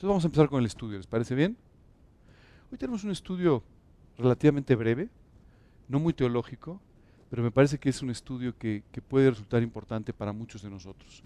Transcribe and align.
Entonces 0.00 0.12
vamos 0.12 0.24
a 0.24 0.28
empezar 0.28 0.48
con 0.48 0.60
el 0.60 0.66
estudio, 0.66 0.96
¿les 0.96 1.06
parece 1.06 1.34
bien? 1.34 1.58
Hoy 2.72 2.78
tenemos 2.78 3.04
un 3.04 3.10
estudio 3.10 3.62
relativamente 4.16 4.74
breve, 4.74 5.10
no 5.88 6.00
muy 6.00 6.14
teológico, 6.14 6.80
pero 7.28 7.42
me 7.42 7.50
parece 7.50 7.76
que 7.76 7.90
es 7.90 8.00
un 8.00 8.08
estudio 8.08 8.56
que, 8.56 8.82
puede 9.06 9.28
resultar 9.28 9.62
importante 9.62 10.14
para 10.14 10.32
muchos 10.32 10.62
de 10.62 10.70
nosotros. 10.70 11.22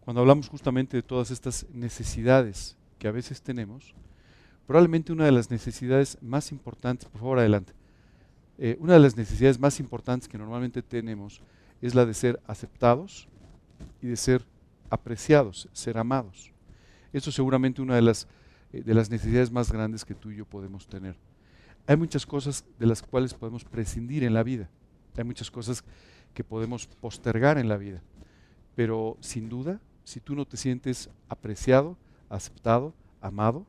Cuando 0.00 0.20
hablamos 0.20 0.50
justamente 0.50 0.98
de 0.98 1.02
todas 1.02 1.30
estas 1.30 1.66
necesidades 1.72 2.76
que 2.98 3.08
a 3.08 3.10
veces 3.10 3.40
tenemos, 3.40 3.94
probablemente 4.66 5.10
una 5.10 5.24
de 5.24 5.32
las 5.32 5.50
necesidades 5.50 6.18
más 6.20 6.52
importantes, 6.52 7.08
por 7.08 7.22
favor 7.22 7.38
adelante, 7.38 7.72
eh, 8.58 8.76
una 8.80 8.92
de 8.92 9.00
las 9.00 9.16
necesidades 9.16 9.58
más 9.58 9.80
importantes 9.80 10.28
que 10.28 10.36
normalmente 10.36 10.82
tenemos 10.82 11.40
es 11.80 11.94
la 11.94 12.04
de 12.04 12.12
ser 12.12 12.38
aceptados 12.46 13.28
y 14.02 14.08
de 14.08 14.16
ser 14.16 14.44
apreciados, 14.90 15.70
ser 15.72 15.96
amados. 15.96 16.53
Eso 17.14 17.30
es 17.30 17.36
seguramente 17.36 17.80
una 17.80 17.94
de 17.94 18.02
las, 18.02 18.28
eh, 18.74 18.82
de 18.82 18.92
las 18.92 19.08
necesidades 19.08 19.50
más 19.50 19.72
grandes 19.72 20.04
que 20.04 20.14
tú 20.14 20.30
y 20.30 20.36
yo 20.36 20.44
podemos 20.44 20.86
tener. 20.86 21.16
Hay 21.86 21.96
muchas 21.96 22.26
cosas 22.26 22.64
de 22.78 22.86
las 22.86 23.00
cuales 23.02 23.32
podemos 23.32 23.64
prescindir 23.64 24.24
en 24.24 24.34
la 24.34 24.42
vida. 24.42 24.68
Hay 25.16 25.24
muchas 25.24 25.50
cosas 25.50 25.84
que 26.34 26.44
podemos 26.44 26.86
postergar 26.86 27.56
en 27.56 27.68
la 27.68 27.78
vida. 27.78 28.02
Pero 28.74 29.16
sin 29.20 29.48
duda, 29.48 29.80
si 30.02 30.20
tú 30.20 30.34
no 30.34 30.44
te 30.44 30.56
sientes 30.56 31.08
apreciado, 31.28 31.96
aceptado, 32.28 32.92
amado, 33.20 33.64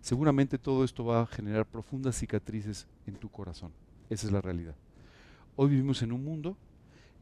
seguramente 0.00 0.56
todo 0.56 0.84
esto 0.84 1.04
va 1.04 1.22
a 1.22 1.26
generar 1.26 1.66
profundas 1.66 2.16
cicatrices 2.16 2.86
en 3.06 3.16
tu 3.16 3.28
corazón. 3.28 3.72
Esa 4.08 4.26
es 4.26 4.32
la 4.32 4.40
realidad. 4.40 4.76
Hoy 5.56 5.70
vivimos 5.70 6.00
en 6.02 6.12
un 6.12 6.22
mundo 6.22 6.56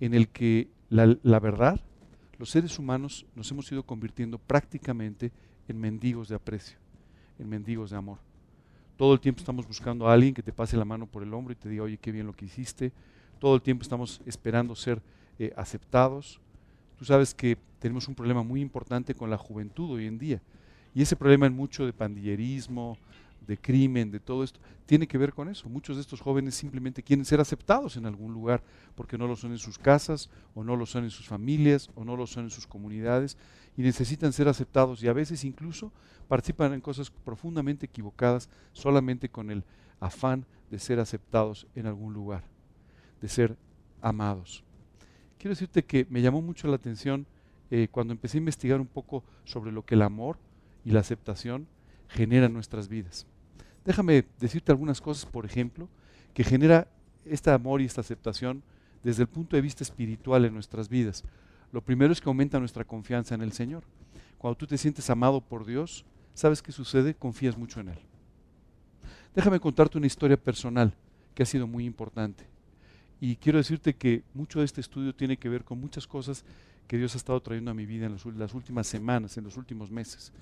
en 0.00 0.14
el 0.14 0.28
que 0.28 0.68
la, 0.90 1.40
verdad, 1.40 1.80
los 2.38 2.50
seres 2.50 2.78
humanos 2.78 3.24
nos 3.34 3.50
hemos 3.50 3.70
ido 3.72 3.84
convirtiendo 3.84 4.36
prácticamente 4.38 5.32
en 5.72 5.80
mendigos 5.80 6.28
de 6.28 6.36
aprecio, 6.36 6.78
en 7.38 7.48
mendigos 7.48 7.90
de 7.90 7.96
amor. 7.96 8.18
Todo 8.96 9.14
el 9.14 9.20
tiempo 9.20 9.40
estamos 9.40 9.66
buscando 9.66 10.06
a 10.06 10.12
alguien 10.12 10.34
que 10.34 10.42
te 10.42 10.52
pase 10.52 10.76
la 10.76 10.84
mano 10.84 11.06
por 11.06 11.22
el 11.22 11.34
hombro 11.34 11.52
y 11.52 11.56
te 11.56 11.68
diga, 11.68 11.82
oye, 11.82 11.96
qué 11.96 12.12
bien 12.12 12.26
lo 12.26 12.34
que 12.34 12.44
hiciste. 12.44 12.92
Todo 13.40 13.54
el 13.54 13.62
tiempo 13.62 13.82
estamos 13.82 14.20
esperando 14.26 14.76
ser 14.76 15.02
eh, 15.38 15.52
aceptados. 15.56 16.38
Tú 16.98 17.04
sabes 17.04 17.34
que 17.34 17.56
tenemos 17.80 18.06
un 18.06 18.14
problema 18.14 18.42
muy 18.42 18.60
importante 18.60 19.14
con 19.14 19.30
la 19.30 19.38
juventud 19.38 19.90
hoy 19.92 20.06
en 20.06 20.18
día. 20.18 20.40
Y 20.94 21.02
ese 21.02 21.16
problema 21.16 21.46
en 21.46 21.56
mucho 21.56 21.86
de 21.86 21.92
pandillerismo, 21.92 22.98
de 23.46 23.58
crimen, 23.58 24.10
de 24.10 24.20
todo 24.20 24.44
esto, 24.44 24.60
tiene 24.86 25.06
que 25.06 25.18
ver 25.18 25.32
con 25.32 25.48
eso. 25.48 25.68
Muchos 25.68 25.96
de 25.96 26.02
estos 26.02 26.20
jóvenes 26.20 26.54
simplemente 26.54 27.02
quieren 27.02 27.24
ser 27.24 27.40
aceptados 27.40 27.96
en 27.96 28.06
algún 28.06 28.32
lugar 28.32 28.62
porque 28.94 29.18
no 29.18 29.26
lo 29.26 29.36
son 29.36 29.52
en 29.52 29.58
sus 29.58 29.78
casas, 29.78 30.30
o 30.54 30.64
no 30.64 30.76
lo 30.76 30.86
son 30.86 31.04
en 31.04 31.10
sus 31.10 31.26
familias, 31.26 31.90
o 31.94 32.04
no 32.04 32.16
lo 32.16 32.26
son 32.26 32.44
en 32.44 32.50
sus 32.50 32.66
comunidades, 32.66 33.36
y 33.76 33.82
necesitan 33.82 34.32
ser 34.32 34.48
aceptados 34.48 35.02
y 35.02 35.08
a 35.08 35.12
veces 35.12 35.44
incluso 35.44 35.92
participan 36.28 36.72
en 36.72 36.80
cosas 36.80 37.10
profundamente 37.10 37.86
equivocadas 37.86 38.48
solamente 38.72 39.28
con 39.28 39.50
el 39.50 39.64
afán 40.00 40.46
de 40.70 40.78
ser 40.78 41.00
aceptados 41.00 41.66
en 41.74 41.86
algún 41.86 42.12
lugar, 42.12 42.44
de 43.20 43.28
ser 43.28 43.56
amados. 44.00 44.64
Quiero 45.38 45.52
decirte 45.52 45.84
que 45.84 46.06
me 46.10 46.22
llamó 46.22 46.42
mucho 46.42 46.68
la 46.68 46.76
atención 46.76 47.26
eh, 47.70 47.88
cuando 47.90 48.12
empecé 48.12 48.36
a 48.36 48.40
investigar 48.40 48.80
un 48.80 48.86
poco 48.86 49.24
sobre 49.44 49.72
lo 49.72 49.84
que 49.84 49.94
el 49.94 50.02
amor 50.02 50.38
y 50.84 50.90
la 50.90 51.00
aceptación 51.00 51.66
generan 52.12 52.50
en 52.50 52.54
nuestras 52.54 52.88
vidas. 52.88 53.26
Déjame 53.84 54.24
decirte 54.38 54.70
algunas 54.70 55.00
cosas, 55.00 55.26
por 55.26 55.44
ejemplo, 55.44 55.88
que 56.34 56.44
genera 56.44 56.88
este 57.24 57.50
amor 57.50 57.80
y 57.80 57.84
esta 57.84 58.00
aceptación 58.00 58.62
desde 59.02 59.22
el 59.22 59.28
punto 59.28 59.56
de 59.56 59.62
vista 59.62 59.82
espiritual 59.82 60.44
en 60.44 60.54
nuestras 60.54 60.88
vidas. 60.88 61.24
Lo 61.72 61.82
primero 61.82 62.12
es 62.12 62.20
que 62.20 62.28
aumenta 62.28 62.60
nuestra 62.60 62.84
confianza 62.84 63.34
en 63.34 63.42
el 63.42 63.52
Señor. 63.52 63.82
Cuando 64.38 64.56
tú 64.56 64.66
te 64.66 64.78
sientes 64.78 65.08
amado 65.10 65.40
por 65.40 65.64
Dios, 65.64 66.04
¿sabes 66.34 66.62
qué 66.62 66.70
sucede? 66.70 67.14
Confías 67.14 67.56
mucho 67.56 67.80
en 67.80 67.88
Él. 67.88 67.98
Déjame 69.34 69.60
contarte 69.60 69.98
una 69.98 70.06
historia 70.06 70.36
personal 70.36 70.94
que 71.34 71.42
ha 71.42 71.46
sido 71.46 71.66
muy 71.66 71.84
importante. 71.84 72.46
Y 73.20 73.36
quiero 73.36 73.58
decirte 73.58 73.94
que 73.94 74.22
mucho 74.34 74.58
de 74.58 74.64
este 74.66 74.80
estudio 74.80 75.14
tiene 75.14 75.36
que 75.36 75.48
ver 75.48 75.64
con 75.64 75.80
muchas 75.80 76.06
cosas 76.06 76.44
que 76.86 76.98
Dios 76.98 77.14
ha 77.14 77.18
estado 77.18 77.40
trayendo 77.40 77.70
a 77.70 77.74
mi 77.74 77.86
vida 77.86 78.06
en 78.06 78.18
las 78.38 78.54
últimas 78.54 78.86
semanas, 78.86 79.36
en 79.38 79.44
los 79.44 79.56
últimos 79.56 79.90
meses. 79.90 80.32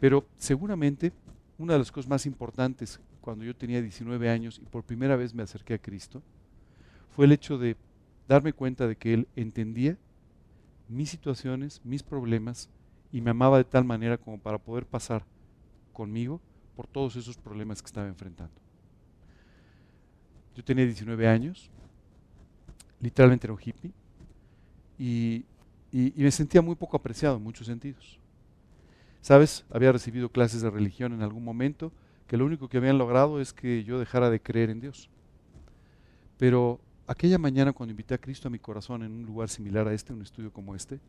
Pero 0.00 0.26
seguramente 0.36 1.12
una 1.58 1.72
de 1.72 1.80
las 1.80 1.90
cosas 1.90 2.08
más 2.08 2.26
importantes 2.26 3.00
cuando 3.20 3.44
yo 3.44 3.54
tenía 3.54 3.82
19 3.82 4.30
años 4.30 4.58
y 4.62 4.66
por 4.66 4.84
primera 4.84 5.16
vez 5.16 5.34
me 5.34 5.42
acerqué 5.42 5.74
a 5.74 5.78
Cristo 5.78 6.22
fue 7.10 7.26
el 7.26 7.32
hecho 7.32 7.58
de 7.58 7.76
darme 8.28 8.52
cuenta 8.52 8.86
de 8.86 8.96
que 8.96 9.12
Él 9.12 9.28
entendía 9.34 9.98
mis 10.88 11.10
situaciones, 11.10 11.80
mis 11.84 12.02
problemas 12.02 12.70
y 13.12 13.20
me 13.20 13.30
amaba 13.30 13.58
de 13.58 13.64
tal 13.64 13.84
manera 13.84 14.16
como 14.18 14.38
para 14.38 14.58
poder 14.58 14.86
pasar 14.86 15.24
conmigo 15.92 16.40
por 16.76 16.86
todos 16.86 17.16
esos 17.16 17.36
problemas 17.36 17.82
que 17.82 17.86
estaba 17.86 18.06
enfrentando. 18.06 18.54
Yo 20.54 20.62
tenía 20.62 20.84
19 20.84 21.26
años, 21.26 21.70
literalmente 23.00 23.46
era 23.46 23.54
un 23.54 23.60
hippie, 23.60 23.92
y, 24.98 25.44
y 25.92 26.22
me 26.22 26.30
sentía 26.30 26.62
muy 26.62 26.74
poco 26.76 26.96
apreciado 26.96 27.36
en 27.36 27.42
muchos 27.42 27.66
sentidos. 27.66 28.18
¿Sabes? 29.20 29.64
Había 29.70 29.92
recibido 29.92 30.30
clases 30.30 30.62
de 30.62 30.70
religión 30.70 31.12
en 31.12 31.22
algún 31.22 31.44
momento, 31.44 31.92
que 32.26 32.36
lo 32.36 32.44
único 32.44 32.68
que 32.68 32.78
habían 32.78 32.98
logrado 32.98 33.40
es 33.40 33.52
que 33.52 33.84
yo 33.84 33.98
dejara 33.98 34.30
de 34.30 34.40
creer 34.40 34.70
en 34.70 34.80
Dios. 34.80 35.08
Pero 36.36 36.80
aquella 37.06 37.38
mañana 37.38 37.72
cuando 37.72 37.90
invité 37.90 38.14
a 38.14 38.18
Cristo 38.18 38.48
a 38.48 38.50
mi 38.50 38.58
corazón 38.58 39.02
en 39.02 39.12
un 39.12 39.26
lugar 39.26 39.48
similar 39.48 39.88
a 39.88 39.94
este, 39.94 40.12
un 40.12 40.22
estudio 40.22 40.52
como 40.52 40.74
este, 40.74 41.00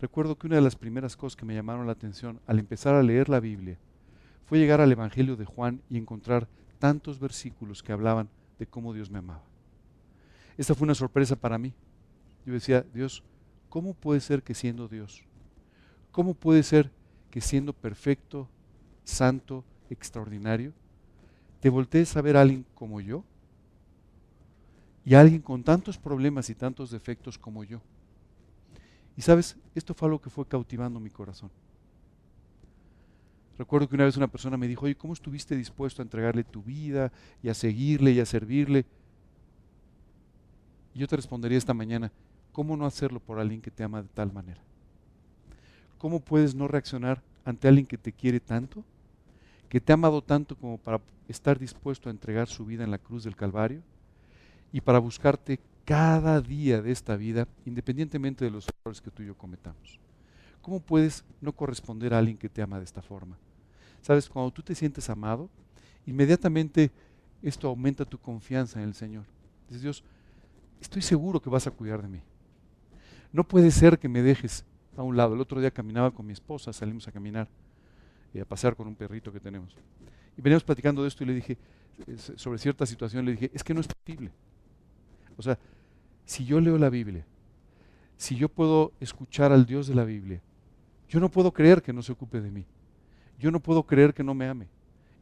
recuerdo 0.00 0.36
que 0.36 0.46
una 0.46 0.56
de 0.56 0.62
las 0.62 0.76
primeras 0.76 1.16
cosas 1.16 1.36
que 1.36 1.44
me 1.44 1.54
llamaron 1.54 1.86
la 1.86 1.92
atención 1.92 2.40
al 2.46 2.58
empezar 2.58 2.94
a 2.94 3.02
leer 3.02 3.28
la 3.28 3.38
Biblia 3.38 3.78
fue 4.46 4.58
llegar 4.58 4.80
al 4.80 4.90
Evangelio 4.90 5.36
de 5.36 5.44
Juan 5.44 5.82
y 5.88 5.98
encontrar 5.98 6.48
tantos 6.78 7.20
versículos 7.20 7.82
que 7.82 7.92
hablaban 7.92 8.28
de 8.58 8.66
cómo 8.66 8.92
Dios 8.92 9.10
me 9.10 9.18
amaba. 9.18 9.44
Esta 10.56 10.74
fue 10.74 10.86
una 10.86 10.94
sorpresa 10.94 11.36
para 11.36 11.58
mí. 11.58 11.72
Yo 12.44 12.54
decía, 12.54 12.84
Dios, 12.92 13.22
¿cómo 13.68 13.94
puede 13.94 14.20
ser 14.20 14.42
que 14.42 14.54
siendo 14.54 14.88
Dios? 14.88 15.22
¿Cómo 16.10 16.34
puede 16.34 16.62
ser 16.62 16.90
que 17.30 17.40
siendo 17.40 17.72
perfecto, 17.72 18.48
santo, 19.04 19.64
extraordinario, 19.88 20.72
te 21.60 21.68
voltees 21.68 22.16
a 22.16 22.22
ver 22.22 22.36
a 22.36 22.40
alguien 22.40 22.64
como 22.74 23.00
yo 23.00 23.24
y 25.04 25.14
a 25.14 25.20
alguien 25.20 25.40
con 25.40 25.62
tantos 25.62 25.98
problemas 25.98 26.50
y 26.50 26.54
tantos 26.54 26.90
defectos 26.90 27.38
como 27.38 27.64
yo. 27.64 27.80
Y 29.16 29.22
sabes, 29.22 29.56
esto 29.74 29.94
fue 29.94 30.06
algo 30.06 30.20
que 30.20 30.30
fue 30.30 30.46
cautivando 30.46 31.00
mi 31.00 31.10
corazón. 31.10 31.50
Recuerdo 33.58 33.88
que 33.88 33.94
una 33.94 34.06
vez 34.06 34.16
una 34.16 34.28
persona 34.28 34.56
me 34.56 34.68
dijo, 34.68 34.86
oye, 34.86 34.96
¿cómo 34.96 35.12
estuviste 35.12 35.54
dispuesto 35.54 36.00
a 36.00 36.04
entregarle 36.04 36.44
tu 36.44 36.62
vida 36.62 37.12
y 37.42 37.50
a 37.50 37.54
seguirle 37.54 38.12
y 38.12 38.20
a 38.20 38.24
servirle? 38.24 38.86
Y 40.94 41.00
yo 41.00 41.06
te 41.06 41.16
respondería 41.16 41.58
esta 41.58 41.74
mañana, 41.74 42.10
¿cómo 42.52 42.76
no 42.76 42.86
hacerlo 42.86 43.20
por 43.20 43.38
alguien 43.38 43.60
que 43.60 43.70
te 43.70 43.84
ama 43.84 44.02
de 44.02 44.08
tal 44.08 44.32
manera? 44.32 44.62
¿Cómo 46.00 46.18
puedes 46.18 46.54
no 46.54 46.66
reaccionar 46.66 47.22
ante 47.44 47.68
alguien 47.68 47.86
que 47.86 47.98
te 47.98 48.12
quiere 48.12 48.40
tanto, 48.40 48.82
que 49.68 49.80
te 49.80 49.92
ha 49.92 49.94
amado 49.94 50.22
tanto 50.22 50.56
como 50.56 50.78
para 50.78 50.98
estar 51.28 51.58
dispuesto 51.58 52.08
a 52.08 52.12
entregar 52.12 52.48
su 52.48 52.64
vida 52.64 52.82
en 52.82 52.90
la 52.90 52.98
cruz 52.98 53.22
del 53.22 53.36
Calvario 53.36 53.82
y 54.72 54.80
para 54.80 54.98
buscarte 54.98 55.60
cada 55.84 56.40
día 56.40 56.80
de 56.80 56.90
esta 56.90 57.16
vida, 57.16 57.46
independientemente 57.66 58.46
de 58.46 58.50
los 58.50 58.66
errores 58.66 59.02
que 59.02 59.10
tú 59.10 59.22
y 59.22 59.26
yo 59.26 59.36
cometamos? 59.36 60.00
¿Cómo 60.62 60.80
puedes 60.80 61.22
no 61.40 61.52
corresponder 61.52 62.14
a 62.14 62.18
alguien 62.18 62.38
que 62.38 62.48
te 62.48 62.62
ama 62.62 62.78
de 62.78 62.84
esta 62.84 63.02
forma? 63.02 63.36
Sabes, 64.00 64.28
cuando 64.28 64.50
tú 64.50 64.62
te 64.62 64.74
sientes 64.74 65.10
amado, 65.10 65.50
inmediatamente 66.06 66.90
esto 67.42 67.68
aumenta 67.68 68.06
tu 68.06 68.18
confianza 68.18 68.80
en 68.80 68.88
el 68.88 68.94
Señor. 68.94 69.24
Dices, 69.68 69.82
Dios, 69.82 70.04
estoy 70.80 71.02
seguro 71.02 71.40
que 71.42 71.50
vas 71.50 71.66
a 71.66 71.70
cuidar 71.70 72.00
de 72.00 72.08
mí. 72.08 72.22
No 73.32 73.44
puede 73.44 73.70
ser 73.70 73.98
que 73.98 74.08
me 74.08 74.22
dejes 74.22 74.64
a 75.00 75.02
un 75.02 75.16
lado. 75.16 75.34
El 75.34 75.40
otro 75.40 75.60
día 75.60 75.70
caminaba 75.70 76.10
con 76.10 76.26
mi 76.26 76.32
esposa, 76.32 76.72
salimos 76.72 77.08
a 77.08 77.12
caminar 77.12 77.48
y 78.34 78.38
a 78.38 78.44
pasear 78.44 78.76
con 78.76 78.86
un 78.86 78.94
perrito 78.94 79.32
que 79.32 79.40
tenemos. 79.40 79.74
Y 80.36 80.42
veníamos 80.42 80.62
platicando 80.62 81.02
de 81.02 81.08
esto 81.08 81.24
y 81.24 81.26
le 81.26 81.34
dije, 81.34 81.56
sobre 82.36 82.58
cierta 82.58 82.84
situación, 82.84 83.24
le 83.24 83.32
dije, 83.32 83.50
es 83.54 83.64
que 83.64 83.72
no 83.72 83.80
es 83.80 83.88
posible. 83.88 84.30
O 85.38 85.42
sea, 85.42 85.58
si 86.26 86.44
yo 86.44 86.60
leo 86.60 86.76
la 86.76 86.90
Biblia, 86.90 87.24
si 88.16 88.36
yo 88.36 88.48
puedo 88.50 88.92
escuchar 89.00 89.52
al 89.52 89.64
Dios 89.64 89.86
de 89.86 89.94
la 89.94 90.04
Biblia, 90.04 90.42
yo 91.08 91.18
no 91.18 91.30
puedo 91.30 91.50
creer 91.52 91.82
que 91.82 91.92
no 91.92 92.02
se 92.02 92.12
ocupe 92.12 92.40
de 92.40 92.50
mí. 92.50 92.66
Yo 93.38 93.50
no 93.50 93.58
puedo 93.58 93.82
creer 93.84 94.12
que 94.12 94.22
no 94.22 94.34
me 94.34 94.48
ame. 94.48 94.68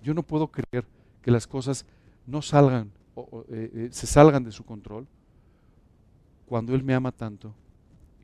Yo 0.02 0.12
no 0.12 0.24
puedo 0.24 0.48
creer 0.48 0.84
que 1.22 1.30
las 1.30 1.46
cosas 1.46 1.86
no 2.26 2.42
salgan 2.42 2.90
o, 3.14 3.44
eh, 3.48 3.70
eh, 3.74 3.88
se 3.92 4.06
salgan 4.06 4.42
de 4.42 4.52
su 4.52 4.64
control 4.64 5.06
cuando 6.46 6.74
Él 6.74 6.82
me 6.82 6.94
ama 6.94 7.12
tanto 7.12 7.54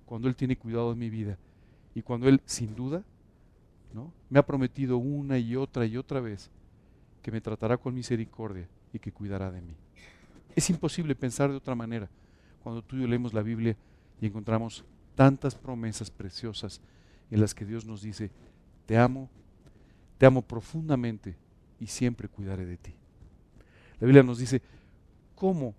cuando 0.05 0.29
Él 0.29 0.37
tiene 0.37 0.57
cuidado 0.57 0.91
de 0.91 0.97
mi 0.99 1.11
vida 1.11 1.39
y 1.95 2.03
cuando 2.03 2.29
Él, 2.29 2.41
sin 2.45 2.75
duda, 2.75 3.03
¿no? 3.93 4.13
me 4.29 4.39
ha 4.39 4.47
prometido 4.47 4.99
una 4.99 5.39
y 5.39 5.57
otra 5.57 5.87
y 5.87 5.97
otra 5.97 6.21
vez 6.21 6.51
que 7.23 7.31
me 7.31 7.41
tratará 7.41 7.77
con 7.77 7.95
misericordia 7.95 8.69
y 8.93 8.99
que 8.99 9.13
cuidará 9.13 9.51
de 9.51 9.61
mí. 9.61 9.75
Es 10.55 10.69
imposible 10.71 11.15
pensar 11.15 11.51
de 11.51 11.57
otra 11.57 11.75
manera 11.75 12.09
cuando 12.63 12.83
tú 12.83 12.97
y 12.97 13.03
yo 13.03 13.07
leemos 13.07 13.33
la 13.33 13.43
Biblia 13.43 13.77
y 14.21 14.27
encontramos 14.27 14.85
tantas 15.15 15.55
promesas 15.55 16.11
preciosas 16.11 16.81
en 17.31 17.41
las 17.41 17.55
que 17.55 17.65
Dios 17.65 17.85
nos 17.85 18.03
dice, 18.03 18.31
te 18.87 18.97
amo, 18.97 19.29
te 20.19 20.27
amo 20.27 20.43
profundamente 20.43 21.37
y 21.81 21.87
siempre 21.87 22.29
cuidaré 22.29 22.67
de 22.67 22.77
ti. 22.77 22.95
La 24.01 24.07
Biblia 24.07 24.23
nos 24.23 24.39
dice, 24.39 24.63
¿cómo? 25.35 25.75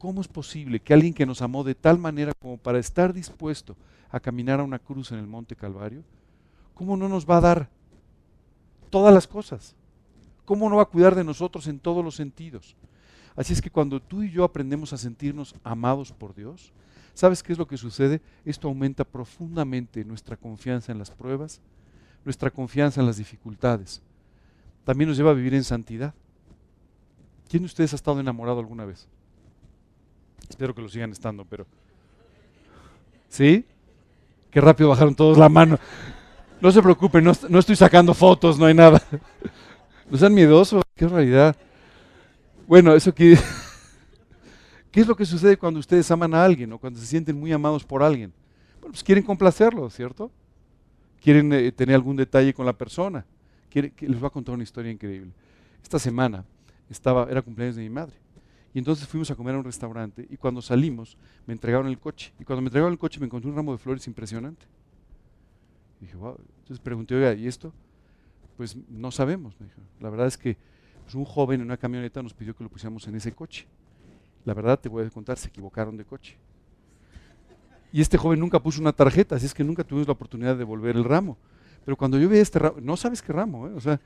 ¿Cómo 0.00 0.22
es 0.22 0.28
posible 0.28 0.80
que 0.80 0.94
alguien 0.94 1.12
que 1.12 1.26
nos 1.26 1.42
amó 1.42 1.62
de 1.62 1.74
tal 1.74 1.98
manera 1.98 2.32
como 2.40 2.56
para 2.56 2.78
estar 2.78 3.12
dispuesto 3.12 3.76
a 4.08 4.18
caminar 4.18 4.58
a 4.58 4.62
una 4.62 4.78
cruz 4.78 5.12
en 5.12 5.18
el 5.18 5.26
Monte 5.26 5.54
Calvario, 5.54 6.02
¿cómo 6.72 6.96
no 6.96 7.06
nos 7.06 7.28
va 7.28 7.36
a 7.36 7.42
dar 7.42 7.68
todas 8.88 9.12
las 9.12 9.26
cosas? 9.26 9.76
¿Cómo 10.46 10.70
no 10.70 10.76
va 10.76 10.84
a 10.84 10.86
cuidar 10.86 11.14
de 11.14 11.22
nosotros 11.22 11.66
en 11.66 11.78
todos 11.78 12.02
los 12.02 12.16
sentidos? 12.16 12.74
Así 13.36 13.52
es 13.52 13.60
que 13.60 13.70
cuando 13.70 14.00
tú 14.00 14.22
y 14.22 14.30
yo 14.30 14.42
aprendemos 14.42 14.94
a 14.94 14.96
sentirnos 14.96 15.54
amados 15.62 16.12
por 16.12 16.34
Dios, 16.34 16.72
¿sabes 17.12 17.42
qué 17.42 17.52
es 17.52 17.58
lo 17.58 17.68
que 17.68 17.76
sucede? 17.76 18.22
Esto 18.46 18.68
aumenta 18.68 19.04
profundamente 19.04 20.02
nuestra 20.02 20.34
confianza 20.34 20.92
en 20.92 20.98
las 20.98 21.10
pruebas, 21.10 21.60
nuestra 22.24 22.50
confianza 22.50 23.02
en 23.02 23.06
las 23.06 23.18
dificultades. 23.18 24.00
También 24.84 25.08
nos 25.08 25.18
lleva 25.18 25.32
a 25.32 25.34
vivir 25.34 25.52
en 25.52 25.62
santidad. 25.62 26.14
¿Quién 27.50 27.64
de 27.64 27.66
ustedes 27.66 27.92
ha 27.92 27.96
estado 27.96 28.18
enamorado 28.18 28.60
alguna 28.60 28.86
vez? 28.86 29.06
Espero 30.50 30.74
que 30.74 30.82
lo 30.82 30.88
sigan 30.88 31.12
estando, 31.12 31.44
pero... 31.44 31.64
¿Sí? 33.28 33.64
Qué 34.50 34.60
rápido 34.60 34.90
bajaron 34.90 35.14
todos 35.14 35.38
la 35.38 35.48
mano. 35.48 35.78
No 36.60 36.72
se 36.72 36.82
preocupen, 36.82 37.24
no, 37.24 37.58
estoy 37.58 37.76
sacando 37.76 38.12
fotos, 38.12 38.58
no 38.58 38.66
hay 38.66 38.74
nada. 38.74 39.00
No 40.10 40.18
sean 40.18 40.34
miedosos, 40.34 40.82
qué 40.96 41.06
realidad. 41.06 41.54
Bueno, 42.66 42.92
eso 42.96 43.14
que... 43.14 43.38
¿Qué 44.90 45.02
es 45.02 45.06
lo 45.06 45.14
que 45.14 45.24
sucede 45.24 45.56
cuando 45.56 45.78
ustedes 45.78 46.10
aman 46.10 46.34
a 46.34 46.44
alguien 46.44 46.72
o 46.72 46.78
cuando 46.80 46.98
se 46.98 47.06
sienten 47.06 47.38
muy 47.38 47.52
amados 47.52 47.84
por 47.84 48.02
alguien? 48.02 48.32
Bueno, 48.80 48.90
pues 48.90 49.04
quieren 49.04 49.22
complacerlo, 49.22 49.88
¿cierto? 49.88 50.32
Quieren 51.22 51.52
eh, 51.52 51.70
tener 51.70 51.94
algún 51.94 52.16
detalle 52.16 52.52
con 52.52 52.66
la 52.66 52.72
persona. 52.72 53.24
Les 53.72 54.18
voy 54.18 54.26
a 54.26 54.30
contar 54.30 54.56
una 54.56 54.64
historia 54.64 54.90
increíble. 54.90 55.30
Esta 55.80 56.00
semana 56.00 56.44
estaba, 56.90 57.30
era 57.30 57.40
cumpleaños 57.40 57.76
de 57.76 57.82
mi 57.82 57.90
madre. 57.90 58.16
Y 58.72 58.78
entonces 58.78 59.06
fuimos 59.08 59.30
a 59.30 59.34
comer 59.34 59.54
a 59.54 59.58
un 59.58 59.64
restaurante 59.64 60.26
y 60.30 60.36
cuando 60.36 60.62
salimos 60.62 61.16
me 61.46 61.52
entregaron 61.52 61.88
el 61.88 61.98
coche. 61.98 62.32
Y 62.38 62.44
cuando 62.44 62.62
me 62.62 62.68
entregaron 62.68 62.92
el 62.92 62.98
coche 62.98 63.18
me 63.18 63.26
encontré 63.26 63.50
un 63.50 63.56
ramo 63.56 63.72
de 63.72 63.78
flores 63.78 64.06
impresionante. 64.06 64.66
Y 66.00 66.04
dije, 66.04 66.16
wow. 66.16 66.36
Entonces 66.58 66.78
pregunté, 66.78 67.14
oiga, 67.14 67.34
¿y 67.34 67.46
esto? 67.46 67.72
Pues 68.56 68.76
no 68.88 69.10
sabemos. 69.10 69.58
Me 69.58 69.66
dijo. 69.66 69.80
La 70.00 70.10
verdad 70.10 70.28
es 70.28 70.38
que 70.38 70.56
pues, 71.02 71.14
un 71.14 71.24
joven 71.24 71.60
en 71.60 71.66
una 71.66 71.76
camioneta 71.76 72.22
nos 72.22 72.32
pidió 72.32 72.54
que 72.54 72.62
lo 72.62 72.70
pusiéramos 72.70 73.06
en 73.08 73.16
ese 73.16 73.32
coche. 73.32 73.66
La 74.44 74.54
verdad 74.54 74.78
te 74.78 74.88
voy 74.88 75.04
a 75.04 75.10
contar, 75.10 75.36
se 75.36 75.48
equivocaron 75.48 75.96
de 75.96 76.04
coche. 76.04 76.36
Y 77.92 78.00
este 78.00 78.16
joven 78.16 78.38
nunca 78.38 78.60
puso 78.60 78.80
una 78.80 78.92
tarjeta, 78.92 79.34
así 79.34 79.46
es 79.46 79.54
que 79.54 79.64
nunca 79.64 79.82
tuvimos 79.82 80.06
la 80.06 80.12
oportunidad 80.12 80.52
de 80.52 80.58
devolver 80.58 80.96
el 80.96 81.04
ramo. 81.04 81.36
Pero 81.84 81.96
cuando 81.96 82.18
yo 82.18 82.28
vi 82.28 82.38
este 82.38 82.58
ramo, 82.60 82.76
no 82.80 82.96
sabes 82.96 83.20
qué 83.20 83.32
ramo, 83.32 83.66
¿eh? 83.66 83.72
o 83.74 83.80
sea, 83.80 84.00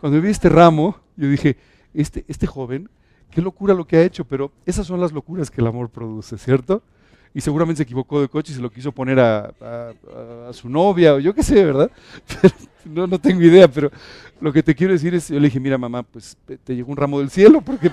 cuando 0.00 0.16
yo 0.16 0.22
vi 0.22 0.30
este 0.30 0.48
ramo, 0.48 0.98
yo 1.16 1.28
dije, 1.28 1.56
este, 1.92 2.24
este 2.28 2.46
joven, 2.46 2.88
qué 3.30 3.42
locura 3.42 3.74
lo 3.74 3.86
que 3.86 3.96
ha 3.96 4.02
hecho, 4.02 4.24
pero 4.24 4.52
esas 4.64 4.86
son 4.86 5.00
las 5.00 5.12
locuras 5.12 5.50
que 5.50 5.60
el 5.60 5.66
amor 5.66 5.90
produce, 5.90 6.38
¿cierto? 6.38 6.82
y 7.36 7.42
seguramente 7.42 7.76
se 7.76 7.82
equivocó 7.82 8.18
de 8.18 8.28
coche 8.28 8.50
y 8.52 8.56
se 8.56 8.62
lo 8.62 8.70
quiso 8.70 8.92
poner 8.92 9.20
a, 9.20 9.52
su 10.52 10.70
novia 10.70 11.12
o 11.12 11.18
yo 11.18 11.34
qué 11.34 11.42
sé, 11.42 11.66
¿verdad? 11.66 11.90
no, 12.86 13.06
no 13.06 13.18
tengo 13.18 13.42
idea, 13.42 13.68
pero 13.68 13.90
lo 14.40 14.50
que 14.54 14.62
te 14.62 14.74
quiero 14.74 14.94
decir 14.94 15.14
es, 15.14 15.28
yo 15.28 15.38
le 15.38 15.48
dije, 15.48 15.60
mira 15.60 15.76
mamá, 15.76 16.02
pues 16.02 16.38
te 16.64 16.74
llegó 16.74 16.90
un 16.90 16.96
ramo 16.96 17.18
del 17.18 17.28
cielo 17.28 17.60
porque 17.60 17.90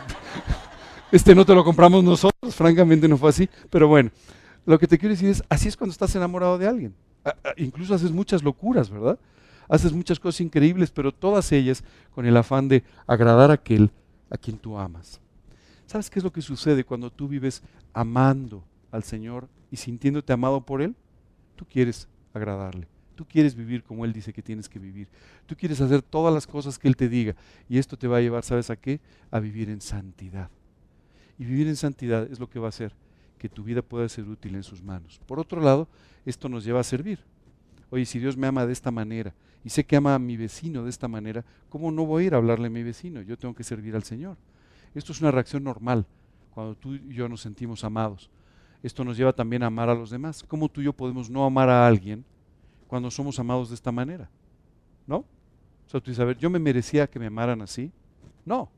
este 1.11 1.35
no 1.35 1.43
te 1.45 1.53
lo 1.53 1.61
compramos 1.65 2.05
nosotros, 2.05 2.55
francamente 2.55 3.05
no 3.09 3.17
fue 3.17 3.31
así, 3.31 3.49
pero 3.69 3.89
bueno, 3.89 4.11
lo 4.65 4.79
que 4.79 4.87
te 4.87 4.97
quiero 4.97 5.13
decir 5.13 5.27
es, 5.27 5.43
así 5.49 5.67
es 5.67 5.75
cuando 5.75 5.91
estás 5.91 6.15
enamorado 6.15 6.57
de 6.57 6.65
alguien. 6.65 6.95
incluso 7.57 7.93
haces 7.93 8.13
muchas 8.13 8.43
locuras, 8.43 8.89
¿verdad? 8.89 9.19
Haces 9.67 9.91
muchas 9.91 10.21
cosas 10.21 10.39
increíbles, 10.39 10.89
pero 10.89 11.11
todas 11.11 11.51
ellas 11.51 11.83
con 12.15 12.25
el 12.25 12.37
afán 12.37 12.69
de 12.69 12.85
agradar 13.07 13.51
a 13.51 13.55
aquel 13.55 13.91
a 14.29 14.37
quien 14.37 14.57
tú 14.57 14.77
amas. 14.77 15.19
¿Sabes 15.85 16.09
qué 16.09 16.19
es 16.19 16.23
lo 16.23 16.31
que 16.31 16.41
sucede 16.41 16.83
cuando 16.83 17.11
tú 17.11 17.27
vives 17.27 17.61
amando 17.93 18.63
al 18.91 19.03
Señor 19.03 19.49
y 19.71 19.77
sintiéndote 19.77 20.33
amado 20.33 20.61
por 20.61 20.81
Él, 20.81 20.95
tú 21.55 21.65
quieres 21.65 22.07
agradarle. 22.33 22.87
Tú 23.15 23.25
quieres 23.25 23.55
vivir 23.55 23.83
como 23.83 24.05
Él 24.05 24.13
dice 24.13 24.33
que 24.33 24.41
tienes 24.41 24.69
que 24.69 24.79
vivir. 24.79 25.07
Tú 25.45 25.55
quieres 25.55 25.81
hacer 25.81 26.01
todas 26.01 26.33
las 26.33 26.47
cosas 26.47 26.79
que 26.79 26.87
Él 26.87 26.95
te 26.95 27.09
diga. 27.09 27.35
Y 27.69 27.77
esto 27.77 27.97
te 27.97 28.07
va 28.07 28.17
a 28.17 28.21
llevar, 28.21 28.43
¿sabes 28.43 28.69
a 28.69 28.75
qué? 28.75 28.99
A 29.31 29.39
vivir 29.39 29.69
en 29.69 29.81
santidad. 29.81 30.49
Y 31.37 31.45
vivir 31.45 31.67
en 31.67 31.75
santidad 31.75 32.31
es 32.31 32.39
lo 32.39 32.49
que 32.49 32.59
va 32.59 32.67
a 32.67 32.69
hacer 32.69 32.95
que 33.37 33.49
tu 33.49 33.63
vida 33.63 33.81
pueda 33.81 34.07
ser 34.07 34.27
útil 34.29 34.55
en 34.55 34.63
sus 34.63 34.81
manos. 34.81 35.19
Por 35.25 35.39
otro 35.39 35.59
lado, 35.59 35.89
esto 36.25 36.47
nos 36.47 36.63
lleva 36.63 36.79
a 36.79 36.83
servir. 36.83 37.19
Oye, 37.89 38.05
si 38.05 38.17
Dios 38.17 38.37
me 38.37 38.47
ama 38.47 38.65
de 38.65 38.73
esta 38.73 38.89
manera 38.89 39.33
y 39.63 39.69
sé 39.69 39.83
que 39.83 39.95
ama 39.95 40.15
a 40.15 40.19
mi 40.19 40.37
vecino 40.37 40.83
de 40.83 40.89
esta 40.89 41.07
manera, 41.07 41.43
¿cómo 41.69 41.91
no 41.91 42.05
voy 42.05 42.23
a 42.23 42.27
ir 42.27 42.33
a 42.33 42.37
hablarle 42.37 42.67
a 42.67 42.69
mi 42.69 42.83
vecino? 42.83 43.21
Yo 43.21 43.37
tengo 43.37 43.53
que 43.53 43.63
servir 43.63 43.95
al 43.95 44.03
Señor. 44.03 44.37
Esto 44.95 45.11
es 45.11 45.21
una 45.21 45.31
reacción 45.31 45.63
normal 45.63 46.05
cuando 46.51 46.75
tú 46.75 46.93
y 46.93 47.13
yo 47.13 47.27
nos 47.27 47.41
sentimos 47.41 47.83
amados 47.83 48.29
esto 48.83 49.05
nos 49.05 49.15
lleva 49.15 49.31
también 49.31 49.63
a 49.63 49.67
amar 49.67 49.89
a 49.89 49.95
los 49.95 50.09
demás. 50.09 50.43
¿Cómo 50.43 50.67
tú 50.67 50.81
y 50.81 50.83
yo 50.83 50.93
podemos 50.93 51.29
no 51.29 51.45
amar 51.45 51.69
a 51.69 51.87
alguien 51.87 52.25
cuando 52.87 53.09
somos 53.09 53.39
amados 53.39 53.69
de 53.69 53.75
esta 53.75 53.93
manera? 53.93 54.29
¿No? 55.07 55.19
O 55.19 55.89
sea, 55.89 56.01
tú 56.01 56.11
dices, 56.11 56.19
a 56.19 56.25
ver, 56.25 56.37
yo 56.37 56.49
me 56.49 56.59
merecía 56.59 57.07
que 57.07 57.17
me 57.17 57.27
amaran 57.27 57.61
así. 57.61 57.91
No. 58.45 58.69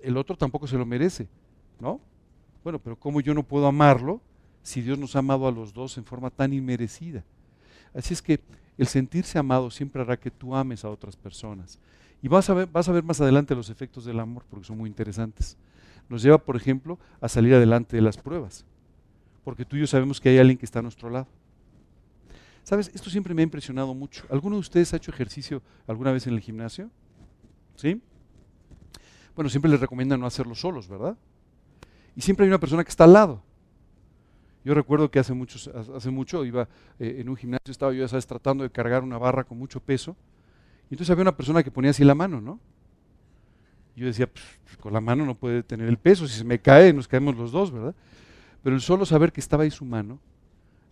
El 0.00 0.18
otro 0.18 0.36
tampoco 0.36 0.66
se 0.66 0.76
lo 0.76 0.84
merece. 0.84 1.28
¿No? 1.80 1.98
Bueno, 2.62 2.78
pero 2.78 2.94
¿cómo 2.96 3.22
yo 3.22 3.32
no 3.32 3.42
puedo 3.42 3.66
amarlo 3.66 4.20
si 4.62 4.82
Dios 4.82 4.98
nos 4.98 5.16
ha 5.16 5.20
amado 5.20 5.48
a 5.48 5.50
los 5.50 5.72
dos 5.72 5.96
en 5.96 6.04
forma 6.04 6.28
tan 6.28 6.52
inmerecida? 6.52 7.24
Así 7.94 8.12
es 8.12 8.20
que 8.20 8.40
el 8.76 8.86
sentirse 8.86 9.38
amado 9.38 9.70
siempre 9.70 10.02
hará 10.02 10.18
que 10.18 10.30
tú 10.30 10.54
ames 10.54 10.84
a 10.84 10.90
otras 10.90 11.16
personas. 11.16 11.78
Y 12.22 12.28
vas 12.28 12.48
a 12.50 12.54
ver, 12.54 12.66
vas 12.66 12.88
a 12.88 12.92
ver 12.92 13.04
más 13.04 13.20
adelante 13.20 13.54
los 13.54 13.70
efectos 13.70 14.04
del 14.04 14.20
amor, 14.20 14.44
porque 14.48 14.66
son 14.66 14.78
muy 14.78 14.88
interesantes. 14.88 15.56
Nos 16.08 16.22
lleva, 16.22 16.38
por 16.38 16.56
ejemplo, 16.56 16.98
a 17.20 17.28
salir 17.28 17.54
adelante 17.54 17.96
de 17.96 18.02
las 18.02 18.16
pruebas 18.16 18.64
porque 19.46 19.64
tú 19.64 19.76
y 19.76 19.78
yo 19.78 19.86
sabemos 19.86 20.20
que 20.20 20.28
hay 20.28 20.38
alguien 20.38 20.58
que 20.58 20.64
está 20.64 20.80
a 20.80 20.82
nuestro 20.82 21.08
lado. 21.08 21.28
¿Sabes? 22.64 22.90
Esto 22.92 23.10
siempre 23.10 23.32
me 23.32 23.42
ha 23.42 23.44
impresionado 23.44 23.94
mucho. 23.94 24.24
¿Alguno 24.28 24.56
de 24.56 24.60
ustedes 24.60 24.92
ha 24.92 24.96
hecho 24.96 25.12
ejercicio 25.12 25.62
alguna 25.86 26.10
vez 26.10 26.26
en 26.26 26.34
el 26.34 26.40
gimnasio? 26.40 26.90
¿Sí? 27.76 28.02
Bueno, 29.36 29.48
siempre 29.48 29.70
les 29.70 29.78
recomiendan 29.78 30.18
no 30.18 30.26
hacerlo 30.26 30.56
solos, 30.56 30.88
¿verdad? 30.88 31.16
Y 32.16 32.22
siempre 32.22 32.42
hay 32.42 32.48
una 32.48 32.58
persona 32.58 32.82
que 32.82 32.90
está 32.90 33.04
al 33.04 33.12
lado. 33.12 33.40
Yo 34.64 34.74
recuerdo 34.74 35.12
que 35.12 35.20
hace, 35.20 35.32
muchos, 35.32 35.68
hace 35.68 36.10
mucho 36.10 36.44
iba 36.44 36.68
eh, 36.98 37.18
en 37.20 37.28
un 37.28 37.36
gimnasio, 37.36 37.70
estaba 37.70 37.92
yo, 37.92 38.00
ya 38.00 38.08
sabes, 38.08 38.26
tratando 38.26 38.64
de 38.64 38.70
cargar 38.70 39.04
una 39.04 39.16
barra 39.16 39.44
con 39.44 39.58
mucho 39.58 39.78
peso. 39.78 40.16
Entonces 40.90 41.10
había 41.10 41.22
una 41.22 41.36
persona 41.36 41.62
que 41.62 41.70
ponía 41.70 41.90
así 41.90 42.04
la 42.04 42.14
mano, 42.14 42.40
¿no? 42.40 42.60
Y 43.96 44.00
yo 44.00 44.06
decía, 44.06 44.26
pues, 44.26 44.76
con 44.78 44.92
la 44.92 45.00
mano 45.00 45.24
no 45.24 45.34
puede 45.34 45.62
tener 45.62 45.88
el 45.88 45.96
peso, 45.96 46.28
si 46.28 46.38
se 46.38 46.44
me 46.44 46.60
cae 46.60 46.92
nos 46.92 47.08
caemos 47.08 47.36
los 47.36 47.50
dos, 47.50 47.72
¿verdad? 47.72 47.94
Pero 48.62 48.76
el 48.76 48.82
solo 48.82 49.06
saber 49.06 49.32
que 49.32 49.40
estaba 49.40 49.64
ahí 49.64 49.70
su 49.70 49.84
mano, 49.84 50.18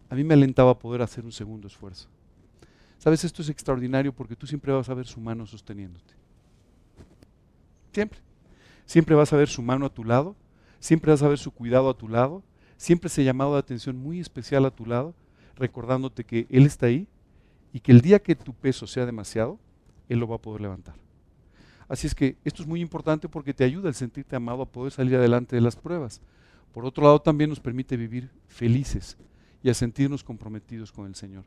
a 0.09 0.15
mí 0.15 0.25
me 0.25 0.35
alentaba 0.35 0.73
a 0.73 0.79
poder 0.79 1.03
hacer 1.03 1.25
un 1.25 1.33
segundo 1.33 1.67
esfuerzo. 1.67 2.09
Sabes, 2.99 3.25
esto 3.25 3.43
es 3.43 3.49
extraordinario 3.49 4.13
porque 4.13 4.37
tú 4.37 4.47
siempre 4.47 4.73
vas 4.73 4.89
a 4.89 4.95
ver 4.95 5.07
su 5.07 5.21
mano 5.21 5.47
sosteniéndote. 5.47 6.15
Siempre. 7.93 8.19
Siempre 8.87 9.15
vas 9.15 9.33
a 9.33 9.37
ver 9.37 9.49
su 9.49 9.63
mano 9.63 9.87
a 9.87 9.91
tu 9.93 10.05
lado, 10.05 10.37
siempre 10.79 11.11
vas 11.11 11.23
a 11.23 11.29
ver 11.29 11.39
su 11.39 11.51
cuidado 11.51 11.89
a 11.91 11.97
tu 11.97 12.09
lado, 12.09 12.43
siempre 12.77 13.09
ese 13.09 13.25
llamado 13.25 13.55
de 13.55 13.59
atención 13.59 13.97
muy 13.97 14.21
especial 14.21 14.65
a 14.65 14.71
tu 14.71 14.87
lado, 14.87 15.15
recordándote 15.57 16.25
que 16.25 16.47
Él 16.51 16.67
está 16.67 16.87
ahí 16.87 17.07
y 17.73 17.81
que 17.81 17.93
el 17.93 18.01
día 18.01 18.23
que 18.23 18.35
tu 18.35 18.53
peso 18.53 18.87
sea 18.87 19.07
demasiado, 19.07 19.59
Él 20.09 20.19
lo 20.19 20.29
va 20.29 20.37
a 20.37 20.43
poder 20.43 20.61
levantar. 20.61 20.95
Así 21.89 22.07
es 22.07 22.15
que 22.15 22.37
esto 22.45 22.63
es 22.63 22.69
muy 22.69 22.81
importante 22.81 23.29
porque 23.29 23.55
te 23.55 23.65
ayuda 23.65 23.89
al 23.89 23.95
sentirte 23.95 24.37
amado 24.37 24.63
a 24.63 24.67
poder 24.67 24.93
salir 24.93 25.17
adelante 25.17 25.57
de 25.57 25.63
las 25.63 25.77
pruebas. 25.77 26.21
Por 26.73 26.85
otro 26.85 27.05
lado, 27.05 27.21
también 27.21 27.51
nos 27.51 27.61
permite 27.61 27.97
vivir 27.97 28.31
felices 28.49 29.17
y 29.63 29.71
a 29.71 29.75
sentirnos 29.75 30.25
comprometidos 30.25 30.91
con 30.91 31.07
el 31.07 31.15
Señor. 31.15 31.45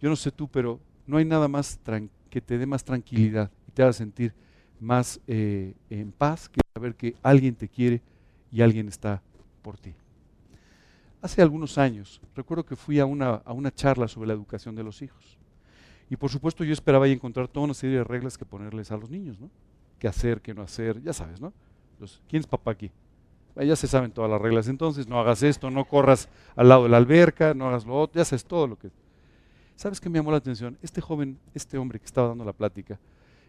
Yo 0.00 0.08
no 0.08 0.16
sé 0.16 0.30
tú, 0.30 0.48
pero 0.48 0.78
no 1.06 1.16
hay 1.16 1.24
nada 1.24 1.48
más 1.48 1.78
que 2.30 2.40
te 2.40 2.58
dé 2.58 2.66
más 2.66 2.84
tranquilidad 2.84 3.50
y 3.68 3.72
te 3.72 3.82
haga 3.82 3.92
sentir 3.92 4.32
más 4.80 5.20
eh, 5.26 5.74
en 5.90 6.12
paz 6.12 6.48
que 6.48 6.60
saber 6.74 6.94
que 6.94 7.14
alguien 7.22 7.54
te 7.54 7.68
quiere 7.68 8.02
y 8.50 8.62
alguien 8.62 8.88
está 8.88 9.22
por 9.62 9.78
ti. 9.78 9.94
Hace 11.20 11.40
algunos 11.40 11.78
años, 11.78 12.20
recuerdo 12.34 12.64
que 12.64 12.74
fui 12.74 12.98
a 12.98 13.06
una, 13.06 13.34
a 13.34 13.52
una 13.52 13.72
charla 13.72 14.08
sobre 14.08 14.28
la 14.28 14.34
educación 14.34 14.74
de 14.74 14.82
los 14.82 15.02
hijos. 15.02 15.38
Y 16.12 16.16
por 16.18 16.28
supuesto 16.28 16.62
yo 16.62 16.74
esperaba 16.74 17.06
ahí 17.06 17.12
encontrar 17.12 17.48
toda 17.48 17.64
una 17.64 17.72
serie 17.72 17.96
de 17.96 18.04
reglas 18.04 18.36
que 18.36 18.44
ponerles 18.44 18.92
a 18.92 18.98
los 18.98 19.08
niños, 19.08 19.40
¿no? 19.40 19.48
¿Qué 19.98 20.06
hacer, 20.06 20.42
qué 20.42 20.52
no 20.52 20.60
hacer? 20.60 21.02
Ya 21.02 21.14
sabes, 21.14 21.40
¿no? 21.40 21.54
¿Quién 22.28 22.40
es 22.40 22.46
papá 22.46 22.72
aquí? 22.72 22.90
Ya 23.56 23.74
se 23.76 23.88
saben 23.88 24.10
todas 24.12 24.30
las 24.30 24.38
reglas. 24.38 24.68
Entonces, 24.68 25.08
no 25.08 25.18
hagas 25.18 25.42
esto, 25.42 25.70
no 25.70 25.86
corras 25.86 26.28
al 26.54 26.68
lado 26.68 26.82
de 26.82 26.90
la 26.90 26.98
alberca, 26.98 27.54
no 27.54 27.66
hagas 27.66 27.86
lo 27.86 27.98
otro, 27.98 28.20
ya 28.20 28.26
sabes 28.26 28.44
todo 28.44 28.66
lo 28.66 28.78
que... 28.78 28.90
¿Sabes 29.74 30.02
qué 30.02 30.10
me 30.10 30.18
llamó 30.18 30.32
la 30.32 30.36
atención? 30.36 30.76
Este 30.82 31.00
joven, 31.00 31.38
este 31.54 31.78
hombre 31.78 31.98
que 31.98 32.04
estaba 32.04 32.28
dando 32.28 32.44
la 32.44 32.52
plática, 32.52 33.00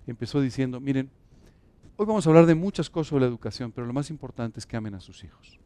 empezó 0.08 0.40
diciendo, 0.40 0.80
miren, 0.80 1.10
hoy 1.98 2.06
vamos 2.06 2.26
a 2.26 2.30
hablar 2.30 2.46
de 2.46 2.56
muchas 2.56 2.90
cosas 2.90 3.10
sobre 3.10 3.26
la 3.26 3.28
educación, 3.28 3.74
pero 3.74 3.86
lo 3.86 3.92
más 3.92 4.10
importante 4.10 4.62
es 4.62 4.66
que 4.66 4.78
amen 4.78 4.96
a 4.96 5.02
sus 5.02 5.22
hijos. 5.26 5.60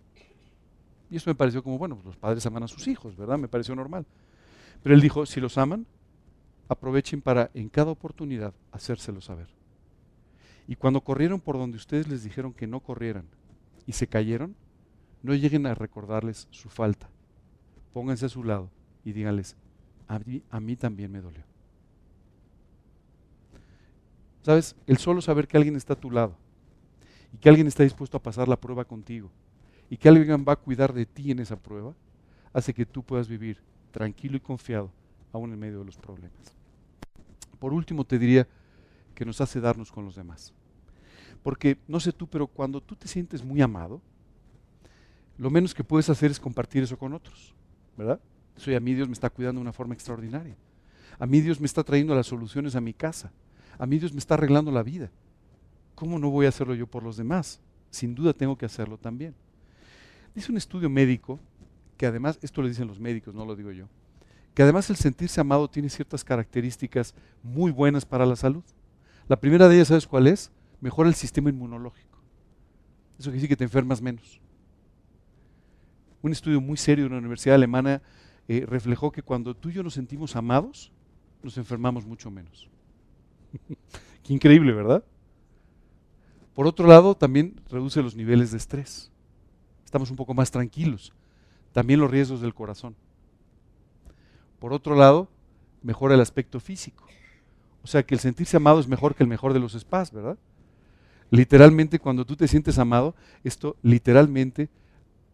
Y 1.12 1.18
eso 1.18 1.30
me 1.30 1.36
pareció 1.36 1.62
como, 1.62 1.78
bueno, 1.78 2.02
los 2.04 2.18
padres 2.18 2.44
aman 2.48 2.64
a 2.64 2.68
sus 2.68 2.88
hijos, 2.88 3.16
¿verdad? 3.16 3.38
Me 3.38 3.48
pareció 3.48 3.76
normal. 3.76 4.04
Pero 4.82 4.96
él 4.96 5.02
dijo, 5.02 5.28
si 5.28 5.40
los 5.40 5.60
aman, 5.60 5.86
aprovechen 6.68 7.22
para 7.22 7.50
en 7.54 7.70
cada 7.70 7.92
oportunidad 7.92 8.54
hacérselo 8.72 9.22
saber. 9.22 9.48
Y 10.68 10.76
cuando 10.76 11.02
corrieron 11.02 11.40
por 11.40 11.58
donde 11.58 11.78
ustedes 11.78 12.08
les 12.08 12.24
dijeron 12.24 12.54
que 12.54 12.68
no 12.68 12.82
corrieran 12.82 13.26
y 13.86 13.94
se 13.94 14.08
cayeron, 14.08 14.56
no 15.24 15.34
lleguen 15.34 15.66
a 15.66 15.76
recordarles 15.76 16.48
su 16.52 16.70
falta. 16.70 17.10
Pónganse 17.94 18.26
a 18.26 18.30
su 18.30 18.44
lado 18.44 18.70
y 19.06 19.14
díganles, 19.14 19.56
a 20.08 20.20
mí, 20.20 20.44
a 20.50 20.60
mí 20.60 20.76
también 20.76 21.12
me 21.12 21.22
dolió. 21.22 21.44
¿Sabes? 24.42 24.76
El 24.86 24.98
solo 24.98 25.22
saber 25.22 25.48
que 25.48 25.58
alguien 25.58 25.76
está 25.76 25.94
a 25.94 26.00
tu 26.00 26.12
lado 26.12 26.36
y 27.34 27.38
que 27.38 27.50
alguien 27.50 27.68
está 27.68 27.84
dispuesto 27.84 28.18
a 28.18 28.24
pasar 28.24 28.48
la 28.48 28.60
prueba 28.60 28.86
contigo 28.86 29.32
y 29.90 29.98
que 29.98 30.10
alguien 30.10 30.46
va 30.48 30.54
a 30.54 30.58
cuidar 30.58 30.94
de 30.94 31.06
ti 31.06 31.32
en 31.32 31.40
esa 31.40 31.56
prueba, 31.56 31.94
hace 32.54 32.74
que 32.74 32.86
tú 32.86 33.04
puedas 33.04 33.28
vivir 33.28 33.62
tranquilo 33.92 34.38
y 34.38 34.42
confiado 34.42 34.92
aún 35.32 35.54
en 35.54 35.60
medio 35.60 35.80
de 35.80 35.86
los 35.86 35.98
problemas. 35.98 36.57
Por 37.60 37.74
último, 37.74 38.04
te 38.04 38.20
diría 38.20 38.48
que 39.16 39.26
nos 39.26 39.42
hace 39.42 39.60
darnos 39.60 39.92
con 39.92 40.06
los 40.06 40.16
demás. 40.16 40.54
Porque, 41.44 41.78
no 41.88 42.00
sé 42.00 42.12
tú, 42.12 42.28
pero 42.28 42.48
cuando 42.48 42.82
tú 42.82 42.96
te 42.96 43.08
sientes 43.08 43.44
muy 43.44 43.62
amado, 43.62 44.02
lo 45.38 45.50
menos 45.50 45.74
que 45.74 45.84
puedes 45.84 46.10
hacer 46.10 46.32
es 46.32 46.40
compartir 46.40 46.84
eso 46.84 46.98
con 46.98 47.14
otros, 47.14 47.54
¿verdad? 47.96 48.20
Soy 48.56 48.76
a 48.76 48.80
mí 48.80 48.94
Dios 48.94 49.08
me 49.08 49.14
está 49.14 49.30
cuidando 49.30 49.60
de 49.60 49.64
una 49.64 49.74
forma 49.74 49.94
extraordinaria. 49.94 50.56
A 51.20 51.26
mí 51.26 51.42
Dios 51.42 51.60
me 51.60 51.66
está 51.66 51.84
trayendo 51.84 52.16
las 52.16 52.28
soluciones 52.28 52.76
a 52.76 52.82
mi 52.82 52.94
casa. 52.94 53.32
A 53.78 53.86
mí 53.86 54.00
Dios 54.00 54.14
me 54.14 54.20
está 54.20 54.34
arreglando 54.34 54.72
la 54.72 54.84
vida. 54.84 55.12
¿Cómo 55.96 56.20
no 56.20 56.30
voy 56.30 56.46
a 56.46 56.50
hacerlo 56.50 56.76
yo 56.76 56.88
por 56.88 57.04
los 57.04 57.18
demás? 57.18 57.60
Sin 57.90 58.14
duda 58.14 58.34
tengo 58.34 58.58
que 58.58 58.66
hacerlo 58.66 58.98
también. 58.98 59.34
Dice 60.36 60.52
un 60.52 60.58
estudio 60.58 60.90
médico, 60.90 61.40
que 61.98 62.06
además, 62.06 62.38
esto 62.42 62.62
lo 62.62 62.68
dicen 62.68 62.88
los 62.88 63.00
médicos, 63.00 63.34
no 63.34 63.46
lo 63.46 63.56
digo 63.56 63.72
yo, 63.72 63.88
que 64.58 64.64
además 64.64 64.90
el 64.90 64.96
sentirse 64.96 65.40
amado 65.40 65.70
tiene 65.70 65.88
ciertas 65.88 66.24
características 66.24 67.14
muy 67.44 67.70
buenas 67.70 68.08
para 68.08 68.26
la 68.26 68.36
salud. 68.36 68.64
La 69.28 69.40
primera 69.40 69.68
de 69.68 69.76
ellas, 69.76 69.90
¿sabes 69.90 70.08
cuál 70.08 70.26
es? 70.26 70.52
Mejora 70.82 71.10
el 71.10 71.14
sistema 71.14 71.52
inmunológico. 71.52 72.18
Eso 73.20 73.26
quiere 73.26 73.36
decir 73.36 73.50
que 73.50 73.56
te 73.56 73.66
enfermas 73.66 74.02
menos. 74.02 74.42
Un 76.24 76.32
estudio 76.32 76.60
muy 76.60 76.76
serio 76.76 77.04
de 77.04 77.10
una 77.10 77.20
universidad 77.20 77.54
alemana 77.54 78.02
eh, 78.48 78.66
reflejó 78.68 79.12
que 79.12 79.22
cuando 79.22 79.56
tú 79.56 79.70
y 79.70 79.74
yo 79.74 79.84
nos 79.84 79.94
sentimos 79.94 80.36
amados, 80.36 80.92
nos 81.44 81.56
enfermamos 81.60 82.08
mucho 82.08 82.32
menos. 82.32 82.68
Qué 84.24 84.34
increíble, 84.34 84.74
¿verdad? 84.74 85.04
Por 86.56 86.66
otro 86.66 86.88
lado, 86.88 87.14
también 87.14 87.62
reduce 87.70 88.02
los 88.02 88.16
niveles 88.16 88.50
de 88.50 88.58
estrés. 88.58 89.12
Estamos 89.86 90.10
un 90.10 90.16
poco 90.16 90.34
más 90.34 90.50
tranquilos. 90.50 91.14
También 91.74 92.00
los 92.00 92.10
riesgos 92.10 92.42
del 92.42 92.56
corazón. 92.56 92.96
Por 94.60 94.74
otro 94.74 94.96
lado, 94.96 95.30
mejora 95.84 96.16
el 96.16 96.22
aspecto 96.22 96.60
físico. 96.60 97.06
O 97.84 97.88
sea 97.88 98.04
que 98.04 98.16
el 98.16 98.20
sentirse 98.20 98.58
amado 98.58 98.80
es 98.80 98.88
mejor 98.88 99.16
que 99.16 99.24
el 99.24 99.30
mejor 99.30 99.54
de 99.54 99.60
los 99.60 99.74
spas, 99.74 100.12
¿verdad? 100.12 100.38
Literalmente, 101.30 102.00
cuando 102.00 102.26
tú 102.26 102.36
te 102.36 102.48
sientes 102.48 102.80
amado, 102.80 103.16
esto 103.44 103.76
literalmente 103.82 104.70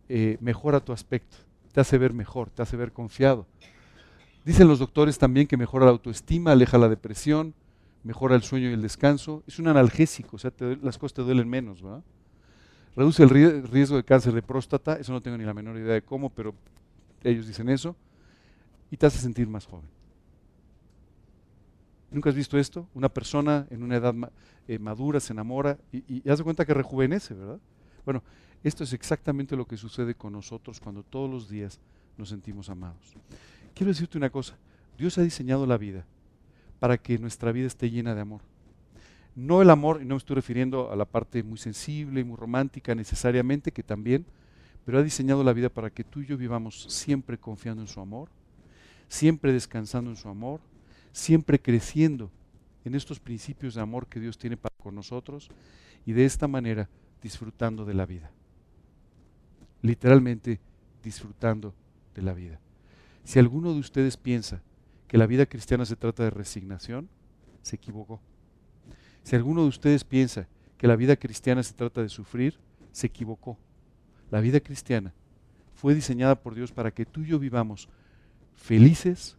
eh, 0.10 0.38
mejora 0.42 0.80
tu 0.80 0.92
aspecto, 0.92 1.38
te 1.72 1.82
hace 1.82 1.98
ver 1.98 2.14
mejor, 2.14 2.50
te 2.50 2.62
hace 2.62 2.78
ver 2.78 2.92
confiado. 2.92 3.46
Dicen 4.44 4.68
los 4.68 4.80
doctores 4.80 5.18
también 5.18 5.48
que 5.48 5.56
mejora 5.56 5.86
la 5.86 5.92
autoestima, 5.92 6.52
aleja 6.52 6.78
la 6.78 6.90
depresión, 6.90 7.54
mejora 8.04 8.36
el 8.36 8.44
sueño 8.44 8.70
y 8.70 8.74
el 8.74 8.82
descanso. 8.82 9.44
Es 9.48 9.60
un 9.60 9.68
analgésico, 9.68 10.36
o 10.36 10.40
sea, 10.40 10.52
las 10.82 10.98
cosas 10.98 11.16
te 11.16 11.22
duelen 11.22 11.50
menos, 11.50 11.82
¿verdad? 11.82 12.04
Reduce 12.96 13.24
el 13.24 13.30
riesgo 13.30 13.96
de 13.96 14.04
cáncer 14.04 14.34
de 14.34 14.42
próstata, 14.42 14.98
eso 14.98 15.14
no 15.14 15.22
tengo 15.22 15.38
ni 15.38 15.46
la 15.46 15.54
menor 15.54 15.78
idea 15.78 15.94
de 15.94 16.04
cómo, 16.04 16.30
pero 16.30 16.54
ellos 17.24 17.48
dicen 17.48 17.70
eso 17.70 17.96
y 18.94 18.98
te 18.98 19.08
hace 19.08 19.18
sentir 19.18 19.48
más 19.48 19.66
joven. 19.66 19.88
¿Nunca 22.12 22.30
has 22.30 22.36
visto 22.36 22.60
esto? 22.60 22.88
Una 22.94 23.10
persona 23.10 23.66
en 23.72 23.82
una 23.82 23.96
edad 23.96 24.14
eh, 24.68 24.78
madura 24.78 25.20
se 25.20 25.34
enamora 25.34 25.80
y, 25.92 26.22
y 26.24 26.30
hace 26.30 26.44
cuenta 26.44 26.64
que 26.64 26.76
rejuvenece, 26.76 27.34
¿verdad? 27.34 27.60
Bueno, 28.06 28.22
esto 28.64 28.84
es 28.84 28.94
exactamente 28.94 29.56
lo 29.56 29.66
que 29.66 29.78
sucede 29.78 30.14
con 30.14 30.32
nosotros 30.32 30.80
cuando 30.80 31.02
todos 31.02 31.28
los 31.28 31.50
días 31.50 31.80
nos 32.20 32.30
sentimos 32.30 32.70
amados. 32.70 33.16
Quiero 33.74 33.92
decirte 33.92 34.16
una 34.16 34.30
cosa, 34.30 34.60
Dios 34.96 35.18
ha 35.18 35.24
diseñado 35.24 35.66
la 35.66 35.80
vida 35.80 36.06
para 36.78 37.00
que 37.00 37.18
nuestra 37.18 37.52
vida 37.52 37.66
esté 37.66 37.90
llena 37.90 38.14
de 38.14 38.22
amor. 38.22 38.42
No 39.36 39.64
el 39.64 39.72
amor, 39.72 40.04
y 40.04 40.06
no 40.06 40.14
me 40.14 40.20
estoy 40.20 40.36
refiriendo 40.36 40.92
a 40.92 40.96
la 40.96 41.06
parte 41.06 41.42
muy 41.42 41.58
sensible 41.58 42.22
y 42.22 42.24
muy 42.24 42.38
romántica 42.38 42.94
necesariamente, 42.94 43.72
que 43.72 43.82
también, 43.82 44.24
pero 44.86 45.00
ha 45.00 45.02
diseñado 45.02 45.44
la 45.44 45.54
vida 45.54 45.70
para 45.70 45.90
que 45.90 46.04
tú 46.04 46.20
y 46.20 46.28
yo 46.28 46.38
vivamos 46.38 46.86
siempre 46.90 47.40
confiando 47.40 47.82
en 47.82 47.88
su 47.88 48.00
amor, 48.00 48.30
siempre 49.14 49.54
descansando 49.54 50.10
en 50.10 50.18
su 50.18 50.28
amor, 50.28 50.60
siempre 51.12 51.62
creciendo 51.62 52.32
en 52.84 52.96
estos 52.96 53.20
principios 53.20 53.76
de 53.76 53.82
amor 53.82 54.08
que 54.08 54.20
Dios 54.20 54.40
tiene 54.40 54.58
para 54.58 54.76
con 54.76 54.96
nosotros 54.96 55.50
y 56.04 56.14
de 56.14 56.26
esta 56.26 56.48
manera 56.48 56.90
disfrutando 57.22 57.86
de 57.86 57.94
la 57.94 58.08
vida. 58.08 58.32
Literalmente 59.84 60.60
disfrutando 61.04 61.76
de 62.16 62.24
la 62.24 62.34
vida. 62.34 62.60
Si 63.24 63.38
alguno 63.38 63.72
de 63.74 63.80
ustedes 63.80 64.18
piensa 64.18 64.64
que 65.08 65.20
la 65.20 65.28
vida 65.28 65.46
cristiana 65.46 65.86
se 65.86 65.96
trata 65.96 66.24
de 66.24 66.32
resignación, 66.32 67.08
se 67.62 67.76
equivocó. 67.76 68.20
Si 69.22 69.36
alguno 69.36 69.62
de 69.62 69.68
ustedes 69.68 70.04
piensa 70.04 70.48
que 70.76 70.88
la 70.88 70.96
vida 70.96 71.18
cristiana 71.18 71.62
se 71.62 71.76
trata 71.76 72.02
de 72.02 72.10
sufrir, 72.10 72.58
se 72.92 73.06
equivocó. 73.06 73.60
La 74.32 74.42
vida 74.42 74.60
cristiana 74.60 75.14
fue 75.76 75.94
diseñada 75.94 76.34
por 76.34 76.56
Dios 76.56 76.72
para 76.72 76.90
que 76.90 77.06
tú 77.06 77.22
y 77.22 77.28
yo 77.28 77.38
vivamos 77.38 77.88
felices 78.56 79.38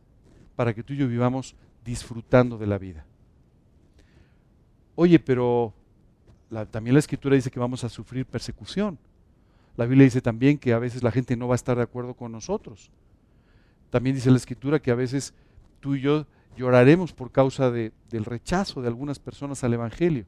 para 0.56 0.75
que 0.75 0.83
tú 0.83 0.92
y 0.92 0.97
yo 0.97 1.09
vivamos 1.09 1.56
disfrutando 1.85 2.59
de 2.59 2.66
la 2.66 2.78
vida. 2.78 3.04
Oye, 4.94 5.18
pero 5.18 5.75
también 6.71 6.94
la 6.94 7.00
escritura 7.00 7.35
dice 7.35 7.50
que 7.50 7.59
vamos 7.59 7.85
a 7.85 7.88
sufrir 7.88 8.26
persecución. 8.26 8.99
La 9.76 9.87
Biblia 9.87 10.04
dice 10.04 10.21
también 10.21 10.59
que 10.59 10.73
a 10.73 10.78
veces 10.78 11.02
la 11.02 11.11
gente 11.11 11.37
no 11.37 11.49
va 11.49 11.54
a 11.54 11.56
estar 11.56 11.76
de 11.76 11.83
acuerdo 11.83 12.14
con 12.14 12.30
nosotros. 12.30 12.90
También 13.90 14.14
dice 14.14 14.30
la 14.30 14.37
escritura 14.37 14.80
que 14.80 14.90
a 14.90 14.94
veces 14.94 15.35
tú 15.80 15.97
y 15.97 16.00
yo 16.00 16.26
lloraremos 16.56 17.12
por 17.12 17.33
causa 17.33 17.71
del 17.71 18.25
rechazo 18.25 18.83
de 18.83 18.88
algunas 18.88 19.18
personas 19.18 19.64
al 19.64 19.75
Evangelio. 19.75 20.26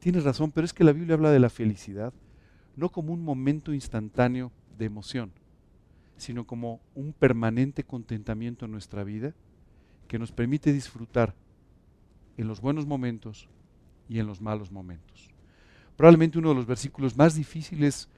Tienes 0.00 0.24
razón, 0.24 0.50
pero 0.50 0.64
es 0.64 0.72
que 0.72 0.84
la 0.84 0.92
Biblia 0.92 1.14
habla 1.14 1.30
de 1.30 1.38
la 1.38 1.50
felicidad 1.50 2.12
no 2.78 2.90
como 2.90 3.12
un 3.12 3.22
momento 3.22 3.74
instantáneo 3.74 4.52
de 4.78 4.84
emoción, 4.84 5.32
sino 6.18 6.46
como 6.46 6.80
un 6.94 7.12
permanente 7.12 7.84
contentamiento 7.84 8.64
en 8.64 8.72
nuestra 8.72 9.04
vida 9.04 9.32
que 10.08 10.18
nos 10.18 10.32
permite 10.32 10.72
disfrutar 10.72 11.34
en 12.36 12.48
los 12.48 12.60
buenos 12.60 12.86
momentos 12.86 13.48
y 14.08 14.18
en 14.18 14.26
los 14.26 14.40
malos 14.40 14.70
momentos. 14.70 15.30
Probablemente 15.96 16.38
uno 16.38 16.50
de 16.50 16.54
los 16.56 16.66
versículos 16.66 17.16
más 17.16 17.34
difíciles 17.34 18.08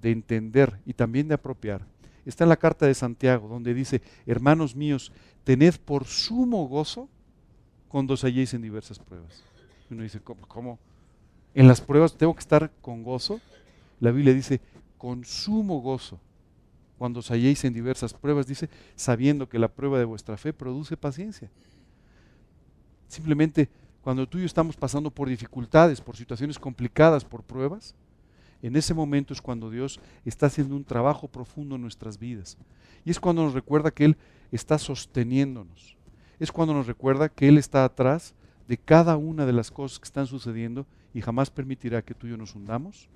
de 0.00 0.10
entender 0.10 0.78
y 0.86 0.94
también 0.94 1.28
de 1.28 1.34
apropiar 1.34 1.86
está 2.24 2.44
en 2.44 2.50
la 2.50 2.56
carta 2.56 2.86
de 2.86 2.94
Santiago, 2.94 3.48
donde 3.48 3.74
dice, 3.74 4.02
hermanos 4.26 4.76
míos, 4.76 5.12
tened 5.44 5.74
por 5.84 6.04
sumo 6.04 6.66
gozo 6.68 7.08
cuando 7.88 8.14
os 8.14 8.24
halléis 8.24 8.54
en 8.54 8.62
diversas 8.62 8.98
pruebas. 8.98 9.42
uno 9.90 10.02
dice, 10.02 10.20
¿cómo, 10.20 10.46
¿cómo? 10.46 10.78
En 11.54 11.66
las 11.66 11.80
pruebas 11.80 12.16
tengo 12.16 12.34
que 12.34 12.40
estar 12.40 12.70
con 12.80 13.02
gozo. 13.02 13.40
La 13.98 14.12
Biblia 14.12 14.32
dice, 14.32 14.60
con 14.96 15.24
sumo 15.24 15.80
gozo 15.80 16.20
cuando 17.00 17.20
os 17.20 17.30
halléis 17.30 17.64
en 17.64 17.72
diversas 17.72 18.12
pruebas, 18.12 18.46
dice, 18.46 18.68
sabiendo 18.94 19.48
que 19.48 19.58
la 19.58 19.68
prueba 19.68 19.98
de 19.98 20.04
vuestra 20.04 20.36
fe 20.36 20.52
produce 20.52 20.98
paciencia. 20.98 21.50
Simplemente 23.08 23.70
cuando 24.02 24.28
tú 24.28 24.36
y 24.36 24.42
yo 24.42 24.46
estamos 24.46 24.76
pasando 24.76 25.10
por 25.10 25.26
dificultades, 25.26 26.02
por 26.02 26.14
situaciones 26.14 26.58
complicadas, 26.58 27.24
por 27.24 27.42
pruebas, 27.42 27.94
en 28.60 28.76
ese 28.76 28.92
momento 28.92 29.32
es 29.32 29.40
cuando 29.40 29.70
Dios 29.70 29.98
está 30.26 30.44
haciendo 30.44 30.76
un 30.76 30.84
trabajo 30.84 31.26
profundo 31.26 31.76
en 31.76 31.80
nuestras 31.80 32.18
vidas. 32.18 32.58
Y 33.06 33.10
es 33.10 33.18
cuando 33.18 33.44
nos 33.44 33.54
recuerda 33.54 33.90
que 33.90 34.04
Él 34.04 34.18
está 34.52 34.76
sosteniéndonos. 34.76 35.96
Es 36.38 36.52
cuando 36.52 36.74
nos 36.74 36.86
recuerda 36.86 37.30
que 37.30 37.48
Él 37.48 37.56
está 37.56 37.86
atrás 37.86 38.34
de 38.68 38.76
cada 38.76 39.16
una 39.16 39.46
de 39.46 39.54
las 39.54 39.70
cosas 39.70 39.98
que 40.00 40.04
están 40.04 40.26
sucediendo 40.26 40.84
y 41.14 41.22
jamás 41.22 41.48
permitirá 41.48 42.02
que 42.02 42.12
tú 42.12 42.26
y 42.26 42.30
yo 42.32 42.36
nos 42.36 42.54
hundamos. 42.54 43.08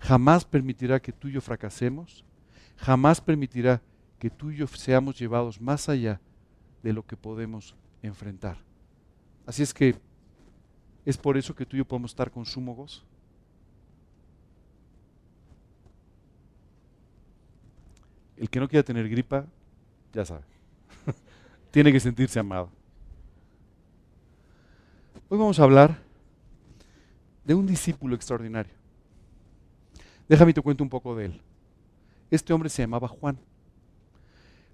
Jamás 0.00 0.46
permitirá 0.46 0.98
que 0.98 1.12
tú 1.12 1.28
y 1.28 1.32
yo 1.32 1.42
fracasemos 1.42 2.24
jamás 2.76 3.20
permitirá 3.20 3.80
que 4.18 4.30
tú 4.30 4.50
y 4.50 4.56
yo 4.56 4.66
seamos 4.66 5.18
llevados 5.18 5.60
más 5.60 5.88
allá 5.88 6.20
de 6.82 6.92
lo 6.92 7.04
que 7.04 7.16
podemos 7.16 7.74
enfrentar. 8.02 8.58
Así 9.46 9.62
es 9.62 9.72
que 9.72 9.96
es 11.04 11.16
por 11.16 11.36
eso 11.36 11.54
que 11.54 11.64
tú 11.64 11.76
y 11.76 11.78
yo 11.78 11.84
podemos 11.84 12.10
estar 12.10 12.30
con 12.30 12.44
sumo 12.44 12.74
gozo. 12.74 13.02
El 18.36 18.50
que 18.50 18.60
no 18.60 18.68
quiera 18.68 18.84
tener 18.84 19.08
gripa, 19.08 19.46
ya 20.12 20.24
sabe, 20.24 20.44
tiene 21.70 21.92
que 21.92 22.00
sentirse 22.00 22.38
amado. 22.38 22.70
Hoy 25.28 25.38
vamos 25.38 25.58
a 25.58 25.64
hablar 25.64 25.98
de 27.44 27.54
un 27.54 27.66
discípulo 27.66 28.14
extraordinario. 28.14 28.72
Déjame 30.28 30.52
te 30.52 30.60
cuento 30.60 30.82
un 30.82 30.90
poco 30.90 31.14
de 31.16 31.26
él. 31.26 31.40
Este 32.30 32.52
hombre 32.52 32.68
se 32.68 32.82
llamaba 32.82 33.08
Juan. 33.08 33.38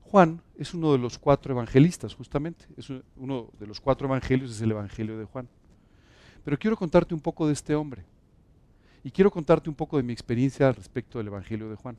Juan 0.03 0.43
es 0.59 0.75
uno 0.75 0.93
de 0.93 0.99
los 0.99 1.19
cuatro 1.19 1.55
evangelistas, 1.55 2.15
justamente. 2.15 2.67
Es 2.77 2.91
uno 3.17 3.49
de 3.59 3.67
los 3.67 3.81
cuatro 3.81 4.07
evangelios, 4.07 4.51
es 4.51 4.61
el 4.61 4.73
Evangelio 4.73 5.17
de 5.19 5.25
Juan. 5.25 5.49
Pero 6.45 6.59
quiero 6.59 6.77
contarte 6.77 7.15
un 7.15 7.21
poco 7.21 7.47
de 7.47 7.55
este 7.55 7.75
hombre. 7.75 8.05
Y 9.05 9.11
quiero 9.11 9.31
contarte 9.31 9.71
un 9.71 9.75
poco 9.75 9.97
de 9.97 10.03
mi 10.03 10.13
experiencia 10.13 10.71
respecto 10.71 11.19
del 11.19 11.29
Evangelio 11.29 11.69
de 11.69 11.77
Juan. 11.77 11.97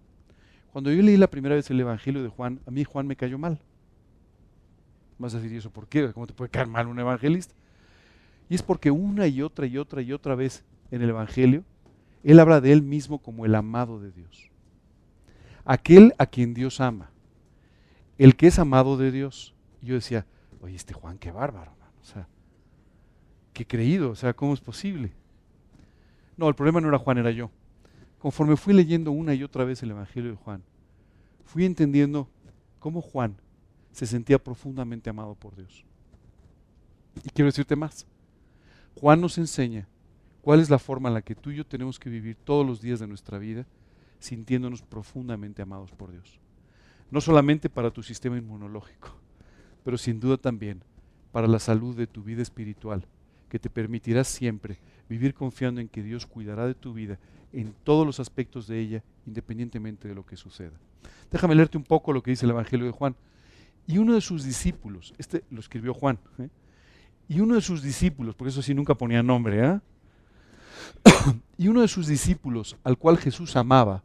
Cuando 0.71 0.91
yo 0.91 1.01
leí 1.01 1.17
la 1.17 1.29
primera 1.29 1.55
vez 1.55 1.69
el 1.69 1.79
Evangelio 1.79 2.23
de 2.23 2.29
Juan, 2.29 2.59
a 2.65 2.71
mí 2.71 2.83
Juan 2.83 3.07
me 3.07 3.15
cayó 3.15 3.37
mal. 3.37 3.59
Vas 5.17 5.33
a 5.33 5.37
decir, 5.37 5.53
¿y 5.53 5.57
eso 5.57 5.69
por 5.69 5.87
qué? 5.87 6.11
¿Cómo 6.13 6.27
te 6.27 6.33
puede 6.33 6.49
caer 6.51 6.67
mal 6.67 6.87
un 6.87 6.99
evangelista? 6.99 7.53
Y 8.49 8.55
es 8.55 8.61
porque 8.61 8.91
una 8.91 9.27
y 9.27 9.41
otra 9.41 9.65
y 9.65 9.77
otra 9.77 10.01
y 10.01 10.13
otra 10.13 10.35
vez 10.35 10.63
en 10.91 11.01
el 11.01 11.09
Evangelio, 11.09 11.63
él 12.23 12.39
habla 12.39 12.61
de 12.61 12.71
él 12.71 12.83
mismo 12.83 13.19
como 13.19 13.45
el 13.45 13.55
amado 13.55 13.99
de 13.99 14.11
Dios. 14.11 14.52
Aquel 15.65 16.13
a 16.17 16.25
quien 16.25 16.53
Dios 16.53 16.81
ama. 16.81 17.11
El 18.17 18.35
que 18.35 18.47
es 18.47 18.59
amado 18.59 18.97
de 18.97 19.11
Dios. 19.11 19.53
Y 19.81 19.87
yo 19.87 19.95
decía, 19.95 20.25
oye, 20.61 20.75
este 20.75 20.93
Juan, 20.93 21.17
qué 21.17 21.31
bárbaro, 21.31 21.73
O 22.01 22.05
sea, 22.05 22.27
qué 23.53 23.65
creído, 23.65 24.11
o 24.11 24.15
sea, 24.15 24.33
¿cómo 24.33 24.53
es 24.53 24.61
posible? 24.61 25.13
No, 26.37 26.49
el 26.49 26.55
problema 26.55 26.81
no 26.81 26.89
era 26.89 26.97
Juan, 26.97 27.17
era 27.17 27.31
yo. 27.31 27.51
Conforme 28.19 28.57
fui 28.57 28.73
leyendo 28.73 29.11
una 29.11 29.33
y 29.33 29.43
otra 29.43 29.65
vez 29.65 29.83
el 29.83 29.91
Evangelio 29.91 30.31
de 30.31 30.37
Juan, 30.37 30.63
fui 31.45 31.65
entendiendo 31.65 32.29
cómo 32.79 33.01
Juan 33.01 33.37
se 33.91 34.07
sentía 34.07 34.43
profundamente 34.43 35.09
amado 35.09 35.35
por 35.35 35.55
Dios. 35.55 35.85
Y 37.23 37.29
quiero 37.29 37.47
decirte 37.47 37.75
más. 37.75 38.07
Juan 38.95 39.21
nos 39.21 39.37
enseña 39.37 39.87
cuál 40.41 40.59
es 40.59 40.69
la 40.69 40.79
forma 40.79 41.09
en 41.09 41.15
la 41.15 41.21
que 41.21 41.35
tú 41.35 41.51
y 41.51 41.57
yo 41.57 41.65
tenemos 41.65 41.99
que 41.99 42.09
vivir 42.09 42.35
todos 42.43 42.65
los 42.65 42.81
días 42.81 42.99
de 42.99 43.07
nuestra 43.07 43.37
vida 43.37 43.65
sintiéndonos 44.23 44.81
profundamente 44.81 45.61
amados 45.61 45.91
por 45.91 46.11
Dios. 46.11 46.39
No 47.11 47.19
solamente 47.19 47.69
para 47.69 47.91
tu 47.91 48.01
sistema 48.01 48.37
inmunológico, 48.37 49.09
pero 49.83 49.97
sin 49.97 50.19
duda 50.19 50.37
también 50.37 50.81
para 51.31 51.47
la 51.47 51.59
salud 51.59 51.95
de 51.95 52.07
tu 52.07 52.23
vida 52.23 52.41
espiritual, 52.41 53.05
que 53.49 53.59
te 53.59 53.69
permitirá 53.69 54.23
siempre 54.23 54.79
vivir 55.09 55.33
confiando 55.33 55.81
en 55.81 55.89
que 55.89 56.01
Dios 56.01 56.25
cuidará 56.25 56.65
de 56.65 56.73
tu 56.73 56.93
vida 56.93 57.19
en 57.51 57.75
todos 57.83 58.05
los 58.05 58.19
aspectos 58.19 58.65
de 58.65 58.79
ella, 58.79 59.03
independientemente 59.27 60.07
de 60.07 60.15
lo 60.15 60.25
que 60.25 60.37
suceda. 60.37 60.73
Déjame 61.29 61.53
leerte 61.53 61.77
un 61.77 61.83
poco 61.83 62.13
lo 62.13 62.23
que 62.23 62.31
dice 62.31 62.45
el 62.45 62.51
Evangelio 62.51 62.85
de 62.85 62.91
Juan. 62.91 63.15
Y 63.85 63.97
uno 63.97 64.13
de 64.13 64.21
sus 64.21 64.43
discípulos, 64.43 65.13
este 65.17 65.43
lo 65.51 65.59
escribió 65.59 65.93
Juan, 65.93 66.17
¿eh? 66.39 66.47
y 67.27 67.41
uno 67.41 67.55
de 67.55 67.61
sus 67.61 67.83
discípulos, 67.83 68.35
porque 68.35 68.49
eso 68.49 68.61
sí 68.61 68.73
nunca 68.73 68.95
ponía 68.95 69.21
nombre, 69.21 69.65
¿eh? 69.67 69.79
y 71.57 71.67
uno 71.67 71.81
de 71.81 71.89
sus 71.89 72.07
discípulos, 72.07 72.77
al 72.83 72.97
cual 72.97 73.17
Jesús 73.17 73.55
amaba, 73.57 74.03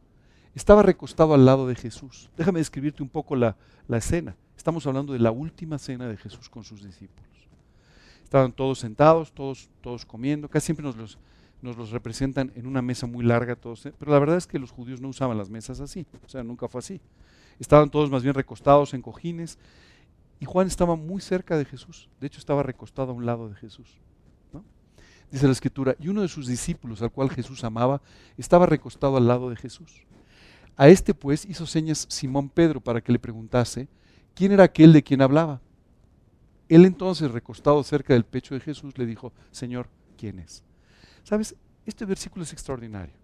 estaba 0.58 0.82
recostado 0.82 1.34
al 1.34 1.46
lado 1.46 1.68
de 1.68 1.76
Jesús. 1.76 2.30
Déjame 2.36 2.58
describirte 2.58 3.00
un 3.00 3.08
poco 3.08 3.36
la, 3.36 3.56
la 3.86 3.98
escena. 3.98 4.34
Estamos 4.56 4.84
hablando 4.88 5.12
de 5.12 5.20
la 5.20 5.30
última 5.30 5.78
cena 5.78 6.08
de 6.08 6.16
Jesús 6.16 6.48
con 6.48 6.64
sus 6.64 6.82
discípulos. 6.82 7.30
Estaban 8.24 8.50
todos 8.50 8.80
sentados, 8.80 9.32
todos, 9.32 9.70
todos 9.80 10.04
comiendo, 10.04 10.48
casi 10.48 10.66
siempre 10.66 10.84
nos 10.84 10.96
los, 10.96 11.18
nos 11.62 11.76
los 11.76 11.92
representan 11.92 12.52
en 12.56 12.66
una 12.66 12.82
mesa 12.82 13.06
muy 13.06 13.24
larga, 13.24 13.54
todos, 13.54 13.86
¿eh? 13.86 13.94
pero 13.96 14.10
la 14.10 14.18
verdad 14.18 14.36
es 14.36 14.48
que 14.48 14.58
los 14.58 14.72
judíos 14.72 15.00
no 15.00 15.08
usaban 15.08 15.38
las 15.38 15.48
mesas 15.48 15.80
así, 15.80 16.04
o 16.26 16.28
sea, 16.28 16.42
nunca 16.42 16.66
fue 16.66 16.80
así. 16.80 17.00
Estaban 17.60 17.88
todos 17.88 18.10
más 18.10 18.24
bien 18.24 18.34
recostados 18.34 18.94
en 18.94 19.00
cojines 19.00 19.58
y 20.40 20.44
Juan 20.44 20.66
estaba 20.66 20.96
muy 20.96 21.20
cerca 21.20 21.56
de 21.56 21.66
Jesús, 21.66 22.08
de 22.20 22.26
hecho 22.26 22.40
estaba 22.40 22.64
recostado 22.64 23.12
a 23.12 23.14
un 23.14 23.24
lado 23.24 23.48
de 23.48 23.54
Jesús. 23.54 23.96
Dice 25.30 25.46
la 25.46 25.52
escritura, 25.52 25.94
y 26.00 26.08
uno 26.08 26.22
de 26.22 26.28
sus 26.28 26.46
discípulos, 26.46 27.02
al 27.02 27.12
cual 27.12 27.30
Jesús 27.30 27.62
amaba, 27.62 28.00
estaba 28.38 28.66
recostado 28.66 29.18
al 29.18 29.28
lado 29.28 29.50
de 29.50 29.56
Jesús. 29.56 30.06
A 30.78 30.88
este 30.88 31.12
pues 31.12 31.44
hizo 31.44 31.66
señas 31.66 32.06
Simón 32.08 32.48
Pedro 32.48 32.80
para 32.80 33.00
que 33.00 33.10
le 33.10 33.18
preguntase 33.18 33.88
quién 34.32 34.52
era 34.52 34.62
aquel 34.62 34.92
de 34.92 35.02
quien 35.02 35.20
hablaba. 35.20 35.60
Él 36.68 36.84
entonces, 36.84 37.32
recostado 37.32 37.82
cerca 37.82 38.14
del 38.14 38.24
pecho 38.24 38.54
de 38.54 38.60
Jesús, 38.60 38.96
le 38.96 39.04
dijo, 39.04 39.32
Señor, 39.50 39.88
¿quién 40.16 40.38
es? 40.38 40.62
¿Sabes? 41.24 41.56
Este 41.84 42.04
versículo 42.04 42.44
es 42.44 42.52
extraordinario. 42.52 43.14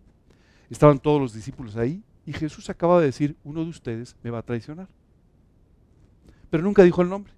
Estaban 0.69 0.99
todos 0.99 1.21
los 1.21 1.33
discípulos 1.33 1.77
ahí 1.77 2.03
y 2.27 2.33
Jesús 2.33 2.69
acaba 2.71 2.99
de 2.99 3.07
decir, 3.07 3.37
uno 3.45 3.63
de 3.63 3.71
ustedes 3.71 4.17
me 4.25 4.31
va 4.31 4.39
a 4.39 4.43
traicionar. 4.43 4.89
Pero 6.51 6.65
nunca 6.65 6.83
dijo 6.83 7.03
el 7.03 7.09
nombre. 7.09 7.33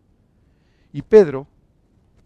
Y 0.95 1.03
Pedro, 1.03 1.47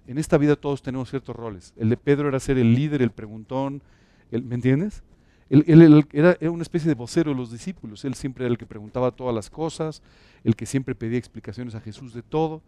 en 0.07 0.19
esta 0.19 0.39
vida 0.39 0.55
todos 0.55 0.81
tenemos 0.81 1.11
ciertos 1.11 1.35
roles. 1.35 1.75
El 1.77 1.89
de 1.89 1.97
Pedro 1.97 2.29
era 2.29 2.39
ser 2.39 2.57
el 2.57 2.73
líder, 2.73 3.03
el 3.03 3.11
preguntón, 3.11 3.83
¿me 4.31 4.55
entiendes? 4.55 5.03
Él, 5.51 6.07
era, 6.13 6.39
una 6.49 6.63
especie 6.63 6.89
de 6.89 6.95
vocero 6.95 7.33
de 7.33 7.37
los 7.37 7.51
discípulos. 7.51 8.05
Él 8.05 8.15
siempre 8.15 8.45
era 8.45 8.53
el 8.53 8.59
que 8.59 8.67
preguntaba 8.67 9.11
todas 9.11 9.35
las 9.35 9.51
cosas, 9.51 10.01
el 10.45 10.55
que 10.55 10.65
siempre 10.65 10.95
pedía 10.95 11.19
explicaciones 11.19 11.75
a 11.75 11.81
Jesús 11.81 12.15
de 12.15 12.23
todo. 12.23 12.63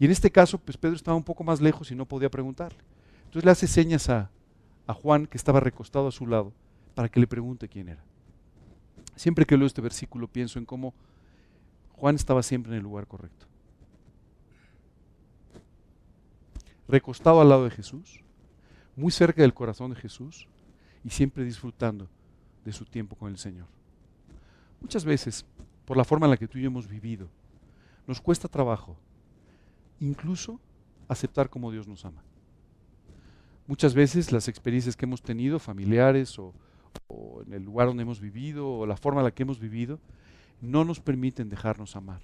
Y 0.00 0.04
en 0.04 0.10
este 0.10 0.32
caso, 0.32 0.58
pues 0.58 0.76
Pedro 0.76 0.96
estaba 0.96 1.16
un 1.16 1.22
poco 1.22 1.44
más 1.44 1.60
lejos 1.60 1.92
y 1.92 1.94
no 1.94 2.06
podía 2.06 2.28
preguntarle. 2.28 2.80
Entonces 3.26 3.44
le 3.44 3.50
hace 3.52 3.68
señas 3.68 4.10
a, 4.10 4.30
a 4.88 4.94
Juan, 4.94 5.26
que 5.26 5.36
estaba 5.36 5.60
recostado 5.60 6.08
a 6.08 6.12
su 6.12 6.26
lado, 6.26 6.52
para 6.96 7.08
que 7.08 7.20
le 7.20 7.28
pregunte 7.28 7.68
quién 7.68 7.88
era. 7.88 8.02
Siempre 9.14 9.46
que 9.46 9.56
leo 9.56 9.68
este 9.68 9.80
versículo 9.80 10.26
pienso 10.26 10.58
en 10.58 10.64
cómo 10.64 10.92
Juan 11.92 12.16
estaba 12.16 12.42
siempre 12.42 12.72
en 12.72 12.78
el 12.78 12.82
lugar 12.82 13.06
correcto. 13.06 13.46
Recostado 16.88 17.40
al 17.40 17.48
lado 17.48 17.62
de 17.62 17.70
Jesús, 17.70 18.24
muy 18.96 19.12
cerca 19.12 19.42
del 19.42 19.54
corazón 19.54 19.92
de 19.94 20.00
Jesús 20.00 20.48
y 21.04 21.10
siempre 21.10 21.44
disfrutando 21.44 22.08
de 22.64 22.72
su 22.72 22.84
tiempo 22.84 23.16
con 23.16 23.30
el 23.30 23.38
Señor. 23.38 23.66
Muchas 24.80 25.04
veces, 25.04 25.44
por 25.84 25.96
la 25.96 26.04
forma 26.04 26.26
en 26.26 26.30
la 26.30 26.36
que 26.36 26.48
tú 26.48 26.58
y 26.58 26.62
yo 26.62 26.68
hemos 26.68 26.88
vivido, 26.88 27.28
nos 28.06 28.20
cuesta 28.20 28.48
trabajo 28.48 28.96
incluso 30.00 30.60
aceptar 31.08 31.48
cómo 31.48 31.70
Dios 31.70 31.86
nos 31.86 32.04
ama. 32.04 32.22
Muchas 33.66 33.94
veces 33.94 34.32
las 34.32 34.48
experiencias 34.48 34.96
que 34.96 35.06
hemos 35.06 35.22
tenido, 35.22 35.58
familiares 35.58 36.38
o, 36.38 36.52
en 37.46 37.54
el 37.54 37.64
lugar 37.64 37.88
donde 37.88 38.02
hemos 38.02 38.20
vivido 38.20 38.70
o 38.70 38.86
la 38.86 38.96
forma 38.96 39.20
en 39.20 39.24
la 39.24 39.30
que 39.30 39.42
hemos 39.42 39.58
vivido, 39.58 39.98
no 40.60 40.84
nos 40.84 41.00
permiten 41.00 41.48
dejarnos 41.48 41.96
amar. 41.96 42.20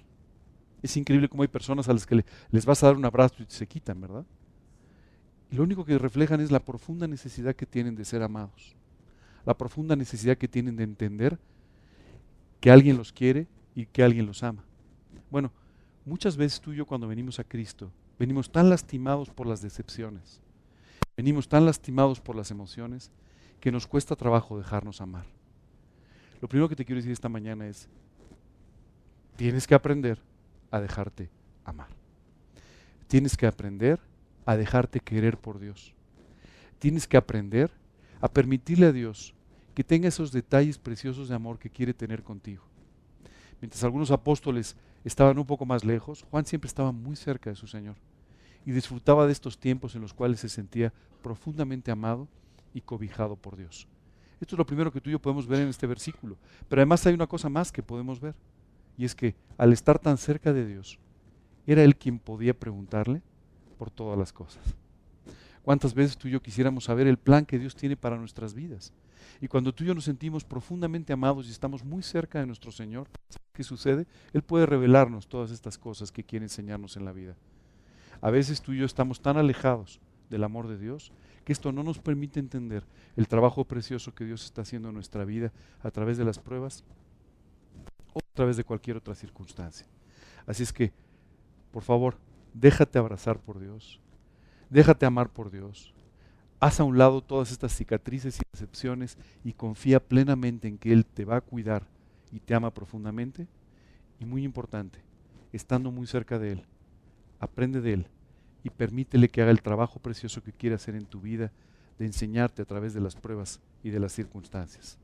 Es 0.81 0.97
increíble 0.97 1.29
cómo 1.29 1.43
hay 1.43 1.49
personas 1.49 1.89
a 1.89 1.93
las 1.93 2.05
que 2.05 2.23
les 2.49 2.65
vas 2.65 2.83
a 2.83 2.87
dar 2.87 2.95
un 2.95 3.05
abrazo 3.05 3.43
y 3.43 3.45
se 3.47 3.67
quitan, 3.67 3.99
¿verdad? 4.01 4.25
Y 5.51 5.55
lo 5.55 5.63
único 5.63 5.83
que 5.83 5.97
reflejan 5.97 6.41
es 6.41 6.51
la 6.51 6.59
profunda 6.59 7.07
necesidad 7.07 7.55
que 7.55 7.65
tienen 7.65 7.95
de 7.95 8.05
ser 8.05 8.23
amados, 8.23 8.75
la 9.45 9.57
profunda 9.57 9.95
necesidad 9.95 10.37
que 10.37 10.47
tienen 10.47 10.75
de 10.75 10.83
entender 10.83 11.39
que 12.59 12.71
alguien 12.71 12.97
los 12.97 13.11
quiere 13.11 13.47
y 13.75 13.85
que 13.85 14.03
alguien 14.03 14.25
los 14.25 14.43
ama. 14.43 14.63
Bueno, 15.29 15.51
muchas 16.05 16.37
veces 16.37 16.61
tú 16.61 16.73
y 16.73 16.77
yo 16.77 16.85
cuando 16.85 17.07
venimos 17.07 17.39
a 17.39 17.43
Cristo, 17.43 17.91
venimos 18.19 18.51
tan 18.51 18.69
lastimados 18.69 19.29
por 19.29 19.47
las 19.47 19.61
decepciones, 19.61 20.41
Venimos 21.17 21.47
tan 21.47 21.65
lastimados 21.65 22.19
por 22.19 22.35
las 22.35 22.51
emociones 22.51 23.11
que 23.59 23.71
nos 23.71 23.85
cuesta 23.85 24.15
trabajo 24.15 24.57
dejarnos 24.57 25.01
amar. 25.01 25.25
Lo 26.41 26.47
primero 26.47 26.69
que 26.69 26.75
te 26.75 26.85
quiero 26.85 26.97
decir 26.97 27.11
esta 27.11 27.29
mañana 27.29 27.67
es, 27.67 27.87
tienes 29.35 29.67
que 29.67 29.75
aprender 29.75 30.19
a 30.71 30.79
dejarte 30.79 31.29
amar. 31.63 31.89
Tienes 33.07 33.37
que 33.37 33.45
aprender 33.45 33.99
a 34.45 34.55
dejarte 34.55 34.99
querer 34.99 35.37
por 35.37 35.59
Dios. 35.59 35.93
Tienes 36.79 37.07
que 37.07 37.17
aprender 37.17 37.69
a 38.21 38.27
permitirle 38.27 38.85
a 38.85 38.91
Dios 38.91 39.33
que 39.73 39.83
tenga 39.83 40.07
esos 40.07 40.31
detalles 40.31 40.77
preciosos 40.77 41.29
de 41.29 41.35
amor 41.35 41.59
que 41.59 41.69
quiere 41.69 41.93
tener 41.93 42.23
contigo. 42.23 42.63
Mientras 43.59 43.83
algunos 43.83 44.11
apóstoles 44.11 44.75
estaban 45.03 45.37
un 45.37 45.45
poco 45.45 45.65
más 45.65 45.83
lejos, 45.83 46.25
Juan 46.29 46.45
siempre 46.45 46.67
estaba 46.67 46.91
muy 46.91 47.15
cerca 47.15 47.49
de 47.49 47.55
su 47.55 47.67
Señor 47.67 47.95
y 48.65 48.71
disfrutaba 48.71 49.25
de 49.25 49.31
estos 49.31 49.57
tiempos 49.57 49.95
en 49.95 50.01
los 50.01 50.13
cuales 50.13 50.39
se 50.39 50.49
sentía 50.49 50.93
profundamente 51.21 51.91
amado 51.91 52.27
y 52.73 52.81
cobijado 52.81 53.35
por 53.35 53.57
Dios. 53.57 53.87
Esto 54.39 54.55
es 54.55 54.57
lo 54.57 54.65
primero 54.65 54.91
que 54.91 55.01
tú 55.01 55.09
y 55.09 55.13
yo 55.13 55.19
podemos 55.19 55.47
ver 55.47 55.61
en 55.61 55.67
este 55.67 55.87
versículo. 55.87 56.37
Pero 56.67 56.81
además 56.81 57.05
hay 57.05 57.13
una 57.13 57.27
cosa 57.27 57.49
más 57.49 57.71
que 57.71 57.83
podemos 57.83 58.19
ver, 58.19 58.35
y 58.97 59.05
es 59.05 59.15
que 59.15 59.35
al 59.57 59.71
estar 59.71 59.99
tan 59.99 60.17
cerca 60.17 60.51
de 60.51 60.65
Dios, 60.65 60.99
era 61.67 61.83
Él 61.83 61.95
quien 61.95 62.17
podía 62.17 62.57
preguntarle 62.57 63.21
por 63.77 63.91
todas 63.91 64.17
las 64.17 64.33
cosas. 64.33 64.63
¿Cuántas 65.63 65.93
veces 65.93 66.17
tú 66.17 66.27
y 66.27 66.31
yo 66.31 66.41
quisiéramos 66.41 66.85
saber 66.85 67.07
el 67.07 67.17
plan 67.17 67.45
que 67.45 67.59
Dios 67.59 67.75
tiene 67.75 67.95
para 67.95 68.17
nuestras 68.17 68.53
vidas? 68.53 68.93
Y 69.39 69.47
cuando 69.47 69.73
tú 69.73 69.83
y 69.83 69.87
yo 69.87 69.95
nos 69.95 70.05
sentimos 70.05 70.43
profundamente 70.43 71.13
amados 71.13 71.47
y 71.47 71.51
estamos 71.51 71.83
muy 71.83 72.03
cerca 72.03 72.39
de 72.39 72.47
nuestro 72.47 72.71
Señor, 72.71 73.07
¿qué 73.53 73.63
sucede? 73.63 74.07
Él 74.33 74.41
puede 74.41 74.65
revelarnos 74.65 75.27
todas 75.27 75.51
estas 75.51 75.77
cosas 75.77 76.11
que 76.11 76.23
quiere 76.23 76.45
enseñarnos 76.45 76.97
en 76.97 77.05
la 77.05 77.11
vida. 77.11 77.35
A 78.21 78.29
veces 78.31 78.61
tú 78.61 78.73
y 78.73 78.79
yo 78.79 78.85
estamos 78.85 79.21
tan 79.21 79.37
alejados 79.37 79.99
del 80.29 80.43
amor 80.43 80.67
de 80.67 80.77
Dios 80.77 81.11
que 81.43 81.53
esto 81.53 81.71
no 81.71 81.83
nos 81.83 81.99
permite 81.99 82.39
entender 82.39 82.83
el 83.15 83.27
trabajo 83.27 83.65
precioso 83.65 84.13
que 84.13 84.25
Dios 84.25 84.45
está 84.45 84.61
haciendo 84.61 84.89
en 84.89 84.95
nuestra 84.95 85.25
vida 85.25 85.51
a 85.81 85.91
través 85.91 86.17
de 86.17 86.25
las 86.25 86.39
pruebas 86.39 86.83
o 88.13 88.19
a 88.19 88.35
través 88.35 88.57
de 88.57 88.63
cualquier 88.63 88.97
otra 88.97 89.15
circunstancia. 89.15 89.87
Así 90.45 90.63
es 90.63 90.73
que, 90.73 90.91
por 91.71 91.83
favor, 91.83 92.17
déjate 92.53 92.99
abrazar 92.99 93.39
por 93.39 93.59
Dios, 93.59 94.00
déjate 94.71 95.05
amar 95.05 95.29
por 95.29 95.51
Dios, 95.51 95.93
haz 96.59 96.79
a 96.79 96.83
un 96.83 96.97
lado 96.97 97.21
todas 97.21 97.51
estas 97.51 97.75
cicatrices 97.75 98.39
y 98.39 98.41
decepciones 98.51 99.17
y 99.43 99.53
confía 99.53 99.99
plenamente 99.99 100.67
en 100.67 100.79
que 100.79 100.93
Él 100.93 101.05
te 101.05 101.25
va 101.25 101.35
a 101.35 101.41
cuidar 101.41 101.83
y 102.31 102.39
te 102.39 102.55
ama 102.55 102.71
profundamente. 102.73 103.47
Y 104.19 104.25
muy 104.25 104.43
importante, 104.43 104.99
estando 105.51 105.91
muy 105.91 106.07
cerca 106.07 106.37
de 106.39 106.53
Él. 106.53 106.63
Aprende 107.39 107.81
de 107.81 107.93
Él 107.93 108.07
y 108.63 108.69
permítele 108.69 109.29
que 109.29 109.41
haga 109.41 109.51
el 109.51 109.63
trabajo 109.63 109.99
precioso 109.99 110.43
que 110.43 110.53
quiere 110.53 110.75
hacer 110.75 110.95
en 110.95 111.05
tu 111.05 111.19
vida, 111.19 111.51
de 111.97 112.05
enseñarte 112.05 112.61
a 112.61 112.65
través 112.65 112.93
de 112.93 113.01
las 113.01 113.15
pruebas 113.15 113.59
y 113.83 113.89
de 113.89 113.99
las 113.99 114.13
circunstancias. 114.13 114.99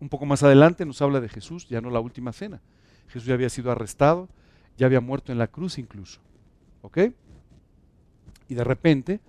Un 0.00 0.08
poco 0.08 0.26
más 0.26 0.42
adelante 0.42 0.84
nos 0.84 1.00
habla 1.00 1.20
de 1.20 1.28
Jesús, 1.28 1.68
ya 1.68 1.80
no 1.80 1.88
la 1.88 2.00
última 2.00 2.32
cena. 2.32 2.60
Jesús 3.06 3.26
ya 3.26 3.34
había 3.34 3.48
sido 3.48 3.70
arrestado, 3.70 4.28
ya 4.76 4.86
había 4.86 5.00
muerto 5.00 5.30
en 5.30 5.38
la 5.38 5.46
cruz 5.46 5.78
incluso. 5.78 6.20
¿Ok? 6.82 6.98
Y 8.48 8.54
de 8.54 8.64
repente 8.64 9.20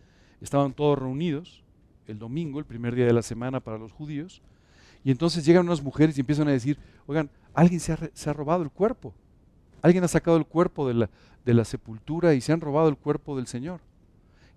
estaban 0.41 0.73
todos 0.73 0.99
reunidos 0.99 1.63
el 2.07 2.19
domingo, 2.19 2.59
el 2.59 2.65
primer 2.65 2.95
día 2.95 3.05
de 3.05 3.13
la 3.13 3.21
semana 3.21 3.59
para 3.59 3.77
los 3.77 3.91
judíos, 3.91 4.41
y 5.03 5.11
entonces 5.11 5.45
llegan 5.45 5.65
unas 5.65 5.81
mujeres 5.81 6.17
y 6.17 6.21
empiezan 6.21 6.47
a 6.47 6.51
decir, 6.51 6.77
oigan, 7.07 7.29
alguien 7.53 7.79
se 7.79 7.93
ha, 7.93 8.33
robado 8.33 8.63
el 8.63 8.69
cuerpo, 8.69 9.13
alguien 9.81 10.03
ha 10.03 10.07
sacado 10.07 10.37
el 10.37 10.45
cuerpo 10.45 10.87
de 10.87 11.53
la, 11.53 11.65
sepultura 11.65 12.33
y 12.33 12.41
se 12.41 12.53
han 12.53 12.61
robado 12.61 12.89
el 12.89 12.97
cuerpo 12.97 13.35
del 13.35 13.47
Señor. 13.47 13.81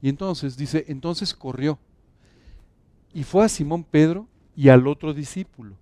Y 0.00 0.08
entonces 0.08 0.56
dice, 0.56 0.84
entonces 0.88 1.34
corrió 1.34 1.78
y 3.12 3.24
fue 3.24 3.44
a 3.44 3.48
Simón 3.48 3.82
Pedro 3.82 4.28
y 4.54 4.68
al 4.68 4.86
otro 4.86 5.14
discípulo, 5.14 5.74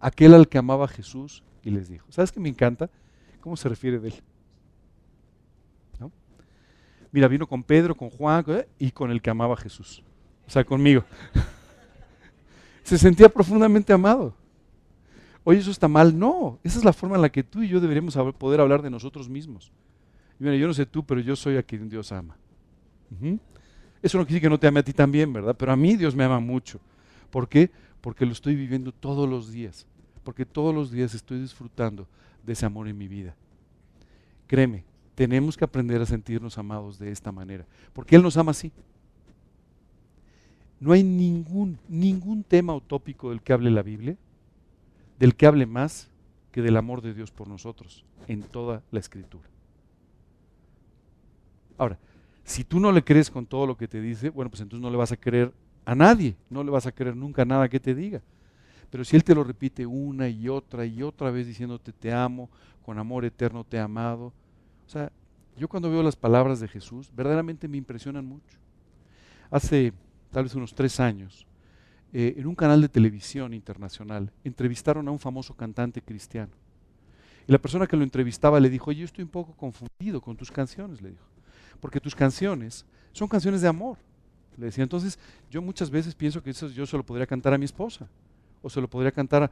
aquel 0.00 0.34
al 0.34 0.48
que 0.48 0.58
amaba 0.58 0.86
Jesús, 0.86 1.42
y 1.64 1.70
les 1.70 1.88
dijo, 1.88 2.06
¿sabes 2.10 2.30
qué 2.30 2.40
me 2.40 2.48
encanta? 2.48 2.88
¿Cómo 3.40 3.56
se 3.56 3.68
refiere 3.68 3.98
de 3.98 4.08
él? 4.08 4.14
Mira, 7.18 7.26
vino 7.26 7.48
con 7.48 7.64
Pedro, 7.64 7.96
con 7.96 8.10
Juan 8.10 8.44
¿eh? 8.46 8.68
y 8.78 8.92
con 8.92 9.10
el 9.10 9.20
que 9.20 9.28
amaba 9.28 9.56
Jesús. 9.56 10.04
O 10.46 10.50
sea, 10.50 10.62
conmigo. 10.62 11.02
se 12.84 12.96
sentía 12.96 13.28
profundamente 13.28 13.92
amado. 13.92 14.36
Oye, 15.42 15.58
eso 15.58 15.72
está 15.72 15.88
mal. 15.88 16.16
No, 16.16 16.60
esa 16.62 16.78
es 16.78 16.84
la 16.84 16.92
forma 16.92 17.16
en 17.16 17.22
la 17.22 17.28
que 17.28 17.42
tú 17.42 17.64
y 17.64 17.68
yo 17.68 17.80
deberíamos 17.80 18.16
poder 18.38 18.60
hablar 18.60 18.82
de 18.82 18.90
nosotros 18.90 19.28
mismos. 19.28 19.72
Y 20.38 20.44
mira, 20.44 20.54
yo 20.54 20.68
no 20.68 20.74
sé 20.74 20.86
tú, 20.86 21.04
pero 21.04 21.20
yo 21.20 21.34
soy 21.34 21.56
a 21.56 21.62
quien 21.64 21.88
Dios 21.88 22.12
ama. 22.12 22.36
Eso 24.00 24.16
no 24.16 24.24
quiere 24.24 24.34
decir 24.34 24.42
que 24.42 24.50
no 24.50 24.60
te 24.60 24.68
ame 24.68 24.78
a 24.78 24.84
ti 24.84 24.92
también, 24.92 25.32
¿verdad? 25.32 25.56
Pero 25.58 25.72
a 25.72 25.76
mí 25.76 25.96
Dios 25.96 26.14
me 26.14 26.22
ama 26.22 26.38
mucho. 26.38 26.78
¿Por 27.32 27.48
qué? 27.48 27.72
Porque 28.00 28.26
lo 28.26 28.30
estoy 28.30 28.54
viviendo 28.54 28.92
todos 28.92 29.28
los 29.28 29.50
días. 29.50 29.88
Porque 30.22 30.46
todos 30.46 30.72
los 30.72 30.92
días 30.92 31.14
estoy 31.14 31.40
disfrutando 31.40 32.06
de 32.46 32.52
ese 32.52 32.64
amor 32.64 32.86
en 32.86 32.96
mi 32.96 33.08
vida. 33.08 33.34
Créeme, 34.46 34.84
tenemos 35.18 35.56
que 35.56 35.64
aprender 35.64 36.00
a 36.00 36.06
sentirnos 36.06 36.58
amados 36.58 36.96
de 36.96 37.10
esta 37.10 37.32
manera. 37.32 37.66
Porque 37.92 38.14
Él 38.14 38.22
nos 38.22 38.36
ama 38.36 38.52
así. 38.52 38.70
No 40.78 40.92
hay 40.92 41.02
ningún, 41.02 41.76
ningún 41.88 42.44
tema 42.44 42.72
utópico 42.72 43.30
del 43.30 43.42
que 43.42 43.52
hable 43.52 43.72
la 43.72 43.82
Biblia, 43.82 44.16
del 45.18 45.34
que 45.34 45.46
hable 45.46 45.66
más 45.66 46.08
que 46.52 46.62
del 46.62 46.76
amor 46.76 47.02
de 47.02 47.14
Dios 47.14 47.32
por 47.32 47.48
nosotros 47.48 48.04
en 48.28 48.42
toda 48.44 48.80
la 48.92 49.00
escritura. 49.00 49.48
Ahora, 51.76 51.98
si 52.44 52.62
tú 52.62 52.78
no 52.78 52.92
le 52.92 53.02
crees 53.02 53.28
con 53.28 53.44
todo 53.44 53.66
lo 53.66 53.76
que 53.76 53.88
te 53.88 54.00
dice, 54.00 54.30
bueno, 54.30 54.50
pues 54.50 54.60
entonces 54.60 54.80
no 54.80 54.88
le 54.88 54.98
vas 54.98 55.10
a 55.10 55.16
creer 55.16 55.52
a 55.84 55.96
nadie, 55.96 56.36
no 56.48 56.62
le 56.62 56.70
vas 56.70 56.86
a 56.86 56.92
creer 56.92 57.16
nunca 57.16 57.44
nada 57.44 57.68
que 57.68 57.80
te 57.80 57.92
diga. 57.92 58.22
Pero 58.88 59.04
si 59.04 59.16
Él 59.16 59.24
te 59.24 59.34
lo 59.34 59.42
repite 59.42 59.84
una 59.84 60.28
y 60.28 60.48
otra 60.48 60.86
y 60.86 61.02
otra 61.02 61.32
vez 61.32 61.48
diciéndote 61.48 61.92
te 61.92 62.12
amo, 62.12 62.48
con 62.86 63.00
amor 63.00 63.24
eterno 63.24 63.64
te 63.64 63.78
he 63.78 63.80
amado. 63.80 64.32
O 64.88 64.90
sea, 64.90 65.12
yo 65.54 65.68
cuando 65.68 65.90
veo 65.90 66.02
las 66.02 66.16
palabras 66.16 66.60
de 66.60 66.68
Jesús, 66.68 67.10
verdaderamente 67.14 67.68
me 67.68 67.76
impresionan 67.76 68.24
mucho. 68.24 68.56
Hace 69.50 69.92
tal 70.30 70.44
vez 70.44 70.54
unos 70.54 70.74
tres 70.74 70.98
años, 70.98 71.46
eh, 72.10 72.36
en 72.38 72.46
un 72.46 72.54
canal 72.54 72.80
de 72.80 72.88
televisión 72.88 73.52
internacional, 73.52 74.32
entrevistaron 74.44 75.06
a 75.06 75.10
un 75.10 75.18
famoso 75.18 75.54
cantante 75.54 76.00
cristiano. 76.00 76.52
Y 77.46 77.52
la 77.52 77.58
persona 77.58 77.86
que 77.86 77.98
lo 77.98 78.02
entrevistaba 78.02 78.58
le 78.60 78.70
dijo, 78.70 78.90
yo 78.90 79.04
estoy 79.04 79.24
un 79.24 79.30
poco 79.30 79.52
confundido 79.52 80.22
con 80.22 80.38
tus 80.38 80.50
canciones, 80.50 81.02
le 81.02 81.10
dijo, 81.10 81.26
porque 81.80 82.00
tus 82.00 82.14
canciones 82.14 82.86
son 83.12 83.28
canciones 83.28 83.60
de 83.60 83.68
amor. 83.68 83.98
Le 84.56 84.66
decía, 84.66 84.84
entonces 84.84 85.18
yo 85.50 85.60
muchas 85.60 85.90
veces 85.90 86.14
pienso 86.14 86.42
que 86.42 86.48
eso 86.48 86.68
yo 86.68 86.86
se 86.86 86.96
lo 86.96 87.04
podría 87.04 87.26
cantar 87.26 87.52
a 87.52 87.58
mi 87.58 87.66
esposa, 87.66 88.08
o 88.62 88.70
se 88.70 88.80
lo 88.80 88.88
podría 88.88 89.12
cantar 89.12 89.42
a... 89.42 89.50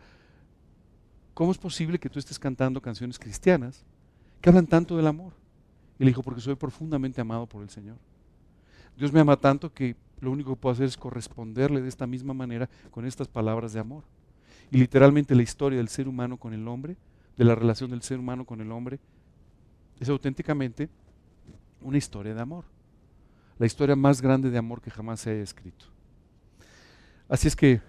¿Cómo 1.35 1.53
es 1.53 1.59
posible 1.59 1.99
que 1.99 2.09
tú 2.09 2.19
estés 2.19 2.39
cantando 2.39 2.81
canciones 2.81 3.19
cristianas 3.19 3.85
que 4.41 4.49
hablan 4.49 4.67
tanto 4.67 4.97
del 4.97 5.07
amor? 5.07 5.33
Y 5.99 6.05
le 6.05 6.11
dijo, 6.11 6.23
porque 6.23 6.41
soy 6.41 6.55
profundamente 6.55 7.21
amado 7.21 7.47
por 7.47 7.63
el 7.63 7.71
Señor. 7.71 7.97
Dios 8.97 9.13
me 9.13 9.21
ama 9.21 9.37
tanto 9.37 9.73
que 9.73 9.97
lo 10.21 10.31
único 10.31 10.55
que 10.55 10.61
puedo 10.61 10.73
hacer 10.73 10.87
es 10.87 10.97
corresponderle 10.97 11.81
de 11.81 11.89
esta 11.89 12.07
misma 12.07 12.35
manera 12.35 12.69
con 12.91 13.07
estas 13.07 13.29
palabras 13.29 13.73
de 13.73 13.81
amor. 13.81 14.05
Y 14.71 14.79
literalmente 14.79 15.35
la 15.35 15.43
historia 15.43 15.79
del 15.79 15.89
ser 15.89 16.09
humano 16.09 16.37
con 16.37 16.53
el 16.53 16.67
hombre, 16.69 16.97
de 17.37 17.45
la 17.45 17.55
relación 17.55 17.91
del 17.91 18.03
ser 18.03 18.19
humano 18.19 18.45
con 18.45 18.61
el 18.61 18.73
hombre, 18.73 18.99
es 20.01 20.09
auténticamente 20.09 20.89
una 21.81 21.99
historia 21.99 22.35
de 22.35 22.41
amor. 22.41 22.65
La 23.59 23.67
historia 23.67 23.97
más 23.97 24.21
grande 24.21 24.51
de 24.51 24.59
amor 24.59 24.81
que 24.81 24.91
jamás 24.91 25.21
se 25.21 25.31
haya 25.31 25.43
escrito. 25.43 25.87
Así 27.29 27.49
es 27.49 27.57
que 27.57 27.81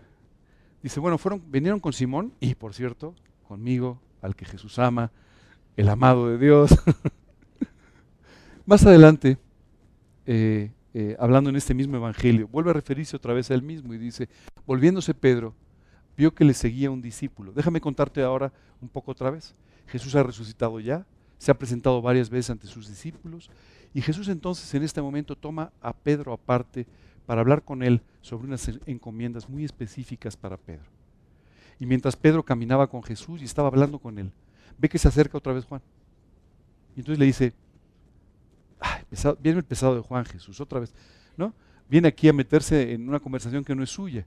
dice, 0.81 0.99
bueno, 0.99 1.17
fueron, 1.17 1.41
vinieron 1.49 1.79
con 1.79 1.93
Simón 1.93 2.33
y 2.39 2.55
por 2.55 2.73
cierto, 2.73 3.13
conmigo, 3.47 3.99
al 4.21 4.35
que 4.35 4.45
Jesús 4.45 4.79
ama, 4.79 5.11
el 5.77 5.87
amado 5.87 6.27
de 6.27 6.37
Dios. 6.37 6.71
Más 8.65 8.85
adelante, 8.85 9.37
eh, 10.25 10.71
eh, 10.93 11.15
hablando 11.19 11.49
en 11.49 11.55
este 11.55 11.73
mismo 11.73 11.95
evangelio, 11.95 12.49
vuelve 12.49 12.71
a 12.71 12.73
referirse 12.73 13.15
otra 13.15 13.33
vez 13.33 13.49
a 13.49 13.53
él 13.53 13.61
mismo 13.61 13.93
y 13.93 13.97
dice, 13.97 14.27
volviéndose 14.65 15.13
Pedro, 15.13 15.53
vio 16.17 16.33
que 16.33 16.43
le 16.43 16.53
seguía 16.53 16.91
un 16.91 17.01
discípulo. 17.01 17.53
Déjame 17.53 17.79
contarte 17.79 18.21
ahora 18.23 18.51
un 18.81 18.89
poco 18.89 19.11
otra 19.11 19.29
vez. 19.29 19.55
Jesús 19.85 20.15
ha 20.15 20.23
resucitado 20.23 20.79
ya, 20.79 21.05
se 21.37 21.51
ha 21.51 21.57
presentado 21.57 22.01
varias 22.01 22.29
veces 22.29 22.49
ante 22.49 22.67
sus 22.67 22.89
discípulos 22.89 23.49
y 23.93 24.01
Jesús 24.01 24.27
entonces 24.27 24.73
en 24.73 24.83
este 24.83 25.01
momento 25.01 25.35
toma 25.35 25.71
a 25.81 25.93
Pedro 25.93 26.33
aparte 26.33 26.87
para 27.27 27.41
hablar 27.41 27.63
con 27.63 27.83
él 27.83 28.01
sobre 28.21 28.47
unas 28.47 28.69
encomiendas 28.87 29.47
muy 29.47 29.63
específicas 29.63 30.35
para 30.35 30.57
Pedro. 30.57 30.89
Y 31.79 31.85
mientras 31.85 32.15
Pedro 32.15 32.43
caminaba 32.43 32.87
con 32.87 33.03
Jesús 33.03 33.41
y 33.41 33.45
estaba 33.45 33.67
hablando 33.67 33.99
con 33.99 34.17
él, 34.17 34.31
ve 34.77 34.89
que 34.89 34.97
se 34.97 35.07
acerca 35.07 35.37
otra 35.37 35.53
vez 35.53 35.65
Juan. 35.65 35.81
Y 36.95 36.99
entonces 36.99 37.19
le 37.19 37.25
dice, 37.25 37.53
viene 39.39 39.59
el 39.59 39.65
pesado 39.65 39.95
de 39.95 40.01
Juan 40.01 40.25
Jesús, 40.25 40.59
otra 40.59 40.79
vez, 40.79 40.93
¿no? 41.35 41.53
Viene 41.89 42.07
aquí 42.07 42.27
a 42.27 42.33
meterse 42.33 42.93
en 42.93 43.07
una 43.07 43.19
conversación 43.19 43.63
que 43.63 43.75
no 43.75 43.83
es 43.83 43.89
suya. 43.89 44.25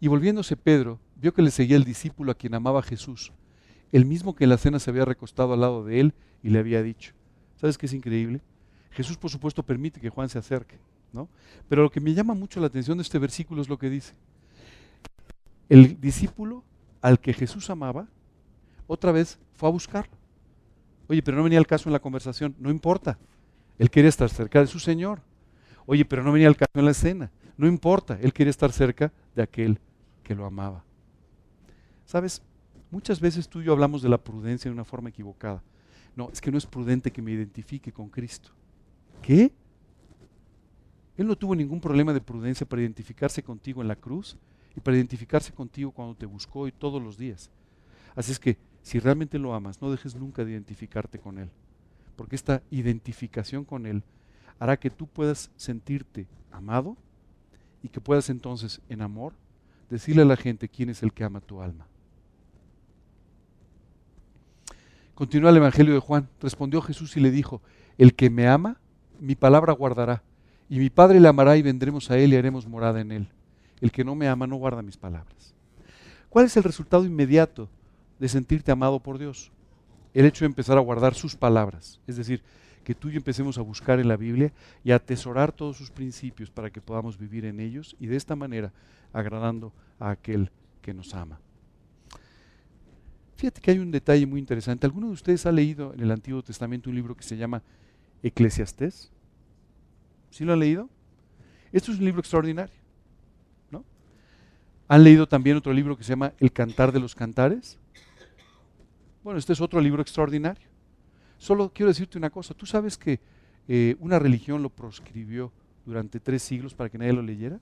Y 0.00 0.08
volviéndose 0.08 0.56
Pedro, 0.56 0.98
vio 1.16 1.32
que 1.32 1.42
le 1.42 1.50
seguía 1.50 1.76
el 1.76 1.84
discípulo 1.84 2.32
a 2.32 2.34
quien 2.34 2.54
amaba 2.54 2.82
Jesús, 2.82 3.32
el 3.92 4.04
mismo 4.04 4.34
que 4.34 4.44
en 4.44 4.50
la 4.50 4.58
cena 4.58 4.78
se 4.78 4.90
había 4.90 5.04
recostado 5.04 5.52
al 5.52 5.60
lado 5.60 5.84
de 5.84 6.00
él 6.00 6.14
y 6.42 6.50
le 6.50 6.58
había 6.58 6.82
dicho. 6.82 7.12
¿Sabes 7.56 7.76
qué 7.76 7.86
es 7.86 7.92
increíble? 7.92 8.40
Jesús, 8.90 9.16
por 9.16 9.30
supuesto, 9.30 9.62
permite 9.62 10.00
que 10.00 10.10
Juan 10.10 10.28
se 10.28 10.38
acerque, 10.38 10.78
¿no? 11.12 11.28
Pero 11.68 11.82
lo 11.82 11.90
que 11.90 12.00
me 12.00 12.14
llama 12.14 12.34
mucho 12.34 12.60
la 12.60 12.66
atención 12.66 12.98
de 12.98 13.02
este 13.02 13.18
versículo 13.18 13.62
es 13.62 13.68
lo 13.68 13.78
que 13.78 13.90
dice. 13.90 14.14
El 15.68 16.00
discípulo 16.00 16.64
al 17.00 17.20
que 17.20 17.32
Jesús 17.32 17.70
amaba, 17.70 18.08
otra 18.86 19.12
vez 19.12 19.38
fue 19.60 19.68
a 19.68 19.72
buscarlo. 19.72 20.16
Oye, 21.06 21.22
pero 21.22 21.36
no 21.36 21.42
venía 21.42 21.58
el 21.58 21.66
caso 21.66 21.88
en 21.88 21.92
la 21.92 22.00
conversación, 22.00 22.56
no 22.58 22.70
importa. 22.70 23.18
Él 23.78 23.90
quería 23.90 24.08
estar 24.08 24.30
cerca 24.30 24.60
de 24.60 24.66
su 24.66 24.78
Señor. 24.78 25.20
Oye, 25.84 26.04
pero 26.06 26.22
no 26.22 26.32
venía 26.32 26.48
el 26.48 26.56
caso 26.56 26.72
en 26.74 26.86
la 26.86 26.92
escena. 26.92 27.30
No 27.58 27.66
importa, 27.66 28.18
él 28.22 28.32
quería 28.32 28.50
estar 28.50 28.72
cerca 28.72 29.12
de 29.34 29.42
aquel 29.42 29.78
que 30.22 30.34
lo 30.34 30.46
amaba. 30.46 30.82
¿Sabes? 32.06 32.40
Muchas 32.90 33.20
veces 33.20 33.48
tú 33.48 33.60
y 33.60 33.64
yo 33.64 33.72
hablamos 33.72 34.00
de 34.00 34.08
la 34.08 34.16
prudencia 34.16 34.70
de 34.70 34.72
una 34.72 34.84
forma 34.84 35.10
equivocada. 35.10 35.62
No, 36.16 36.30
es 36.32 36.40
que 36.40 36.50
no 36.50 36.56
es 36.56 36.64
prudente 36.64 37.10
que 37.10 37.20
me 37.20 37.32
identifique 37.32 37.92
con 37.92 38.08
Cristo. 38.08 38.50
¿Qué? 39.20 39.52
Él 41.18 41.26
no 41.26 41.36
tuvo 41.36 41.54
ningún 41.54 41.82
problema 41.82 42.14
de 42.14 42.22
prudencia 42.22 42.66
para 42.66 42.80
identificarse 42.80 43.42
contigo 43.42 43.82
en 43.82 43.88
la 43.88 43.96
cruz 43.96 44.38
y 44.74 44.80
para 44.80 44.96
identificarse 44.96 45.52
contigo 45.52 45.90
cuando 45.90 46.14
te 46.14 46.24
buscó 46.24 46.66
y 46.66 46.72
todos 46.72 47.02
los 47.02 47.18
días. 47.18 47.50
Así 48.16 48.32
es 48.32 48.38
que 48.38 48.69
si 48.90 48.98
realmente 48.98 49.38
lo 49.38 49.54
amas, 49.54 49.80
no 49.80 49.90
dejes 49.90 50.16
nunca 50.16 50.44
de 50.44 50.50
identificarte 50.50 51.18
con 51.18 51.38
Él 51.38 51.50
porque 52.20 52.36
esta 52.36 52.60
identificación 52.70 53.64
con 53.64 53.86
Él 53.86 54.02
hará 54.58 54.76
que 54.76 54.90
tú 54.90 55.06
puedas 55.06 55.50
sentirte 55.56 56.26
amado 56.52 56.98
y 57.82 57.88
que 57.88 57.98
puedas 58.02 58.28
entonces, 58.28 58.82
en 58.90 59.00
amor, 59.00 59.32
decirle 59.88 60.20
a 60.20 60.26
la 60.26 60.36
gente 60.36 60.68
quién 60.68 60.90
es 60.90 61.02
el 61.02 61.14
que 61.14 61.24
ama 61.24 61.40
tu 61.40 61.62
alma. 61.62 61.86
Continúa 65.14 65.48
el 65.48 65.56
Evangelio 65.56 65.94
de 65.94 66.00
Juan. 66.00 66.28
Respondió 66.42 66.82
Jesús 66.82 67.16
y 67.16 67.20
le 67.20 67.30
dijo, 67.30 67.62
el 67.96 68.14
que 68.14 68.28
me 68.28 68.46
ama, 68.46 68.76
mi 69.18 69.34
palabra 69.34 69.72
guardará, 69.72 70.22
y 70.68 70.78
mi 70.78 70.90
Padre 70.90 71.20
le 71.20 71.28
amará 71.28 71.56
y 71.56 71.62
vendremos 71.62 72.10
a 72.10 72.18
él 72.18 72.34
y 72.34 72.36
haremos 72.36 72.66
morada 72.66 73.00
en 73.00 73.12
él. 73.12 73.28
El 73.80 73.92
que 73.92 74.04
no 74.04 74.14
me 74.14 74.28
ama 74.28 74.46
no 74.46 74.56
guarda 74.56 74.82
mis 74.82 74.98
palabras. 74.98 75.54
¿Cuál 76.28 76.44
es 76.44 76.56
el 76.58 76.64
resultado 76.64 77.06
inmediato 77.06 77.70
de 78.20 78.28
sentirte 78.28 78.70
amado 78.70 79.00
por 79.00 79.18
Dios? 79.18 79.50
el 80.14 80.26
hecho 80.26 80.44
de 80.44 80.46
empezar 80.46 80.76
a 80.76 80.80
guardar 80.80 81.14
sus 81.14 81.36
palabras. 81.36 82.00
Es 82.06 82.16
decir, 82.16 82.42
que 82.84 82.94
tú 82.94 83.08
y 83.08 83.12
yo 83.12 83.16
empecemos 83.18 83.58
a 83.58 83.62
buscar 83.62 84.00
en 84.00 84.08
la 84.08 84.16
Biblia 84.16 84.52
y 84.82 84.90
a 84.90 84.96
atesorar 84.96 85.52
todos 85.52 85.76
sus 85.76 85.90
principios 85.90 86.50
para 86.50 86.70
que 86.70 86.80
podamos 86.80 87.18
vivir 87.18 87.44
en 87.44 87.60
ellos 87.60 87.96
y 88.00 88.06
de 88.06 88.16
esta 88.16 88.34
manera 88.36 88.72
agradando 89.12 89.72
a 89.98 90.10
aquel 90.10 90.50
que 90.82 90.94
nos 90.94 91.14
ama. 91.14 91.38
Fíjate 93.36 93.60
que 93.60 93.70
hay 93.70 93.78
un 93.78 93.90
detalle 93.90 94.26
muy 94.26 94.40
interesante. 94.40 94.86
¿Alguno 94.86 95.06
de 95.06 95.12
ustedes 95.12 95.46
ha 95.46 95.52
leído 95.52 95.94
en 95.94 96.00
el 96.00 96.10
Antiguo 96.10 96.42
Testamento 96.42 96.90
un 96.90 96.96
libro 96.96 97.16
que 97.16 97.22
se 97.22 97.36
llama 97.36 97.62
Eclesiastés? 98.22 99.10
¿Sí 100.30 100.44
lo 100.44 100.52
han 100.52 100.60
leído? 100.60 100.88
Esto 101.72 101.92
es 101.92 101.98
un 101.98 102.04
libro 102.04 102.20
extraordinario. 102.20 102.74
¿no? 103.70 103.84
¿Han 104.88 105.04
leído 105.04 105.26
también 105.26 105.56
otro 105.56 105.72
libro 105.72 105.96
que 105.96 106.04
se 106.04 106.10
llama 106.10 106.32
El 106.38 106.52
Cantar 106.52 106.92
de 106.92 107.00
los 107.00 107.14
Cantares? 107.14 107.78
Bueno, 109.22 109.38
este 109.38 109.52
es 109.52 109.60
otro 109.60 109.80
libro 109.80 110.00
extraordinario. 110.02 110.68
Solo 111.38 111.70
quiero 111.74 111.88
decirte 111.88 112.18
una 112.18 112.30
cosa. 112.30 112.54
¿Tú 112.54 112.66
sabes 112.66 112.96
que 112.96 113.20
eh, 113.68 113.96
una 114.00 114.18
religión 114.18 114.62
lo 114.62 114.70
proscribió 114.70 115.52
durante 115.84 116.20
tres 116.20 116.42
siglos 116.42 116.74
para 116.74 116.88
que 116.88 116.98
nadie 116.98 117.12
lo 117.12 117.22
leyera? 117.22 117.58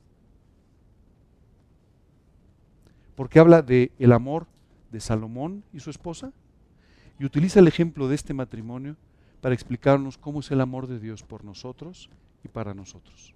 Porque 3.17 3.41
habla 3.41 3.63
de 3.63 3.91
el 3.99 4.13
amor 4.13 4.47
de 4.93 5.01
Salomón 5.01 5.65
y 5.73 5.81
su 5.81 5.91
esposa 5.91 6.33
y 7.19 7.25
utiliza 7.25 7.59
el 7.59 7.67
ejemplo 7.67 8.09
de 8.09 8.15
este 8.15 8.33
matrimonio 8.33 8.97
para 9.41 9.55
explicarnos 9.55 10.19
cómo 10.19 10.41
es 10.41 10.51
el 10.51 10.61
amor 10.61 10.87
de 10.87 11.01
Dios 11.01 11.23
por 11.23 11.45
nosotros 11.45 12.09
y 12.45 12.49
para 12.49 12.75
nosotros. 12.75 13.35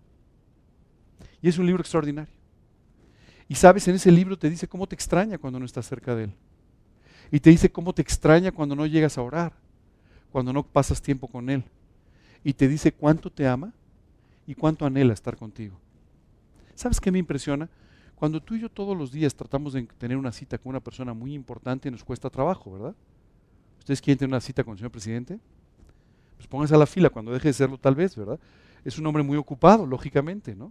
Y 1.40 1.48
es 1.48 1.58
un 1.58 1.66
libro 1.66 1.80
extraordinario. 1.80 2.32
Y 3.48 3.56
sabes, 3.56 3.87
en 3.88 3.96
ese 3.96 4.11
libro 4.12 4.38
te 4.38 4.48
dice 4.48 4.68
cómo 4.68 4.87
te 4.87 4.94
extraña 4.94 5.38
cuando 5.38 5.58
no 5.58 5.66
estás 5.66 5.87
cerca 5.87 6.14
de 6.14 6.24
Él. 6.24 6.35
Y 7.33 7.40
te 7.40 7.49
dice 7.49 7.73
cómo 7.73 7.95
te 7.95 8.03
extraña 8.03 8.53
cuando 8.53 8.77
no 8.77 8.85
llegas 8.85 9.16
a 9.16 9.23
orar, 9.23 9.55
cuando 10.31 10.53
no 10.53 10.62
pasas 10.62 11.01
tiempo 11.01 11.27
con 11.27 11.49
Él. 11.49 11.64
Y 12.45 12.53
te 12.53 12.68
dice 12.68 12.92
cuánto 12.92 13.31
te 13.31 13.49
ama 13.49 13.73
y 14.47 14.55
cuánto 14.55 14.85
anhela 14.85 15.14
estar 15.14 15.38
contigo. 15.38 15.81
¿Sabes 16.75 17.01
qué 17.01 17.11
me 17.11 17.18
impresiona? 17.18 17.71
Cuando 18.16 18.42
tú 18.42 18.55
y 18.55 18.61
yo 18.61 18.68
todos 18.68 18.95
los 18.95 19.11
días 19.11 19.35
tratamos 19.35 19.73
de 19.73 19.85
tener 19.97 20.18
una 20.18 20.31
cita 20.31 20.59
con 20.59 20.71
una 20.71 20.81
persona 20.81 21.14
muy 21.14 21.33
importante, 21.33 21.90
nos 21.90 22.05
cuesta 22.05 22.29
trabajo, 22.29 22.71
¿verdad? 22.71 22.95
¿Ustedes 23.79 24.03
quieren 24.03 24.18
tener 24.18 24.31
una 24.31 24.40
cita 24.40 24.62
con 24.62 24.73
el 24.73 24.79
señor 24.79 24.92
presidente? 24.92 25.40
Pues 26.37 26.47
pónganse 26.47 26.75
a 26.75 26.79
la 26.79 26.87
fila 26.87 27.09
cuando 27.09 27.33
deje 27.33 27.49
de 27.49 27.55
serlo 27.55 27.79
tal 27.79 27.95
vez, 27.95 28.14
¿verdad? 28.14 28.38
Es 28.85 28.99
un 28.99 29.07
hombre 29.07 29.23
muy 29.23 29.38
ocupado, 29.38 29.87
lógicamente, 29.87 30.55
¿no? 30.55 30.71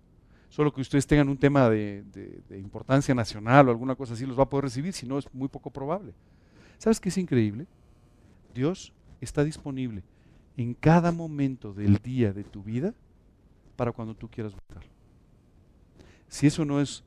Solo 0.50 0.72
que 0.72 0.82
ustedes 0.82 1.08
tengan 1.08 1.28
un 1.28 1.38
tema 1.38 1.70
de, 1.72 2.04
de 2.48 2.60
importancia 2.60 3.16
nacional 3.16 3.68
o 3.68 3.72
alguna 3.72 3.96
cosa 3.96 4.14
así, 4.14 4.28
los 4.28 4.38
va 4.38 4.44
a 4.44 4.50
poder 4.50 4.66
recibir, 4.66 4.94
si 4.94 5.08
no 5.08 5.18
es 5.18 5.26
muy 5.34 5.48
poco 5.48 5.72
probable. 5.72 6.14
¿Sabes 6.82 7.00
qué 7.00 7.10
es 7.10 7.18
increíble? 7.20 7.68
Dios 8.56 8.92
está 9.22 9.44
disponible 9.44 10.02
en 10.58 10.74
cada 10.74 11.12
momento 11.12 11.76
del 11.76 11.98
día 11.98 12.34
de 12.34 12.44
tu 12.44 12.64
vida 12.64 12.96
para 13.76 13.92
cuando 13.92 14.16
tú 14.16 14.28
quieras 14.28 14.56
buscarlo. 14.56 14.90
Si 16.28 16.48
eso 16.48 16.66
no 16.66 16.82
es 16.82 17.04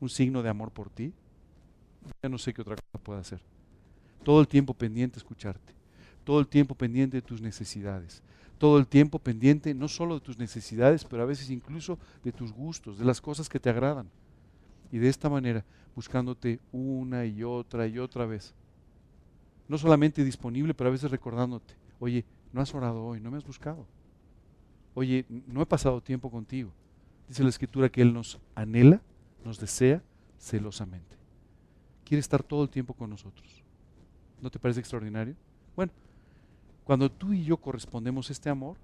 un 0.00 0.08
signo 0.08 0.42
de 0.42 0.48
amor 0.48 0.70
por 0.70 0.88
ti, 0.88 1.12
ya 2.22 2.30
no 2.30 2.38
sé 2.38 2.54
qué 2.54 2.62
otra 2.62 2.76
cosa 2.76 3.04
pueda 3.04 3.20
hacer. 3.20 3.42
Todo 4.22 4.40
el 4.40 4.48
tiempo 4.48 4.72
pendiente 4.72 5.18
escucharte, 5.18 5.74
todo 6.24 6.40
el 6.40 6.48
tiempo 6.48 6.74
pendiente 6.74 7.18
de 7.18 7.22
tus 7.22 7.42
necesidades, 7.42 8.22
todo 8.56 8.78
el 8.78 8.86
tiempo 8.86 9.18
pendiente 9.18 9.74
no 9.74 9.88
solo 9.88 10.14
de 10.14 10.22
tus 10.22 10.38
necesidades, 10.38 11.04
pero 11.04 11.24
a 11.24 11.26
veces 11.26 11.50
incluso 11.50 11.98
de 12.22 12.32
tus 12.32 12.54
gustos, 12.54 12.98
de 12.98 13.04
las 13.04 13.20
cosas 13.20 13.50
que 13.50 13.60
te 13.60 13.68
agradan. 13.68 14.08
Y 14.90 14.96
de 14.96 15.10
esta 15.10 15.28
manera, 15.28 15.62
buscándote 15.94 16.58
una 16.72 17.26
y 17.26 17.42
otra 17.42 17.86
y 17.86 17.98
otra 17.98 18.24
vez. 18.24 18.54
No 19.68 19.78
solamente 19.78 20.24
disponible, 20.24 20.74
pero 20.74 20.88
a 20.88 20.92
veces 20.92 21.10
recordándote, 21.10 21.74
oye, 21.98 22.24
no 22.52 22.60
has 22.60 22.74
orado 22.74 23.04
hoy, 23.04 23.20
no 23.20 23.30
me 23.30 23.38
has 23.38 23.44
buscado. 23.44 23.86
Oye, 24.94 25.24
no 25.28 25.62
he 25.62 25.66
pasado 25.66 26.00
tiempo 26.00 26.30
contigo. 26.30 26.70
Dice 27.28 27.42
la 27.42 27.48
escritura 27.48 27.88
que 27.88 28.02
Él 28.02 28.12
nos 28.12 28.38
anhela 28.54 29.00
nos 29.44 29.58
desea 29.58 30.02
celosamente. 30.38 31.16
Quiere 32.04 32.20
estar 32.20 32.42
todo 32.42 32.62
el 32.62 32.70
tiempo 32.70 32.94
con 32.94 33.10
nosotros. 33.10 33.62
¿No 34.40 34.50
te 34.50 34.58
parece 34.58 34.80
extraordinario? 34.80 35.34
Bueno, 35.74 35.92
cuando 36.84 37.10
tú 37.10 37.32
y 37.32 37.44
yo 37.44 37.56
correspondemos 37.56 38.30
este 38.30 38.50
amor, 38.50 38.76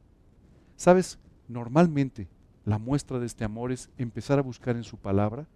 sabes, 0.76 1.18
normalmente 1.48 2.28
la 2.64 2.78
muestra 2.78 3.18
de 3.18 3.26
este 3.26 3.44
amor 3.44 3.72
es 3.72 3.90
empezar 3.98 4.38
a 4.38 4.42
buscar 4.42 4.76
en 4.76 4.84
su 4.84 4.96
palabra 4.96 5.46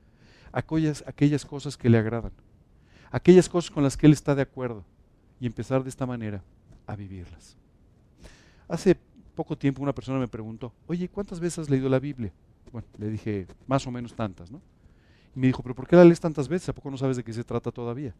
aquellas, 0.53 1.03
aquellas 1.07 1.45
cosas 1.45 1.77
que 1.77 1.89
le 1.89 1.99
agradan, 1.99 2.33
aquellas 3.11 3.49
cosas 3.49 3.71
con 3.71 3.83
las 3.83 3.97
que 3.97 4.07
él 4.07 4.13
está 4.13 4.35
de 4.35 4.43
acuerdo 4.43 4.85
y 5.40 5.47
empezar 5.47 5.83
de 5.83 5.88
esta 5.88 6.07
manera 6.07 6.42
a 6.87 6.97
vivirlas. 6.97 7.57
Hace 8.68 8.97
poco 9.35 9.57
tiempo 9.57 9.83
una 9.83 9.94
persona 9.94 10.18
me 10.18 10.29
preguntó, 10.29 10.73
oye, 10.87 11.09
¿cuántas 11.09 11.40
veces 11.40 11.61
has 11.61 11.70
leído 11.70 11.88
la 11.88 11.99
Biblia? 11.99 12.33
Bueno, 12.73 12.87
le 12.99 13.09
dije, 13.09 13.47
más 13.66 13.87
o 13.87 13.90
menos 13.90 14.14
tantas, 14.14 14.51
¿no? 14.51 14.61
Y 15.35 15.40
me 15.40 15.47
dijo, 15.49 15.62
pero 15.62 15.75
¿por 15.75 15.87
qué 15.87 15.97
la 15.97 16.05
lees 16.05 16.20
tantas 16.20 16.49
veces? 16.49 16.68
¿A 16.68 16.73
poco 16.73 16.90
no 16.90 16.97
sabes 16.97 17.16
de 17.16 17.25
qué 17.25 17.33
se 17.33 17.44
trata 17.44 17.70
todavía? 17.70 18.14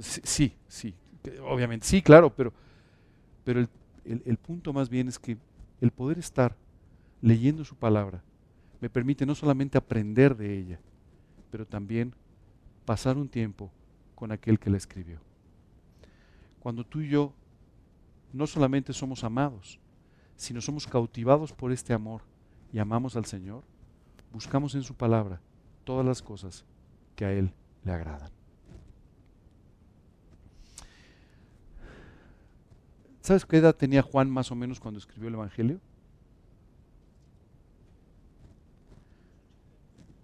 sí, 0.00 0.54
sí, 0.68 0.94
obviamente, 1.42 1.86
sí, 1.86 2.02
claro, 2.02 2.34
pero, 2.34 2.52
pero 3.44 3.60
el, 3.60 3.68
el 4.04 4.36
punto 4.36 4.72
más 4.74 4.90
bien 4.90 5.08
es 5.08 5.18
que 5.18 5.38
el 5.80 5.90
poder 5.90 6.18
estar 6.18 6.54
leyendo 7.22 7.64
su 7.64 7.74
palabra 7.76 8.22
me 8.80 8.90
permite 8.90 9.24
no 9.24 9.34
solamente 9.34 9.78
aprender 9.78 10.36
de 10.36 10.58
ella, 10.58 10.80
pero 11.50 11.66
también 11.66 12.14
pasar 12.84 13.16
un 13.16 13.28
tiempo 13.28 13.70
con 14.14 14.32
aquel 14.32 14.58
que 14.58 14.70
la 14.70 14.76
escribió. 14.76 15.18
Cuando 16.60 16.84
tú 16.84 17.00
y 17.00 17.08
yo 17.08 17.32
no 18.32 18.46
solamente 18.46 18.92
somos 18.92 19.24
amados, 19.24 19.80
sino 20.36 20.60
somos 20.60 20.86
cautivados 20.86 21.52
por 21.52 21.72
este 21.72 21.92
amor 21.92 22.22
y 22.72 22.78
amamos 22.78 23.16
al 23.16 23.24
Señor, 23.24 23.64
buscamos 24.32 24.74
en 24.74 24.82
su 24.82 24.94
palabra 24.94 25.40
todas 25.84 26.06
las 26.06 26.22
cosas 26.22 26.64
que 27.16 27.24
a 27.24 27.32
Él 27.32 27.52
le 27.84 27.92
agradan. 27.92 28.30
¿Sabes 33.20 33.44
qué 33.44 33.58
edad 33.58 33.74
tenía 33.74 34.02
Juan 34.02 34.30
más 34.30 34.50
o 34.50 34.54
menos 34.54 34.80
cuando 34.80 34.98
escribió 34.98 35.28
el 35.28 35.34
Evangelio? 35.34 35.80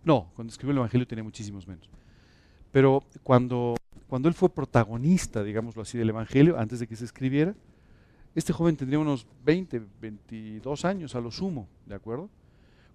No, 0.04 0.30
cuando 0.34 0.50
escribió 0.50 0.72
el 0.72 0.78
Evangelio 0.78 1.06
tenía 1.06 1.24
muchísimos 1.24 1.66
menos. 1.66 1.90
Pero 2.72 3.04
cuando, 3.22 3.74
cuando 4.08 4.28
él 4.28 4.34
fue 4.34 4.48
protagonista, 4.48 5.42
digámoslo 5.42 5.82
así, 5.82 5.98
del 5.98 6.10
Evangelio, 6.10 6.58
antes 6.58 6.78
de 6.78 6.86
que 6.86 6.96
se 6.96 7.04
escribiera, 7.04 7.54
este 8.34 8.52
joven 8.52 8.76
tendría 8.76 8.98
unos 8.98 9.26
20, 9.44 9.82
22 10.00 10.84
años 10.84 11.14
a 11.14 11.20
lo 11.20 11.30
sumo, 11.30 11.68
¿de 11.86 11.94
acuerdo? 11.94 12.28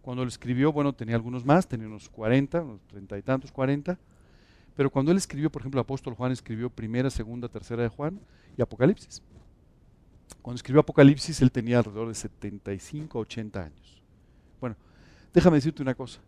Cuando 0.01 0.23
él 0.23 0.29
escribió, 0.29 0.71
bueno, 0.71 0.93
tenía 0.93 1.15
algunos 1.15 1.45
más, 1.45 1.67
tenía 1.67 1.87
unos 1.87 2.09
40, 2.09 2.61
unos 2.61 2.81
30 2.87 3.17
y 3.17 3.21
tantos, 3.21 3.51
40. 3.51 3.99
Pero 4.75 4.89
cuando 4.89 5.11
él 5.11 5.17
escribió, 5.17 5.51
por 5.51 5.61
ejemplo, 5.61 5.81
apóstol 5.81 6.13
Juan 6.13 6.31
escribió 6.31 6.69
primera, 6.69 7.09
segunda, 7.09 7.49
tercera 7.49 7.83
de 7.83 7.89
Juan 7.89 8.19
y 8.57 8.61
Apocalipsis. 8.61 9.21
Cuando 10.41 10.55
escribió 10.55 10.81
Apocalipsis, 10.81 11.41
él 11.41 11.51
tenía 11.51 11.79
alrededor 11.79 12.07
de 12.07 12.15
75, 12.15 13.19
80 13.19 13.63
años. 13.63 14.01
Bueno, 14.59 14.75
déjame 15.33 15.57
decirte 15.57 15.81
una 15.81 15.93
cosa. 15.93 16.19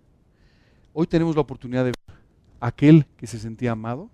Hoy 0.92 1.08
tenemos 1.08 1.36
la 1.36 1.42
oportunidad 1.42 1.86
de 1.86 1.92
ver 1.92 2.18
aquel 2.60 3.06
que 3.18 3.28
se 3.28 3.40
sentía 3.40 3.72
amado 3.72 4.10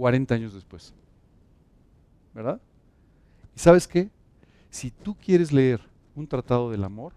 40 0.00 0.34
años 0.34 0.54
después. 0.54 0.94
¿Verdad? 2.34 2.58
¿Y 3.54 3.58
sabes 3.58 3.86
qué? 3.86 4.08
Si 4.70 4.90
tú 4.90 5.14
quieres 5.14 5.52
leer 5.52 5.82
un 6.14 6.26
tratado 6.26 6.70
del 6.70 6.84
amor, 6.84 7.12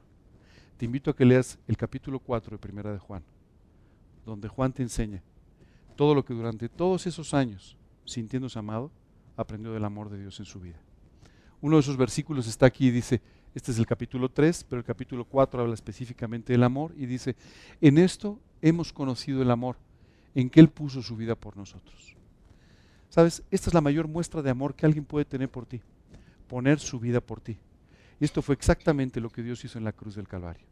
te 0.75 0.83
invito 0.83 1.09
a 1.09 1.15
que 1.15 1.23
leas 1.23 1.57
el 1.65 1.77
capítulo 1.77 2.19
4 2.19 2.57
de 2.57 2.61
Primera 2.61 2.91
de 2.91 2.99
Juan, 2.99 3.23
donde 4.25 4.49
Juan 4.49 4.73
te 4.73 4.83
enseña 4.83 5.23
todo 5.95 6.13
lo 6.13 6.25
que 6.25 6.33
durante 6.33 6.67
todos 6.67 7.07
esos 7.07 7.33
años, 7.33 7.77
sintiéndose 8.03 8.59
amado, 8.59 8.91
aprendió 9.37 9.71
del 9.71 9.85
amor 9.85 10.09
de 10.09 10.19
Dios 10.19 10.37
en 10.39 10.45
su 10.45 10.59
vida. 10.59 10.81
Uno 11.61 11.77
de 11.77 11.83
esos 11.83 11.95
versículos 11.95 12.47
está 12.47 12.65
aquí 12.65 12.87
y 12.87 12.91
dice, 12.91 13.21
este 13.55 13.71
es 13.71 13.79
el 13.79 13.85
capítulo 13.85 14.27
3, 14.27 14.65
pero 14.65 14.79
el 14.81 14.85
capítulo 14.85 15.23
4 15.23 15.61
habla 15.61 15.73
específicamente 15.73 16.51
del 16.51 16.63
amor 16.63 16.93
y 16.97 17.05
dice, 17.05 17.37
en 17.79 17.97
esto 17.97 18.41
hemos 18.61 18.91
conocido 18.91 19.41
el 19.41 19.51
amor, 19.51 19.77
en 20.35 20.49
que 20.49 20.59
Él 20.59 20.67
puso 20.67 21.01
su 21.01 21.15
vida 21.15 21.35
por 21.35 21.55
nosotros. 21.55 22.17
Sabes, 23.13 23.43
esta 23.51 23.69
es 23.69 23.73
la 23.73 23.81
mayor 23.81 24.07
muestra 24.07 24.41
de 24.41 24.49
amor 24.49 24.73
que 24.73 24.87
alguien 24.87 25.05
puede 25.05 25.25
tener 25.25 25.49
por 25.49 25.67
ti, 25.67 25.81
poner 26.47 26.79
su 26.79 26.99
vida 26.99 27.21
por 27.21 27.41
ti. 27.41 27.59
Esto 28.19 28.41
fue 28.41 28.55
exactamente 28.55 29.21
lo 29.21 29.29
que 29.29 29.43
Dios 29.43 29.63
hizo 29.65 29.77
en 29.77 29.83
la 29.83 29.91
cruz 29.91 30.15
del 30.15 30.27
Calvario 30.27 30.65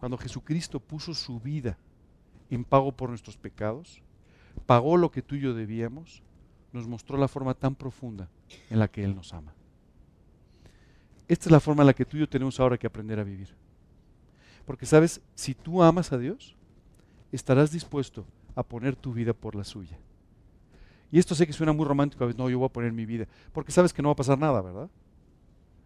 cuando 0.00 0.16
Jesucristo 0.16 0.80
puso 0.80 1.12
su 1.12 1.38
vida 1.38 1.76
en 2.48 2.64
pago 2.64 2.90
por 2.90 3.10
nuestros 3.10 3.36
pecados, 3.36 4.00
pagó 4.64 4.96
lo 4.96 5.10
que 5.10 5.20
tú 5.20 5.34
y 5.34 5.40
yo 5.40 5.52
debíamos, 5.52 6.22
nos 6.72 6.88
mostró 6.88 7.18
la 7.18 7.28
forma 7.28 7.52
tan 7.52 7.74
profunda 7.74 8.30
en 8.70 8.78
la 8.78 8.88
que 8.88 9.04
Él 9.04 9.14
nos 9.14 9.34
ama. 9.34 9.52
Esta 11.28 11.44
es 11.44 11.52
la 11.52 11.60
forma 11.60 11.82
en 11.82 11.88
la 11.88 11.92
que 11.92 12.06
tú 12.06 12.16
y 12.16 12.20
yo 12.20 12.28
tenemos 12.28 12.58
ahora 12.58 12.78
que 12.78 12.86
aprender 12.86 13.20
a 13.20 13.24
vivir. 13.24 13.54
Porque 14.64 14.86
sabes, 14.86 15.20
si 15.34 15.54
tú 15.54 15.82
amas 15.82 16.12
a 16.12 16.18
Dios, 16.18 16.56
estarás 17.30 17.70
dispuesto 17.70 18.24
a 18.54 18.62
poner 18.62 18.96
tu 18.96 19.12
vida 19.12 19.34
por 19.34 19.54
la 19.54 19.64
suya. 19.64 19.98
Y 21.12 21.18
esto 21.18 21.34
sé 21.34 21.46
que 21.46 21.52
suena 21.52 21.72
muy 21.72 21.84
romántico 21.84 22.24
a 22.24 22.26
veces, 22.26 22.38
no, 22.38 22.48
yo 22.48 22.58
voy 22.58 22.66
a 22.66 22.72
poner 22.72 22.92
mi 22.92 23.04
vida, 23.04 23.26
porque 23.52 23.72
sabes 23.72 23.92
que 23.92 24.02
no 24.02 24.08
va 24.08 24.12
a 24.12 24.16
pasar 24.16 24.38
nada, 24.38 24.60
¿verdad? 24.60 24.88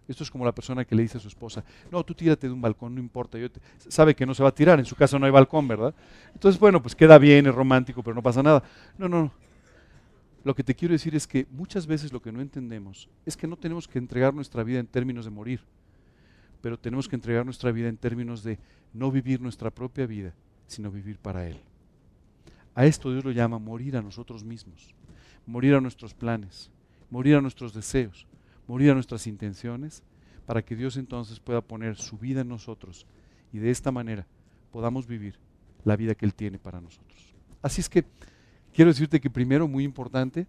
Esto 0.07 0.23
es 0.23 0.31
como 0.31 0.45
la 0.45 0.55
persona 0.55 0.85
que 0.85 0.95
le 0.95 1.03
dice 1.03 1.17
a 1.17 1.21
su 1.21 1.29
esposa, 1.29 1.65
no, 1.91 2.05
tú 2.05 2.15
tírate 2.15 2.47
de 2.47 2.53
un 2.53 2.61
balcón, 2.61 2.95
no 2.95 3.01
importa. 3.01 3.39
Yo 3.39 3.49
Sabe 3.89 4.15
que 4.15 4.27
no 4.27 4.35
se 4.35 4.43
va 4.43 4.51
a 4.51 4.55
tirar, 4.55 4.79
en 4.79 4.85
su 4.85 4.95
casa 4.95 5.19
no 5.19 5.25
hay 5.25 5.33
balcón, 5.33 5.67
¿verdad? 5.67 5.95
Entonces, 6.35 6.61
bueno, 6.61 6.83
pues 6.83 6.95
queda 6.95 7.17
bien, 7.19 7.47
es 7.47 7.55
romántico, 7.55 8.03
pero 8.03 8.15
no 8.15 8.23
pasa 8.23 8.43
nada. 8.43 8.63
No, 8.99 9.09
no, 9.09 9.23
no. 9.23 9.33
lo 10.45 10.55
que 10.55 10.63
te 10.63 10.75
quiero 10.75 10.93
decir 10.93 11.15
es 11.15 11.27
que 11.27 11.47
muchas 11.51 11.87
veces 11.87 12.13
lo 12.13 12.21
que 12.21 12.33
no 12.33 12.43
entendemos 12.43 13.09
es 13.25 13.35
que 13.37 13.47
no 13.47 13.57
tenemos 13.57 13.89
que 13.89 13.99
entregar 13.99 14.35
nuestra 14.35 14.63
vida 14.63 14.79
en 14.79 14.87
términos 14.87 15.25
de 15.25 15.31
morir, 15.31 15.61
pero 16.61 16.79
tenemos 16.79 17.09
que 17.09 17.17
entregar 17.17 17.47
nuestra 17.47 17.73
vida 17.73 17.89
en 17.89 17.97
términos 17.97 18.43
de 18.43 18.59
no 18.93 19.11
vivir 19.11 19.41
nuestra 19.41 19.71
propia 19.71 20.07
vida, 20.07 20.35
sino 20.67 20.91
vivir 20.91 21.19
para 21.19 21.47
Él. 21.49 21.59
A 22.75 22.85
esto 22.85 23.11
Dios 23.11 23.25
lo 23.25 23.31
llama 23.31 23.59
morir 23.59 23.97
a 23.97 24.03
nosotros 24.03 24.45
mismos, 24.45 24.95
morir 25.46 25.74
a 25.74 25.80
nuestros 25.80 26.14
planes, 26.14 26.70
morir 27.11 27.37
a 27.37 27.40
nuestros 27.40 27.74
deseos, 27.74 28.26
morir 28.66 28.90
a 28.90 28.94
nuestras 28.94 29.26
intenciones, 29.26 30.02
para 30.46 30.62
que 30.62 30.76
Dios 30.76 30.96
entonces 30.96 31.40
pueda 31.40 31.61
poner 31.61 31.96
su 31.96 32.18
vida 32.18 32.42
en 32.42 32.48
nosotros 32.48 33.07
y 33.52 33.59
de 33.59 33.70
esta 33.70 33.90
manera 33.90 34.26
podamos 34.70 35.07
vivir 35.07 35.38
la 35.85 35.96
vida 35.96 36.14
que 36.14 36.26
Él 36.26 36.35
tiene 36.35 36.59
para 36.59 36.80
nosotros. 36.80 37.35
Así 37.62 37.80
es 37.80 37.88
que 37.88 38.04
quiero 38.72 38.90
decirte 38.90 39.20
que 39.20 39.30
primero, 39.30 39.68
muy 39.68 39.85
importante, 39.85 40.46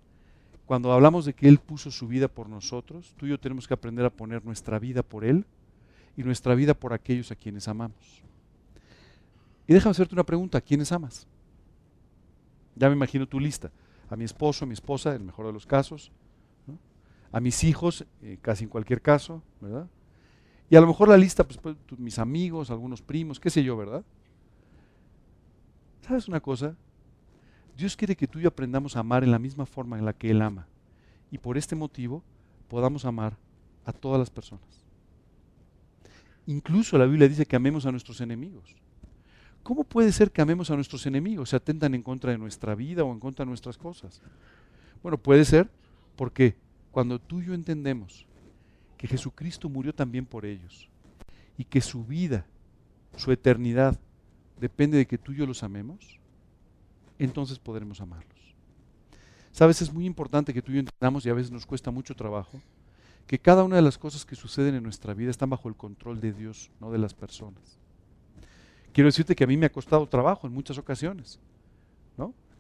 cuando 0.66 0.92
hablamos 0.92 1.26
de 1.26 1.34
que 1.34 1.48
Él 1.48 1.60
puso 1.60 1.92
su 1.92 2.08
vida 2.08 2.28
por 2.28 2.50
nosotros, 2.50 3.14
tú 3.18 3.26
y 3.26 3.30
yo 3.30 3.40
tenemos 3.40 3.68
que 3.68 3.74
aprender 3.74 4.06
a 4.06 4.10
poner 4.10 4.44
nuestra 4.44 4.80
vida 4.80 5.04
por 5.04 5.24
Él 5.24 5.46
y 6.18 6.24
nuestra 6.24 6.56
vida 6.56 6.74
por 6.74 6.94
aquellos 6.94 7.32
a 7.32 7.36
quienes 7.36 7.68
amamos. 7.68 8.24
Y 9.68 9.74
déjame 9.74 9.92
hacerte 9.92 10.16
una 10.16 10.24
pregunta, 10.24 10.58
¿a 10.58 10.62
quiénes 10.62 10.92
amas? 10.92 11.28
Ya 12.76 12.90
me 12.90 12.96
imagino 12.96 13.28
tu 13.28 13.40
lista. 13.40 13.72
A 14.10 14.16
mi 14.16 14.24
esposo, 14.24 14.66
mi 14.66 14.74
esposa, 14.74 15.12
en 15.12 15.22
el 15.22 15.24
mejor 15.24 15.48
de 15.48 15.54
los 15.54 15.66
casos. 15.66 16.12
A 17.32 17.40
mis 17.40 17.64
hijos, 17.64 18.06
eh, 18.22 18.38
casi 18.42 18.64
en 18.64 18.70
cualquier 18.70 19.02
caso, 19.02 19.42
¿verdad? 19.60 19.88
Y 20.70 20.76
a 20.76 20.82
lo 20.82 20.88
mejor 20.88 21.10
la 21.10 21.18
lista, 21.18 21.44
pues, 21.44 21.58
pues 21.58 21.76
mis 21.98 22.18
amigos, 22.18 22.72
algunos 22.72 23.02
primos, 23.02 23.40
qué 23.40 23.50
sé 23.50 23.64
yo, 23.64 23.76
¿verdad? 23.76 24.04
¿Sabes 26.02 26.28
una 26.28 26.40
cosa? 26.40 26.76
Dios 27.76 27.98
quiere 27.98 28.16
que 28.16 28.28
tú 28.28 28.40
y 28.40 28.44
yo 28.44 28.50
aprendamos 28.50 28.96
a 28.96 29.02
amar 29.02 29.24
en 29.24 29.32
la 29.32 29.40
misma 29.40 29.66
forma 29.66 29.98
en 30.00 30.06
la 30.06 30.14
que 30.14 30.30
Él 30.32 30.42
ama. 30.42 30.68
Y 31.30 31.38
por 31.38 31.58
este 31.58 31.76
motivo 31.76 32.24
podamos 32.68 33.06
amar 33.06 33.38
a 33.86 33.92
todas 33.92 34.20
las 34.20 34.30
personas. 34.30 34.86
Incluso 36.48 36.98
la 36.98 37.06
Biblia 37.06 37.28
dice 37.28 37.46
que 37.46 37.56
amemos 37.56 37.86
a 37.86 37.92
nuestros 37.92 38.22
enemigos. 38.22 38.76
¿Cómo 39.66 39.84
puede 39.84 40.12
ser 40.12 40.30
que 40.30 40.44
amemos 40.44 40.70
a 40.70 40.76
nuestros 40.76 41.08
enemigos? 41.08 41.50
Se 41.50 41.56
atentan 41.56 41.96
en 41.96 42.04
contra 42.04 42.30
de 42.30 42.38
nuestra 42.38 42.76
vida 42.76 43.04
o 43.04 43.12
en 43.12 43.20
contra 43.20 43.44
de 43.44 43.50
nuestras 43.50 43.80
cosas. 43.80 44.22
Bueno, 45.02 45.18
puede 45.18 45.44
ser 45.44 45.68
porque 46.16 46.56
cuando 46.92 47.18
tú 47.18 47.42
y 47.42 47.46
yo 47.46 47.56
entendemos 47.56 48.28
que 48.96 49.08
Jesucristo 49.08 49.68
murió 49.68 49.92
también 49.92 50.28
por 50.28 50.46
ellos 50.46 50.88
y 51.58 51.64
que 51.64 51.82
su 51.82 52.06
vida, 52.06 52.46
su 53.18 53.32
eternidad, 53.32 54.00
depende 54.62 55.00
de 55.00 55.08
que 55.08 55.18
tú 55.18 55.32
y 55.32 55.38
yo 55.38 55.48
los 55.48 55.64
amemos, 55.64 56.20
entonces 57.18 57.58
podremos 57.58 58.00
amarlos. 58.02 58.54
Sabes, 59.52 59.82
es 59.82 59.92
muy 59.92 60.06
importante 60.06 60.54
que 60.54 60.62
tú 60.62 60.74
y 60.74 60.76
yo 60.76 60.82
entendamos, 60.82 61.26
y 61.26 61.30
a 61.30 61.34
veces 61.34 61.52
nos 61.52 61.66
cuesta 61.66 61.90
mucho 61.90 62.16
trabajo, 62.16 62.62
que 63.26 63.40
cada 63.40 63.64
una 63.64 63.78
de 63.78 63.82
las 63.82 63.98
cosas 63.98 64.26
que 64.26 64.36
suceden 64.36 64.76
en 64.76 64.84
nuestra 64.84 65.16
vida 65.16 65.32
están 65.32 65.50
bajo 65.50 65.70
el 65.70 65.76
control 65.76 66.22
de 66.22 66.34
Dios, 66.34 66.70
no 66.80 66.92
de 66.92 67.00
las 67.00 67.16
personas. 67.16 67.80
Quiero 68.96 69.10
decirte 69.10 69.36
que 69.36 69.44
a 69.44 69.48
mí 69.48 69.58
me 69.58 69.66
ha 69.66 69.72
costado 69.74 70.08
trabajo 70.08 70.48
en 70.48 70.54
muchas 70.54 70.78
ocasiones. 70.78 71.38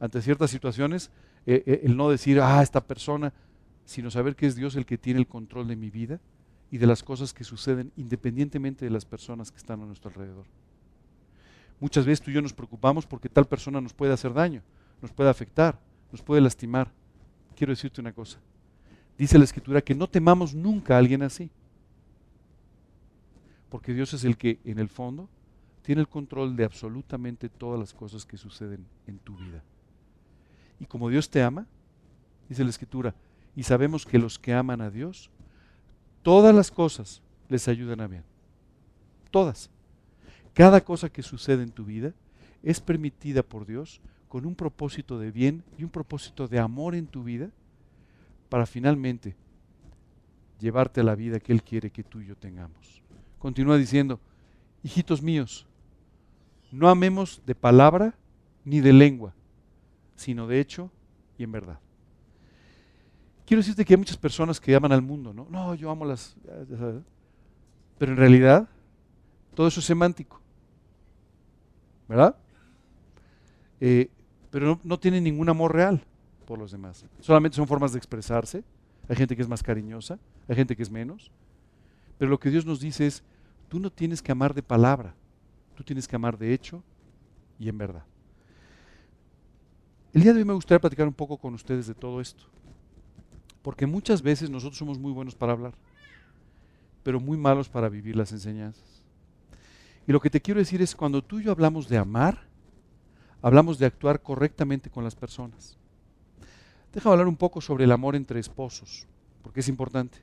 Ante 0.02 0.22
ciertas 0.22 0.52
situaciones, 0.52 1.10
eh, 1.46 1.64
eh, 1.66 1.80
el 1.84 1.96
no 1.96 2.10
decir, 2.10 2.42
ah, 2.42 2.62
esta 2.62 2.86
persona, 2.86 3.32
sino 3.86 4.12
saber 4.12 4.36
que 4.36 4.46
es 4.46 4.58
Dios 4.58 4.76
el 4.76 4.86
que 4.86 4.98
tiene 4.98 5.22
el 5.22 5.28
control 5.28 5.70
de 5.70 5.78
mi 5.78 5.90
vida 5.90 6.20
y 6.70 6.78
de 6.78 6.88
las 6.88 7.04
cosas 7.04 7.34
que 7.34 7.46
suceden 7.46 7.94
independientemente 7.96 8.84
de 8.84 8.92
las 8.92 9.06
personas 9.06 9.50
que 9.50 9.58
están 9.58 9.82
a 9.82 9.86
nuestro 9.86 10.10
alrededor. 10.10 10.44
Muchas 11.80 12.06
veces 12.06 12.22
tú 12.22 12.32
y 12.32 12.34
yo 12.34 12.42
nos 12.42 12.52
preocupamos 12.52 13.06
porque 13.06 13.30
tal 13.30 13.46
persona 13.46 13.80
nos 13.80 13.94
puede 13.94 14.12
hacer 14.12 14.34
daño, 14.34 14.62
nos 15.02 15.14
puede 15.14 15.30
afectar, 15.30 15.80
nos 16.12 16.22
puede 16.22 16.42
lastimar. 16.42 16.92
Quiero 17.56 17.72
decirte 17.72 18.02
una 18.02 18.12
cosa. 18.12 18.40
Dice 19.18 19.38
la 19.38 19.46
escritura 19.46 19.82
que 19.82 19.96
no 19.96 20.10
temamos 20.10 20.54
nunca 20.54 20.96
a 20.96 20.98
alguien 20.98 21.24
así. 21.24 21.50
Porque 23.70 23.94
Dios 23.94 24.14
es 24.14 24.26
el 24.26 24.36
que 24.36 24.60
en 24.66 24.80
el 24.80 24.90
fondo 24.90 25.30
tiene 25.86 26.02
el 26.02 26.08
control 26.08 26.56
de 26.56 26.66
absolutamente 26.66 27.48
todas 27.48 27.80
las 27.80 27.94
cosas 27.94 28.26
que 28.26 28.38
suceden 28.38 28.88
en 29.06 29.20
tu 29.20 29.38
vida. 29.38 29.64
Y 30.80 30.86
como 30.86 31.10
Dios 31.10 31.30
te 31.30 31.44
ama, 31.44 31.68
dice 32.50 32.64
la 32.64 32.72
escritura, 32.72 33.14
y 33.56 33.64
sabemos 33.64 34.04
que 34.06 34.18
los 34.18 34.40
que 34.40 34.54
aman 34.54 34.82
a 34.82 34.90
Dios, 34.90 35.30
todas 36.24 36.56
las 36.56 36.72
cosas 36.72 37.22
les 37.50 37.68
ayudan 37.68 38.02
a 38.02 38.08
bien. 38.08 38.24
Todas. 39.30 39.70
Cada 40.56 40.82
cosa 40.82 41.10
que 41.10 41.22
sucede 41.22 41.62
en 41.62 41.72
tu 41.72 41.86
vida 41.86 42.14
es 42.64 42.82
permitida 42.82 43.44
por 43.44 43.68
Dios 43.68 44.02
con 44.28 44.48
un 44.48 44.56
propósito 44.56 45.20
de 45.20 45.32
bien 45.32 45.64
y 45.78 45.84
un 45.84 45.92
propósito 45.92 46.48
de 46.48 46.60
amor 46.60 46.96
en 46.96 47.06
tu 47.06 47.24
vida 47.24 47.52
para 48.50 48.66
finalmente 48.66 49.36
llevarte 50.60 51.02
a 51.02 51.04
la 51.04 51.14
vida 51.14 51.40
que 51.40 51.54
Él 51.54 51.62
quiere 51.62 51.92
que 51.92 52.04
tú 52.04 52.22
y 52.22 52.26
yo 52.26 52.36
tengamos. 52.36 53.04
Continúa 53.38 53.78
diciendo, 53.78 54.20
hijitos 54.82 55.22
míos, 55.22 55.68
no 56.76 56.90
amemos 56.90 57.42
de 57.46 57.56
palabra 57.56 58.16
ni 58.64 58.80
de 58.80 58.94
lengua, 58.94 59.34
sino 60.16 60.48
de 60.48 60.60
hecho 60.60 60.92
y 61.38 61.44
en 61.44 61.52
verdad. 61.52 61.80
Quiero 63.46 63.62
decirte 63.62 63.86
que 63.86 63.94
hay 63.94 63.98
muchas 63.98 64.18
personas 64.18 64.60
que 64.60 64.76
aman 64.76 64.92
al 64.92 65.02
mundo, 65.02 65.34
¿no? 65.34 65.48
No, 65.50 65.76
yo 65.76 65.92
amo 65.92 66.04
las... 66.04 66.36
Pero 67.98 68.12
en 68.12 68.18
realidad, 68.18 68.68
todo 69.54 69.68
eso 69.68 69.80
es 69.80 69.86
semántico. 69.86 70.42
¿verdad? 72.08 72.36
Eh, 73.80 74.10
pero 74.52 74.68
no, 74.68 74.80
no 74.84 75.00
tienen 75.00 75.24
ningún 75.24 75.50
amor 75.50 75.74
real 75.74 76.02
por 76.46 76.60
los 76.60 76.72
demás. 76.72 77.06
Solamente 77.20 77.56
son 77.56 77.68
formas 77.68 77.92
de 77.92 77.98
expresarse. 77.98 78.64
Hay 79.08 79.16
gente 79.16 79.36
que 79.36 79.42
es 79.42 79.48
más 79.48 79.62
cariñosa, 79.62 80.20
hay 80.48 80.56
gente 80.56 80.76
que 80.76 80.84
es 80.84 80.90
menos. 80.90 81.32
Pero 82.18 82.32
lo 82.32 82.40
que 82.40 82.50
Dios 82.50 82.66
nos 82.66 82.80
dice 82.80 83.06
es, 83.06 83.24
tú 83.68 83.80
no 83.80 83.92
tienes 83.92 84.22
que 84.22 84.32
amar 84.32 84.54
de 84.54 84.64
palabra, 84.64 85.16
tú 85.76 85.84
tienes 85.84 86.08
que 86.08 86.16
amar 86.16 86.38
de 86.38 86.54
hecho 86.54 86.82
y 87.60 87.70
en 87.70 87.78
verdad. 87.78 88.04
El 90.14 90.24
día 90.24 90.34
de 90.34 90.40
hoy 90.40 90.46
me 90.46 90.54
gustaría 90.54 90.80
platicar 90.80 91.08
un 91.08 91.14
poco 91.14 91.38
con 91.38 91.54
ustedes 91.54 91.88
de 91.88 91.94
todo 91.94 92.22
esto. 92.22 92.46
Porque 93.62 93.86
muchas 93.86 94.22
veces 94.22 94.50
nosotros 94.50 94.78
somos 94.78 94.98
muy 94.98 95.12
buenos 95.12 95.36
para 95.36 95.52
hablar, 95.52 95.74
pero 97.04 97.20
muy 97.20 97.38
malos 97.38 97.68
para 97.68 97.90
vivir 97.90 98.16
las 98.16 98.32
enseñanzas. 98.32 99.04
Y 100.08 100.12
lo 100.12 100.22
que 100.22 100.30
te 100.30 100.40
quiero 100.40 100.60
decir 100.60 100.82
es, 100.82 100.96
cuando 100.96 101.24
tú 101.24 101.40
y 101.40 101.44
yo 101.44 101.52
hablamos 101.52 101.90
de 101.90 101.98
amar, 101.98 102.44
hablamos 103.42 103.78
de 103.78 103.88
actuar 103.88 104.22
correctamente 104.22 104.90
con 104.90 105.04
las 105.04 105.16
personas. 105.16 105.78
Déjame 106.94 107.14
hablar 107.14 107.28
un 107.28 107.36
poco 107.36 107.60
sobre 107.60 107.84
el 107.84 107.92
amor 107.92 108.16
entre 108.16 108.40
esposos, 108.40 109.08
porque 109.42 109.60
es 109.60 109.68
importante. 109.68 110.20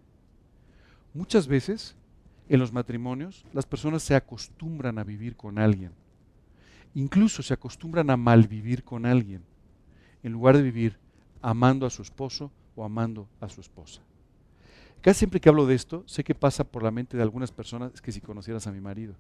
Muchas 1.12 1.47
veces 1.47 1.97
en 2.49 2.61
los 2.61 2.73
matrimonios 2.73 3.45
las 3.53 3.67
personas 3.67 4.03
se 4.03 4.15
acostumbran 4.15 4.99
a 4.99 5.05
vivir 5.05 5.37
con 5.37 5.59
alguien. 5.59 5.93
Incluso 6.95 7.43
se 7.43 7.55
acostumbran 7.55 8.11
a 8.11 8.17
malvivir 8.17 8.85
con 8.85 9.07
alguien, 9.07 9.43
en 10.23 10.33
lugar 10.33 10.57
de 10.57 10.63
vivir 10.63 10.99
amando 11.41 11.87
a 11.87 11.91
su 11.91 12.03
esposo 12.03 12.51
o 12.77 12.85
amando 12.85 13.27
a 13.41 13.49
su 13.49 13.61
esposa. 13.61 14.03
Casi 15.01 15.21
siempre 15.21 15.41
que 15.41 15.49
hablo 15.49 15.67
de 15.67 15.75
esto, 15.75 16.05
sé 16.07 16.23
que 16.23 16.35
pasa 16.35 16.65
por 16.65 16.83
la 16.83 16.91
mente 16.91 17.17
de 17.17 17.23
algunas 17.23 17.51
personas, 17.51 17.93
es 17.95 18.01
que 18.01 18.13
si 18.13 18.21
conocieras 18.21 18.67
a 18.67 18.73
mi 18.73 18.81
marido. 18.81 19.15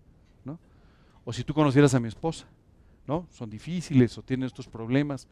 O 1.24 1.32
si 1.32 1.44
tú 1.44 1.54
conocieras 1.54 1.94
a 1.94 2.00
mi 2.00 2.08
esposa, 2.08 2.46
¿no? 3.06 3.28
Son 3.30 3.48
difíciles 3.48 4.18
o 4.18 4.22
tienen 4.22 4.46
estos 4.46 4.66
problemas. 4.66 5.28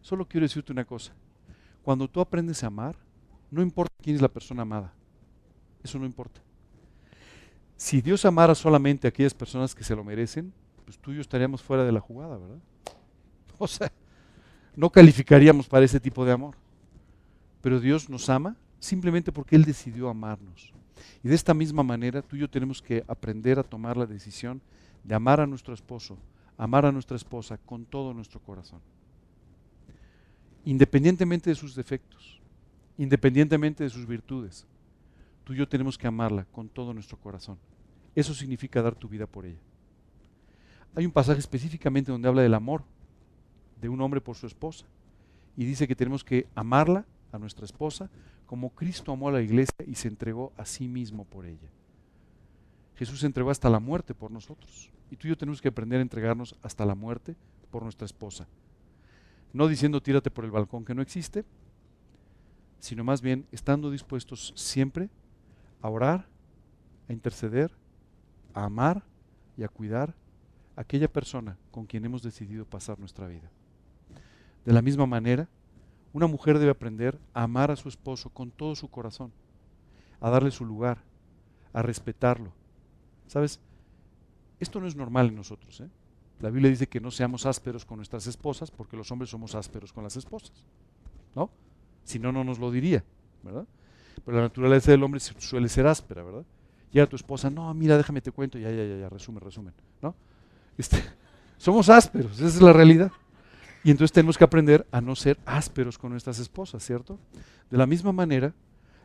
Solo 0.00 0.26
quiero 0.26 0.46
decirte 0.46 0.72
una 0.72 0.86
cosa. 0.86 1.12
Cuando 1.82 2.08
tú 2.08 2.20
aprendes 2.20 2.64
a 2.64 2.68
amar, 2.68 2.96
no 3.50 3.60
importa 3.60 3.94
quién 4.02 4.16
es 4.16 4.22
la 4.22 4.28
persona 4.28 4.62
amada. 4.62 4.94
Eso 5.82 5.98
no 5.98 6.06
importa. 6.06 6.40
Si 7.76 8.00
Dios 8.00 8.24
amara 8.24 8.54
solamente 8.54 9.06
a 9.06 9.10
aquellas 9.10 9.34
personas 9.34 9.74
que 9.74 9.84
se 9.84 9.96
lo 9.96 10.04
merecen, 10.04 10.52
pues 10.84 10.98
tú 10.98 11.12
y 11.12 11.16
yo 11.16 11.20
estaríamos 11.20 11.62
fuera 11.62 11.84
de 11.84 11.92
la 11.92 12.00
jugada, 12.00 12.36
¿verdad? 12.36 12.58
O 13.58 13.68
sea, 13.68 13.92
no 14.76 14.90
calificaríamos 14.90 15.68
para 15.68 15.84
ese 15.84 16.00
tipo 16.00 16.24
de 16.24 16.32
amor. 16.32 16.56
Pero 17.60 17.80
Dios 17.80 18.10
nos 18.10 18.28
ama 18.28 18.56
simplemente 18.78 19.32
porque 19.32 19.56
Él 19.56 19.64
decidió 19.64 20.08
amarnos. 20.08 20.72
Y 21.22 21.28
de 21.28 21.34
esta 21.34 21.54
misma 21.54 21.82
manera 21.82 22.22
tú 22.22 22.36
y 22.36 22.40
yo 22.40 22.50
tenemos 22.50 22.82
que 22.82 23.04
aprender 23.08 23.58
a 23.58 23.62
tomar 23.62 23.96
la 23.96 24.06
decisión 24.06 24.60
de 25.02 25.14
amar 25.14 25.40
a 25.40 25.46
nuestro 25.46 25.74
esposo, 25.74 26.18
amar 26.56 26.84
a 26.86 26.92
nuestra 26.92 27.16
esposa 27.16 27.58
con 27.58 27.84
todo 27.84 28.12
nuestro 28.12 28.40
corazón. 28.40 28.80
Independientemente 30.64 31.50
de 31.50 31.56
sus 31.56 31.74
defectos, 31.74 32.40
independientemente 32.98 33.84
de 33.84 33.90
sus 33.90 34.06
virtudes, 34.06 34.66
tú 35.44 35.52
y 35.52 35.56
yo 35.56 35.68
tenemos 35.68 35.98
que 35.98 36.06
amarla 36.06 36.46
con 36.52 36.68
todo 36.68 36.92
nuestro 36.94 37.18
corazón. 37.18 37.58
Eso 38.14 38.34
significa 38.34 38.82
dar 38.82 38.94
tu 38.94 39.08
vida 39.08 39.26
por 39.26 39.46
ella. 39.46 39.58
Hay 40.94 41.06
un 41.06 41.12
pasaje 41.12 41.40
específicamente 41.40 42.12
donde 42.12 42.28
habla 42.28 42.42
del 42.42 42.54
amor 42.54 42.84
de 43.80 43.88
un 43.88 44.00
hombre 44.00 44.20
por 44.20 44.36
su 44.36 44.46
esposa 44.46 44.86
y 45.56 45.64
dice 45.64 45.88
que 45.88 45.96
tenemos 45.96 46.22
que 46.22 46.46
amarla 46.54 47.04
a 47.32 47.38
nuestra 47.38 47.64
esposa 47.64 48.08
como 48.46 48.70
Cristo 48.70 49.12
amó 49.12 49.28
a 49.28 49.32
la 49.32 49.42
iglesia 49.42 49.84
y 49.86 49.94
se 49.94 50.08
entregó 50.08 50.52
a 50.56 50.64
sí 50.64 50.86
mismo 50.86 51.24
por 51.24 51.46
ella. 51.46 51.68
Jesús 52.96 53.20
se 53.20 53.26
entregó 53.26 53.50
hasta 53.50 53.70
la 53.70 53.80
muerte 53.80 54.14
por 54.14 54.30
nosotros. 54.30 54.90
Y 55.10 55.16
tú 55.16 55.26
y 55.26 55.30
yo 55.30 55.36
tenemos 55.36 55.60
que 55.60 55.68
aprender 55.68 55.98
a 55.98 56.02
entregarnos 56.02 56.56
hasta 56.62 56.86
la 56.86 56.94
muerte 56.94 57.34
por 57.70 57.82
nuestra 57.82 58.04
esposa. 58.04 58.46
No 59.52 59.66
diciendo 59.66 60.00
tírate 60.00 60.30
por 60.30 60.44
el 60.44 60.50
balcón 60.50 60.84
que 60.84 60.94
no 60.94 61.02
existe, 61.02 61.44
sino 62.78 63.02
más 63.02 63.22
bien 63.22 63.46
estando 63.50 63.90
dispuestos 63.90 64.52
siempre 64.56 65.08
a 65.80 65.88
orar, 65.88 66.26
a 67.08 67.12
interceder, 67.12 67.72
a 68.54 68.64
amar 68.64 69.02
y 69.56 69.62
a 69.62 69.68
cuidar 69.68 70.14
aquella 70.76 71.08
persona 71.08 71.56
con 71.70 71.86
quien 71.86 72.04
hemos 72.04 72.22
decidido 72.22 72.64
pasar 72.64 72.98
nuestra 72.98 73.28
vida. 73.28 73.50
De 74.64 74.72
la 74.72 74.82
misma 74.82 75.06
manera, 75.06 75.48
una 76.12 76.26
mujer 76.26 76.58
debe 76.58 76.70
aprender 76.70 77.18
a 77.32 77.42
amar 77.42 77.70
a 77.70 77.76
su 77.76 77.88
esposo 77.88 78.30
con 78.30 78.50
todo 78.50 78.74
su 78.74 78.88
corazón, 78.88 79.32
a 80.20 80.30
darle 80.30 80.50
su 80.50 80.64
lugar, 80.64 80.98
a 81.72 81.82
respetarlo. 81.82 82.52
¿Sabes? 83.26 83.60
Esto 84.60 84.80
no 84.80 84.86
es 84.86 84.96
normal 84.96 85.28
en 85.28 85.36
nosotros. 85.36 85.80
¿eh? 85.80 85.88
La 86.40 86.50
Biblia 86.50 86.70
dice 86.70 86.88
que 86.88 87.00
no 87.00 87.10
seamos 87.10 87.46
ásperos 87.46 87.84
con 87.84 87.96
nuestras 87.96 88.26
esposas 88.26 88.70
porque 88.70 88.96
los 88.96 89.10
hombres 89.10 89.30
somos 89.30 89.54
ásperos 89.54 89.92
con 89.92 90.04
las 90.04 90.16
esposas. 90.16 90.64
¿No? 91.34 91.50
Si 92.04 92.18
no, 92.18 92.32
no 92.32 92.44
nos 92.44 92.58
lo 92.58 92.70
diría, 92.70 93.04
¿verdad? 93.42 93.66
Pero 94.24 94.36
la 94.36 94.44
naturaleza 94.44 94.92
del 94.92 95.02
hombre 95.02 95.20
suele 95.20 95.68
ser 95.68 95.86
áspera, 95.86 96.22
¿verdad? 96.22 96.44
Llega 96.94 97.08
tu 97.08 97.16
esposa, 97.16 97.50
no, 97.50 97.74
mira, 97.74 97.96
déjame 97.96 98.20
te 98.20 98.30
cuento, 98.30 98.56
ya, 98.56 98.70
ya, 98.70 98.84
ya, 98.84 99.08
resumen, 99.08 99.40
resumen, 99.40 99.74
¿no? 100.00 100.14
Este, 100.78 101.02
somos 101.58 101.88
ásperos, 101.88 102.38
esa 102.38 102.46
es 102.46 102.62
la 102.62 102.72
realidad. 102.72 103.10
Y 103.82 103.90
entonces 103.90 104.12
tenemos 104.12 104.38
que 104.38 104.44
aprender 104.44 104.86
a 104.92 105.00
no 105.00 105.16
ser 105.16 105.36
ásperos 105.44 105.98
con 105.98 106.12
nuestras 106.12 106.38
esposas, 106.38 106.84
¿cierto? 106.84 107.18
De 107.68 107.76
la 107.76 107.86
misma 107.86 108.12
manera, 108.12 108.54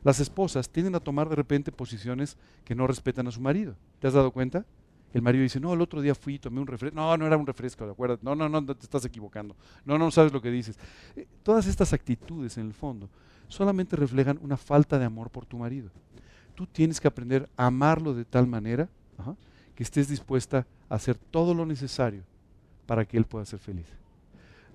las 0.04 0.20
esposas 0.20 0.70
tienden 0.70 0.94
a 0.94 1.00
tomar 1.00 1.30
de 1.30 1.36
repente 1.36 1.72
posiciones 1.72 2.38
que 2.64 2.76
no 2.76 2.86
respetan 2.86 3.26
a 3.28 3.32
su 3.32 3.42
marido. 3.42 3.76
¿Te 3.98 4.06
has 4.06 4.14
dado 4.14 4.30
cuenta? 4.30 4.68
El 5.12 5.24
marido 5.24 5.42
dice, 5.42 5.60
no, 5.60 5.74
el 5.74 5.82
otro 5.82 6.00
día 6.00 6.14
fui, 6.14 6.38
tomé 6.38 6.62
un 6.62 6.68
refresco. 6.68 6.96
No, 6.96 7.18
no 7.18 7.26
era 7.26 7.38
un 7.38 7.48
refresco, 7.48 7.86
¿de 7.86 7.92
acuerdo? 7.92 8.20
No, 8.22 8.36
no, 8.36 8.48
no, 8.48 8.64
te 8.64 8.84
estás 8.84 9.04
equivocando. 9.04 9.56
No, 9.84 9.98
no 9.98 10.12
sabes 10.12 10.32
lo 10.32 10.44
que 10.44 10.52
dices. 10.52 10.78
Eh, 11.16 11.28
todas 11.42 11.66
estas 11.66 11.92
actitudes, 11.92 12.56
en 12.60 12.68
el 12.68 12.74
fondo, 12.74 13.10
solamente 13.48 13.96
reflejan 13.96 14.40
una 14.44 14.58
falta 14.58 15.00
de 15.00 15.06
amor 15.06 15.32
por 15.32 15.48
tu 15.48 15.58
marido. 15.58 15.90
Tú 16.60 16.68
tienes 16.68 16.99
que 16.99 17.07
aprender 17.07 17.49
a 17.55 17.68
amarlo 17.68 18.14
de 18.14 18.26
tal 18.26 18.45
manera 18.45 18.89
que 19.76 19.82
estés 19.82 20.10
dispuesta 20.10 20.68
a 20.89 20.95
hacer 20.95 21.18
todo 21.18 21.53
lo 21.53 21.66
necesario 21.66 22.24
para 22.86 23.05
que 23.05 23.16
él 23.16 23.24
pueda 23.24 23.45
ser 23.45 23.60
feliz. 23.60 23.86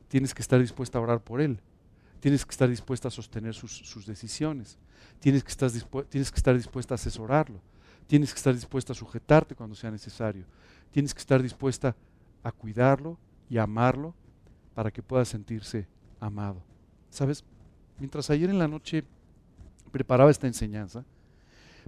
Tienes 0.08 0.32
que 0.32 0.40
estar 0.40 0.58
dispuesta 0.58 0.96
a 0.96 1.02
orar 1.02 1.20
por 1.20 1.42
él. 1.42 1.60
Tienes 2.20 2.46
que 2.46 2.52
estar 2.52 2.70
dispuesta 2.70 3.08
a 3.08 3.10
sostener 3.10 3.52
sus, 3.52 4.06
decisiones. 4.06 4.78
Tienes 5.20 5.44
que, 5.44 5.50
estar 5.50 5.70
tienes 6.08 6.30
que 6.30 6.38
estar 6.38 6.56
dispuesta 6.56 6.94
a 6.94 6.96
asesorarlo. 6.96 7.60
Tienes 8.06 8.32
que 8.32 8.38
estar 8.38 8.54
dispuesta 8.54 8.94
a 8.94 8.96
sujetarte 8.96 9.54
cuando 9.54 9.76
sea 9.76 9.90
necesario. 9.90 10.46
Tienes 10.90 11.12
que 11.12 11.20
estar 11.20 11.42
dispuesta 11.42 11.94
a 12.42 12.50
cuidarlo 12.50 13.18
y 13.50 13.58
a 13.58 13.64
amarlo 13.64 14.14
para 14.74 14.90
que 14.90 15.02
pueda 15.02 15.26
sentirse 15.26 15.86
amado. 16.18 16.62
¿Sabes? 17.10 17.44
Mientras 17.98 18.30
ayer 18.30 18.48
en 18.48 18.58
la 18.58 18.68
noche 18.68 19.04
preparaba 19.92 20.30
esta 20.30 20.46
enseñanza, 20.46 21.04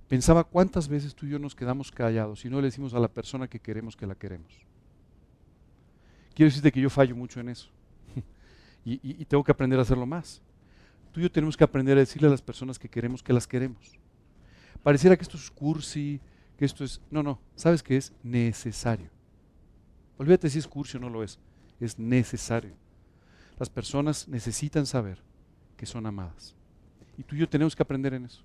pensaba 0.08 0.44
cuántas 0.44 0.88
veces 0.88 1.14
tú 1.14 1.26
y 1.26 1.30
yo 1.30 1.38
nos 1.38 1.54
quedamos 1.54 1.90
callados 1.90 2.44
y 2.44 2.50
no 2.50 2.60
le 2.60 2.66
decimos 2.66 2.94
a 2.94 3.00
la 3.00 3.08
persona 3.08 3.48
que 3.48 3.60
queremos 3.60 3.96
que 3.96 4.06
la 4.06 4.14
queremos. 4.14 4.52
Quiero 6.34 6.48
decirte 6.48 6.70
que 6.70 6.80
yo 6.80 6.90
fallo 6.90 7.16
mucho 7.16 7.40
en 7.40 7.48
eso 7.48 7.70
y, 8.84 9.24
tengo 9.24 9.42
que 9.42 9.52
aprender 9.52 9.78
a 9.78 9.82
hacerlo 9.82 10.06
más. 10.06 10.42
Tú 11.12 11.20
y 11.20 11.22
yo 11.24 11.32
tenemos 11.32 11.56
que 11.56 11.64
aprender 11.64 11.96
a 11.96 12.00
decirle 12.00 12.28
a 12.28 12.30
las 12.30 12.42
personas 12.42 12.78
que 12.78 12.88
queremos 12.88 13.22
que 13.22 13.32
las 13.32 13.46
queremos. 13.46 13.98
Pareciera 14.82 15.16
que 15.16 15.22
esto 15.22 15.38
es 15.38 15.50
cursi, 15.50 16.20
que 16.58 16.64
esto 16.64 16.84
es... 16.84 17.00
No, 17.10 17.22
no, 17.22 17.40
¿sabes 17.54 17.82
qué 17.82 17.96
es? 17.96 18.12
Necesario. 18.22 19.08
Olvídate 20.18 20.50
si 20.50 20.58
es 20.58 20.68
cursi 20.68 20.98
o 20.98 21.00
no 21.00 21.08
lo 21.08 21.22
es. 21.22 21.38
Es 21.80 21.98
necesario. 21.98 22.74
Las 23.58 23.70
personas 23.70 24.28
necesitan 24.28 24.86
saber 24.86 25.22
que 25.76 25.86
son 25.86 26.06
amadas. 26.06 26.54
Y 27.16 27.22
tú 27.22 27.34
y 27.34 27.38
yo 27.38 27.48
tenemos 27.48 27.74
que 27.74 27.82
aprender 27.82 28.12
en 28.14 28.26
eso. 28.26 28.44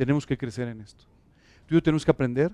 Tenemos 0.00 0.24
que 0.24 0.38
crecer 0.38 0.66
en 0.66 0.80
esto. 0.80 1.04
Tú 1.66 1.74
y 1.74 1.76
yo 1.76 1.82
tenemos 1.82 2.06
que 2.06 2.10
aprender 2.10 2.50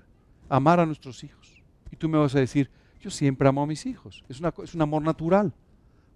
a 0.49 0.57
amar 0.57 0.81
a 0.81 0.85
nuestros 0.85 1.23
hijos. 1.23 1.63
Y 1.89 1.95
tú 1.95 2.09
me 2.09 2.17
vas 2.17 2.35
a 2.35 2.41
decir, 2.41 2.69
yo 2.99 3.09
siempre 3.09 3.47
amo 3.47 3.63
a 3.63 3.65
mis 3.65 3.85
hijos. 3.85 4.25
Es, 4.27 4.41
una, 4.41 4.53
es 4.61 4.75
un 4.75 4.81
amor 4.81 5.01
natural. 5.01 5.53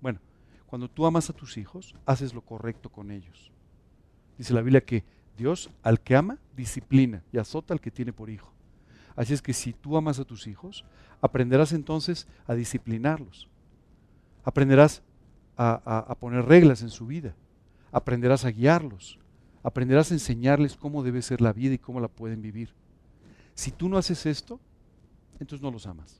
Bueno, 0.01 0.19
cuando 0.65 0.89
tú 0.89 1.05
amas 1.05 1.29
a 1.29 1.33
tus 1.33 1.55
hijos, 1.55 1.95
haces 2.05 2.33
lo 2.33 2.41
correcto 2.41 2.89
con 2.89 3.11
ellos. 3.11 3.49
Dice 4.37 4.53
la 4.53 4.61
Biblia 4.61 4.83
que 4.83 5.05
Dios 5.37 5.69
al 5.83 6.01
que 6.01 6.17
ama, 6.17 6.37
disciplina 6.53 7.23
y 7.31 7.37
azota 7.37 7.73
al 7.73 7.79
que 7.79 7.91
tiene 7.91 8.11
por 8.11 8.29
hijo. 8.29 8.51
Así 9.15 9.33
es 9.33 9.41
que 9.41 9.53
si 9.53 9.71
tú 9.71 9.95
amas 9.95 10.19
a 10.19 10.25
tus 10.25 10.47
hijos, 10.47 10.83
aprenderás 11.21 11.71
entonces 11.71 12.27
a 12.45 12.55
disciplinarlos. 12.55 13.47
Aprenderás 14.43 15.01
a, 15.55 15.75
a 16.09 16.15
poner 16.15 16.43
reglas 16.43 16.81
en 16.81 16.89
su 16.89 17.07
vida 17.07 17.35
aprenderás 17.91 18.45
a 18.45 18.51
guiarlos, 18.51 19.19
aprenderás 19.63 20.11
a 20.11 20.15
enseñarles 20.15 20.75
cómo 20.75 21.03
debe 21.03 21.21
ser 21.21 21.41
la 21.41 21.53
vida 21.53 21.75
y 21.75 21.79
cómo 21.79 21.99
la 21.99 22.07
pueden 22.07 22.41
vivir. 22.41 22.73
Si 23.53 23.71
tú 23.71 23.89
no 23.89 23.97
haces 23.97 24.25
esto, 24.25 24.59
entonces 25.39 25.61
no 25.61 25.71
los 25.71 25.85
amas. 25.85 26.19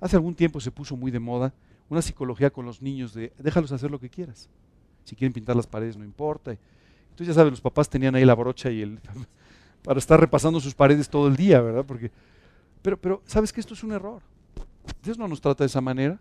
Hace 0.00 0.16
algún 0.16 0.34
tiempo 0.34 0.60
se 0.60 0.70
puso 0.70 0.96
muy 0.96 1.10
de 1.10 1.20
moda 1.20 1.54
una 1.88 2.02
psicología 2.02 2.50
con 2.50 2.64
los 2.64 2.80
niños 2.80 3.12
de 3.14 3.32
déjalos 3.38 3.70
hacer 3.70 3.90
lo 3.90 4.00
que 4.00 4.08
quieras. 4.08 4.48
Si 5.04 5.14
quieren 5.14 5.32
pintar 5.32 5.54
las 5.54 5.66
paredes 5.66 5.96
no 5.96 6.04
importa. 6.04 6.56
Entonces 7.10 7.28
ya 7.28 7.34
saben, 7.34 7.50
los 7.50 7.60
papás 7.60 7.88
tenían 7.88 8.14
ahí 8.14 8.24
la 8.24 8.34
brocha 8.34 8.70
y 8.70 8.82
el 8.82 8.98
para 9.84 9.98
estar 9.98 10.18
repasando 10.18 10.58
sus 10.60 10.74
paredes 10.74 11.08
todo 11.08 11.28
el 11.28 11.36
día, 11.36 11.60
¿verdad? 11.60 11.84
Porque 11.84 12.10
pero 12.80 12.96
pero 12.96 13.22
sabes 13.26 13.52
que 13.52 13.60
esto 13.60 13.74
es 13.74 13.84
un 13.84 13.92
error. 13.92 14.22
Dios 15.04 15.18
no 15.18 15.28
nos 15.28 15.40
trata 15.40 15.62
de 15.62 15.68
esa 15.68 15.80
manera 15.80 16.18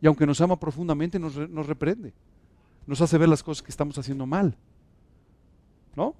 y 0.00 0.06
aunque 0.06 0.26
nos 0.26 0.40
ama 0.40 0.58
profundamente 0.58 1.18
nos, 1.18 1.36
nos 1.48 1.66
reprende 1.66 2.12
nos 2.86 3.00
hace 3.00 3.18
ver 3.18 3.28
las 3.28 3.42
cosas 3.42 3.62
que 3.62 3.70
estamos 3.70 3.98
haciendo 3.98 4.26
mal. 4.26 4.56
¿No? 5.94 6.14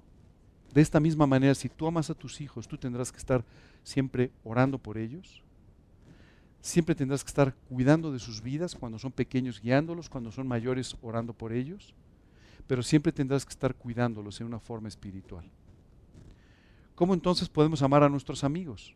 De 0.73 0.81
esta 0.81 0.99
misma 0.99 1.25
manera, 1.25 1.55
si 1.55 1.69
tú 1.69 1.87
amas 1.87 2.09
a 2.09 2.13
tus 2.13 2.41
hijos, 2.41 2.67
tú 2.67 2.77
tendrás 2.77 3.11
que 3.11 3.17
estar 3.17 3.43
siempre 3.83 4.31
orando 4.43 4.77
por 4.77 4.97
ellos. 4.97 5.41
Siempre 6.61 6.95
tendrás 6.95 7.23
que 7.23 7.29
estar 7.29 7.55
cuidando 7.69 8.11
de 8.11 8.19
sus 8.19 8.41
vidas 8.41 8.75
cuando 8.75 8.99
son 8.99 9.11
pequeños, 9.11 9.61
guiándolos, 9.61 10.09
cuando 10.09 10.31
son 10.31 10.47
mayores, 10.47 10.97
orando 11.01 11.33
por 11.33 11.53
ellos. 11.53 11.93
Pero 12.67 12.83
siempre 12.83 13.11
tendrás 13.11 13.45
que 13.45 13.51
estar 13.51 13.73
cuidándolos 13.75 14.41
en 14.41 14.47
una 14.47 14.59
forma 14.59 14.89
espiritual. 14.89 15.49
¿Cómo 16.95 17.13
entonces 17.13 17.47
podemos 17.47 17.81
amar 17.81 18.03
a 18.03 18.09
nuestros 18.09 18.43
amigos? 18.43 18.93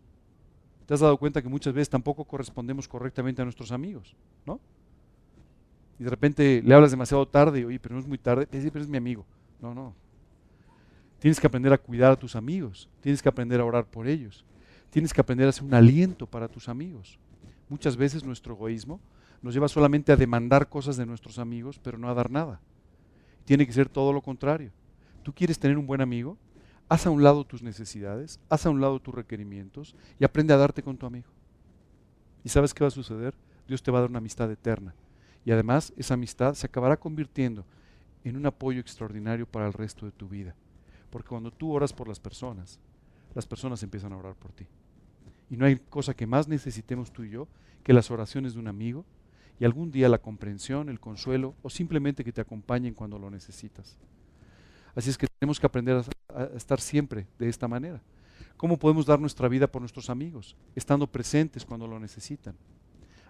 ¿Te 0.88 0.96
has 0.96 1.00
dado 1.00 1.18
cuenta 1.18 1.42
que 1.42 1.48
muchas 1.48 1.74
veces 1.74 1.90
tampoco 1.90 2.26
correspondemos 2.26 2.88
correctamente 2.88 3.42
a 3.42 3.46
nuestros 3.46 3.72
amigos? 3.72 4.16
¿No? 4.46 4.60
Y 6.02 6.04
de 6.04 6.10
repente 6.10 6.64
le 6.66 6.74
hablas 6.74 6.90
demasiado 6.90 7.28
tarde, 7.28 7.64
oye, 7.64 7.80
pero 7.80 7.94
no 7.94 8.02
es 8.02 8.08
muy 8.08 8.18
tarde, 8.18 8.48
pero 8.50 8.84
es 8.84 8.90
mi 8.90 8.98
amigo. 8.98 9.24
No, 9.62 9.76
no. 9.76 9.94
Tienes 11.20 11.40
que 11.40 11.46
aprender 11.46 11.72
a 11.72 11.78
cuidar 11.78 12.12
a 12.12 12.16
tus 12.16 12.36
amigos, 12.36 12.90
tienes 13.02 13.22
que 13.22 13.30
aprender 13.30 13.62
a 13.62 13.66
orar 13.66 13.86
por 13.86 14.08
ellos, 14.08 14.44
tienes 14.90 15.14
que 15.14 15.22
aprender 15.22 15.48
a 15.48 15.52
ser 15.52 15.64
un 15.64 15.76
aliento 15.76 16.26
para 16.26 16.48
tus 16.48 16.70
amigos. 16.70 17.20
Muchas 17.70 17.96
veces 17.96 18.24
nuestro 18.24 18.56
egoísmo 18.56 19.00
nos 19.44 19.54
lleva 19.54 19.68
solamente 19.68 20.12
a 20.12 20.16
demandar 20.16 20.70
cosas 20.70 20.98
de 20.98 21.06
nuestros 21.06 21.38
amigos, 21.38 21.78
pero 21.78 22.00
no 22.00 22.10
a 22.10 22.16
dar 22.16 22.32
nada. 22.32 22.60
Tiene 23.46 23.68
que 23.68 23.74
ser 23.74 23.88
todo 23.88 24.12
lo 24.12 24.24
contrario. 24.24 24.72
Tú 25.22 25.34
quieres 25.34 25.60
tener 25.60 25.78
un 25.78 25.86
buen 25.86 26.02
amigo, 26.02 26.36
haz 26.90 27.06
a 27.06 27.12
un 27.12 27.22
lado 27.22 27.44
tus 27.44 27.62
necesidades, 27.62 28.40
haz 28.50 28.66
a 28.66 28.72
un 28.72 28.82
lado 28.82 29.00
tus 29.00 29.14
requerimientos 29.14 29.96
y 30.20 30.26
aprende 30.26 30.56
a 30.56 30.58
darte 30.58 30.82
con 30.82 30.98
tu 30.98 31.06
amigo. 31.06 31.30
¿Y 32.44 32.50
sabes 32.50 32.74
qué 32.74 32.84
va 32.84 32.88
a 32.88 32.90
suceder? 32.90 33.36
Dios 33.68 33.84
te 33.84 33.92
va 33.92 34.00
a 34.00 34.02
dar 34.02 34.10
una 34.10 34.18
amistad 34.18 34.50
eterna. 34.50 34.96
Y 35.46 35.52
además 35.52 35.94
esa 35.98 36.14
amistad 36.14 36.54
se 36.54 36.68
acabará 36.68 36.98
convirtiendo 36.98 37.66
en 38.24 38.38
un 38.38 38.46
apoyo 38.46 38.80
extraordinario 38.80 39.46
para 39.46 39.68
el 39.68 39.74
resto 39.74 40.06
de 40.06 40.12
tu 40.12 40.28
vida. 40.28 40.56
Porque 41.10 41.30
cuando 41.30 41.52
tú 41.52 41.72
oras 41.72 41.94
por 41.94 42.08
las 42.08 42.20
personas, 42.20 42.80
las 43.34 43.46
personas 43.46 43.82
empiezan 43.84 44.14
a 44.14 44.18
orar 44.18 44.36
por 44.36 44.52
ti. 44.52 44.68
Y 45.50 45.58
no 45.58 45.66
hay 45.66 45.78
cosa 45.78 46.14
que 46.14 46.28
más 46.28 46.48
necesitemos 46.48 47.12
tú 47.12 47.24
y 47.24 47.32
yo 47.32 47.48
que 47.84 47.94
las 47.94 48.12
oraciones 48.12 48.54
de 48.54 48.60
un 48.60 48.68
amigo 48.68 49.06
y 49.60 49.66
algún 49.66 49.92
día 49.92 50.10
la 50.10 50.22
comprensión, 50.22 50.90
el 50.90 51.00
consuelo 51.00 51.56
o 51.62 51.70
simplemente 51.70 52.24
que 52.24 52.32
te 52.32 52.42
acompañen 52.42 52.94
cuando 52.94 53.20
lo 53.20 53.30
necesitas. 53.30 53.98
Así 54.96 55.10
es 55.10 55.18
que 55.18 55.28
tenemos 55.40 55.60
que 55.60 55.66
aprender 55.66 56.04
a, 56.34 56.44
estar 56.56 56.80
siempre 56.80 57.28
de 57.38 57.50
esta 57.50 57.68
manera. 57.68 58.02
¿Cómo 58.58 58.78
podemos 58.78 59.06
dar 59.06 59.20
nuestra 59.20 59.48
vida 59.48 59.68
por 59.68 59.82
nuestros 59.82 60.10
amigos? 60.10 60.56
Estando 60.76 61.08
presentes 61.08 61.66
cuando 61.66 61.88
lo 61.88 62.00
necesitan, 62.00 62.56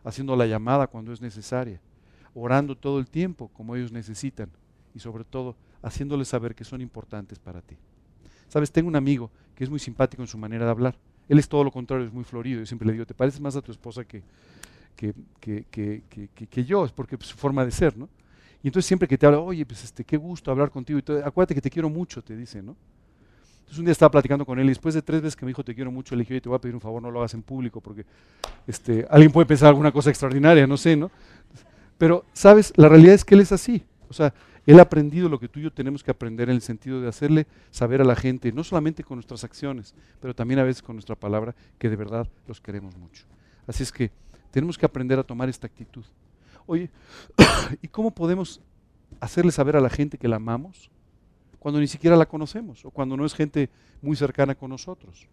haciendo 0.04 0.36
la 0.36 0.46
llamada 0.46 0.88
cuando 0.88 1.14
es 1.14 1.22
necesaria, 1.22 1.80
orando 2.34 2.76
todo 2.76 3.00
el 3.00 3.08
tiempo 3.08 3.50
como 3.50 3.76
ellos 3.76 3.92
necesitan 3.92 4.50
y 4.94 5.00
sobre 5.00 5.24
todo 5.24 5.56
haciéndoles 5.82 6.28
saber 6.28 6.56
que 6.56 6.64
son 6.64 6.82
importantes 6.82 7.40
para 7.40 7.62
ti. 7.62 7.76
Sabes, 8.48 8.72
tengo 8.72 8.88
un 8.88 8.96
amigo 8.96 9.32
que 9.56 9.64
es 9.64 9.70
muy 9.70 9.80
simpático 9.80 10.22
en 10.22 10.28
su 10.28 10.38
manera 10.38 10.66
de 10.66 10.72
hablar. 10.72 10.96
Él 11.30 11.40
es 11.40 11.48
todo 11.48 11.64
lo 11.64 11.72
contrario, 11.72 12.06
es 12.06 12.14
muy 12.14 12.24
florido. 12.24 12.60
Yo 12.60 12.66
siempre 12.66 12.86
le 12.86 12.94
digo, 12.94 13.06
te 13.06 13.14
pareces 13.14 13.40
más 13.40 13.56
a 13.56 13.62
tu 13.62 13.72
esposa 13.72 14.04
que, 14.04 14.24
que, 14.96 15.14
que, 15.40 16.66
yo, 16.66 16.86
es 16.86 16.92
porque 16.92 17.16
es 17.16 17.26
su 17.26 17.38
forma 17.38 17.66
de 17.66 17.72
ser, 17.72 17.98
¿no? 17.98 18.10
Y 18.64 18.68
entonces 18.68 18.86
siempre 18.86 19.08
que 19.08 19.18
te 19.18 19.26
habla, 19.26 19.40
oye, 19.40 19.66
pues 19.66 19.84
este, 19.84 20.04
qué 20.04 20.18
gusto 20.18 20.52
hablar 20.52 20.70
contigo, 20.70 21.00
y 21.00 21.02
todo, 21.02 21.26
acuérdate 21.26 21.56
que 21.56 21.62
te 21.62 21.70
quiero 21.70 21.90
mucho, 21.90 22.22
te 22.22 22.36
dice, 22.36 22.62
¿no? 22.62 22.76
Entonces 23.62 23.80
un 23.80 23.86
día 23.86 23.94
estaba 23.94 24.12
platicando 24.12 24.46
con 24.46 24.60
él 24.60 24.66
y 24.66 24.70
después 24.70 24.94
de 24.94 25.02
tres 25.02 25.22
veces 25.22 25.36
que 25.36 25.46
me 25.46 25.50
dijo 25.50 25.64
te 25.64 25.74
quiero 25.74 25.92
mucho, 25.92 26.14
le 26.16 26.24
dije, 26.24 26.34
oye, 26.34 26.42
te 26.42 26.50
voy 26.50 26.58
a 26.58 26.62
pedir 26.62 26.76
un 26.76 26.82
favor, 26.82 27.02
no 27.02 27.10
lo 27.10 27.20
hagas 27.20 27.34
en 27.34 27.42
público 27.42 27.80
porque 27.80 28.06
este, 28.68 29.08
alguien 29.10 29.32
puede 29.32 29.46
pensar 29.46 29.70
alguna 29.70 29.92
cosa 29.92 30.10
extraordinaria, 30.10 30.68
no 30.68 30.76
sé, 30.76 30.98
¿no? 30.98 31.10
Pero, 32.02 32.26
¿sabes? 32.34 32.74
La 32.78 32.90
realidad 32.90 33.14
es 33.14 33.24
que 33.24 33.36
él 33.36 33.42
es 33.42 33.52
así. 33.52 33.84
O 34.10 34.14
sea, 34.14 34.34
Él 34.66 34.80
ha 34.80 34.82
aprendido 34.82 35.30
lo 35.30 35.40
que 35.40 35.48
tú 35.48 35.60
y 35.60 35.64
yo 35.64 35.72
tenemos 35.72 36.04
que 36.04 36.10
aprender 36.10 36.50
en 36.50 36.56
el 36.56 36.64
sentido 36.64 37.00
de 37.00 37.08
hacerle 37.08 37.46
saber 37.70 38.02
a 38.02 38.04
la 38.04 38.16
gente, 38.16 38.52
no 38.52 38.64
solamente 38.64 39.04
con 39.04 39.18
nuestras 39.18 39.44
acciones, 39.44 39.94
pero 40.20 40.34
también 40.34 40.60
a 40.60 40.64
veces 40.64 40.82
con 40.82 40.96
nuestra 40.96 41.16
palabra, 41.16 41.54
que 41.78 41.92
de 41.92 41.96
verdad 41.96 42.28
los 42.48 42.60
queremos 42.60 42.98
mucho. 42.98 43.26
Así 43.68 43.84
es 43.84 43.92
que 43.92 44.10
tenemos 44.50 44.80
que 44.80 44.86
aprender 44.88 45.20
a 45.20 45.24
tomar 45.24 45.48
esta 45.48 45.68
actitud. 45.68 46.04
Oye, 46.66 46.90
¿y 47.84 47.88
cómo 47.88 48.10
podemos 48.10 48.62
hacerle 49.20 49.52
saber 49.52 49.76
a 49.76 49.80
la 49.80 49.92
gente 49.92 50.18
que 50.18 50.28
la 50.28 50.38
amamos 50.38 50.90
cuando 51.60 51.80
ni 51.80 51.86
siquiera 51.86 52.16
la 52.16 52.26
conocemos 52.26 52.84
o 52.84 52.90
cuando 52.90 53.16
no 53.16 53.28
es 53.28 53.36
gente 53.36 53.70
muy 54.02 54.16
cercana 54.16 54.56
con 54.56 54.72
nosotros? 54.72 55.28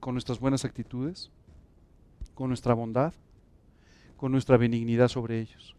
Con 0.00 0.14
nuestras 0.14 0.40
buenas 0.40 0.64
actitudes, 0.64 1.30
con 2.32 2.48
nuestra 2.48 2.72
bondad, 2.72 3.12
con 4.16 4.32
nuestra 4.32 4.56
benignidad 4.56 5.08
sobre 5.08 5.40
ellos. 5.40 5.76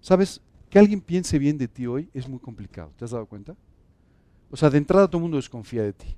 ¿Sabes? 0.00 0.40
Que 0.70 0.78
alguien 0.78 1.00
piense 1.00 1.38
bien 1.38 1.56
de 1.56 1.68
ti 1.68 1.86
hoy 1.86 2.10
es 2.12 2.28
muy 2.28 2.38
complicado. 2.38 2.92
¿Te 2.96 3.04
has 3.04 3.10
dado 3.10 3.26
cuenta? 3.26 3.56
O 4.50 4.56
sea, 4.56 4.70
de 4.70 4.78
entrada 4.78 5.06
todo 5.06 5.18
el 5.18 5.22
mundo 5.22 5.36
desconfía 5.36 5.82
de 5.82 5.92
ti. 5.92 6.14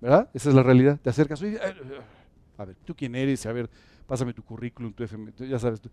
¿Verdad? 0.00 0.30
Esa 0.32 0.48
es 0.48 0.54
la 0.54 0.62
realidad. 0.62 0.98
Te 1.00 1.10
acercas, 1.10 1.42
oye, 1.42 1.58
a 2.56 2.64
ver, 2.64 2.76
¿tú 2.84 2.94
quién 2.94 3.14
eres? 3.14 3.44
A 3.46 3.52
ver, 3.52 3.68
pásame 4.06 4.32
tu 4.32 4.42
currículum, 4.42 4.92
tu 4.92 5.04
FM, 5.04 5.32
ya 5.38 5.58
sabes, 5.58 5.80
tu, 5.80 5.90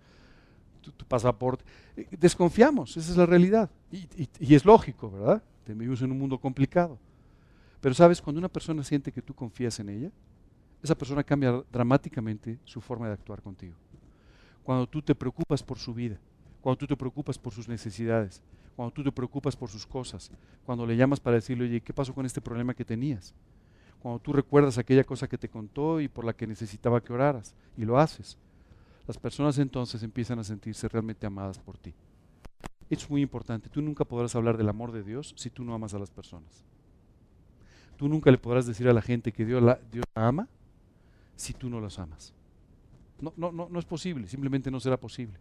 pasaporte. 1.08 1.64
Eh, 1.96 2.08
desconfiamos, 2.18 2.96
esa 2.96 3.12
es 3.12 3.18
la 3.18 3.26
realidad. 3.26 3.70
Y, 3.92 4.56
es 4.56 4.66
lógico, 4.66 5.12
¿verdad? 5.12 5.44
Vivimos 5.66 6.02
en 6.02 6.12
un 6.12 6.18
mundo 6.18 6.40
complicado. 6.40 6.98
Pero 7.82 7.94
sabes, 7.94 8.22
cuando 8.22 8.40
una 8.40 8.50
persona 8.50 8.84
siente 8.84 9.12
que 9.12 9.22
tú 9.22 9.34
confías 9.34 9.80
en 9.80 9.90
ella, 9.90 10.12
esa 10.82 10.96
persona 10.96 11.24
cambia 11.24 11.64
dramáticamente 11.72 12.60
su 12.64 12.80
forma 12.80 13.08
de 13.08 13.14
actuar 13.14 13.42
contigo. 13.42 13.76
Cuando 14.64 14.88
tú 14.88 15.02
te 15.02 15.14
preocupas 15.14 15.62
por 15.64 15.78
su 15.78 15.94
vida, 15.94 16.18
cuando 16.68 16.80
tú 16.80 16.88
te 16.88 16.98
preocupas 16.98 17.38
por 17.40 17.54
sus 17.54 17.70
necesidades, 17.70 18.42
cuando 18.76 18.92
tú 18.92 19.02
te 19.02 19.10
preocupas 19.10 19.56
por 19.56 19.70
sus 19.70 19.88
cosas, 19.88 20.30
cuando 20.66 20.86
le 20.86 20.98
llamas 20.98 21.22
para 21.22 21.38
decirle, 21.38 21.64
oye, 21.64 21.80
¿qué 21.80 21.94
pasó 21.94 22.14
con 22.14 22.26
este 22.26 22.42
problema 22.42 22.74
que 22.74 22.84
tenías? 22.84 23.34
Cuando 24.02 24.20
tú 24.20 24.34
recuerdas 24.34 24.78
aquella 24.78 25.06
cosa 25.06 25.30
que 25.30 25.38
te 25.38 25.48
contó 25.48 26.02
y 26.02 26.10
por 26.10 26.26
la 26.26 26.34
que 26.34 26.46
necesitaba 26.46 27.02
que 27.02 27.14
oraras, 27.14 27.56
y 27.78 27.86
lo 27.86 27.98
haces, 27.98 28.38
las 29.08 29.18
personas 29.18 29.58
entonces 29.60 30.04
empiezan 30.04 30.40
a 30.40 30.44
sentirse 30.44 30.90
realmente 30.90 31.26
amadas 31.26 31.58
por 31.58 31.78
ti. 31.78 31.94
Es 32.90 33.10
muy 33.10 33.22
importante, 33.22 33.70
tú 33.70 33.82
nunca 33.82 34.04
podrás 34.04 34.36
hablar 34.36 34.58
del 34.58 34.68
amor 34.68 34.92
de 34.92 35.04
Dios 35.04 35.34
si 35.38 35.50
tú 35.50 35.64
no 35.64 35.74
amas 35.74 35.94
a 35.94 36.00
las 36.00 36.12
personas. 36.12 36.66
Tú 37.96 38.10
nunca 38.10 38.30
le 38.30 38.40
podrás 38.40 38.66
decir 38.66 38.90
a 38.90 38.94
la 38.94 39.02
gente 39.02 39.32
que 39.32 39.46
Dios 39.46 39.64
la, 39.64 39.80
Dios 39.90 40.04
la 40.14 40.28
ama 40.28 40.50
si 41.38 41.54
tú 41.54 41.70
no 41.70 41.80
las 41.80 41.98
amas. 41.98 42.34
No, 43.22 43.32
no, 43.38 43.54
no, 43.54 43.70
no 43.70 43.80
es 43.80 43.86
posible, 43.86 44.28
simplemente 44.28 44.70
no 44.70 44.82
será 44.82 44.98
posible. 44.98 45.40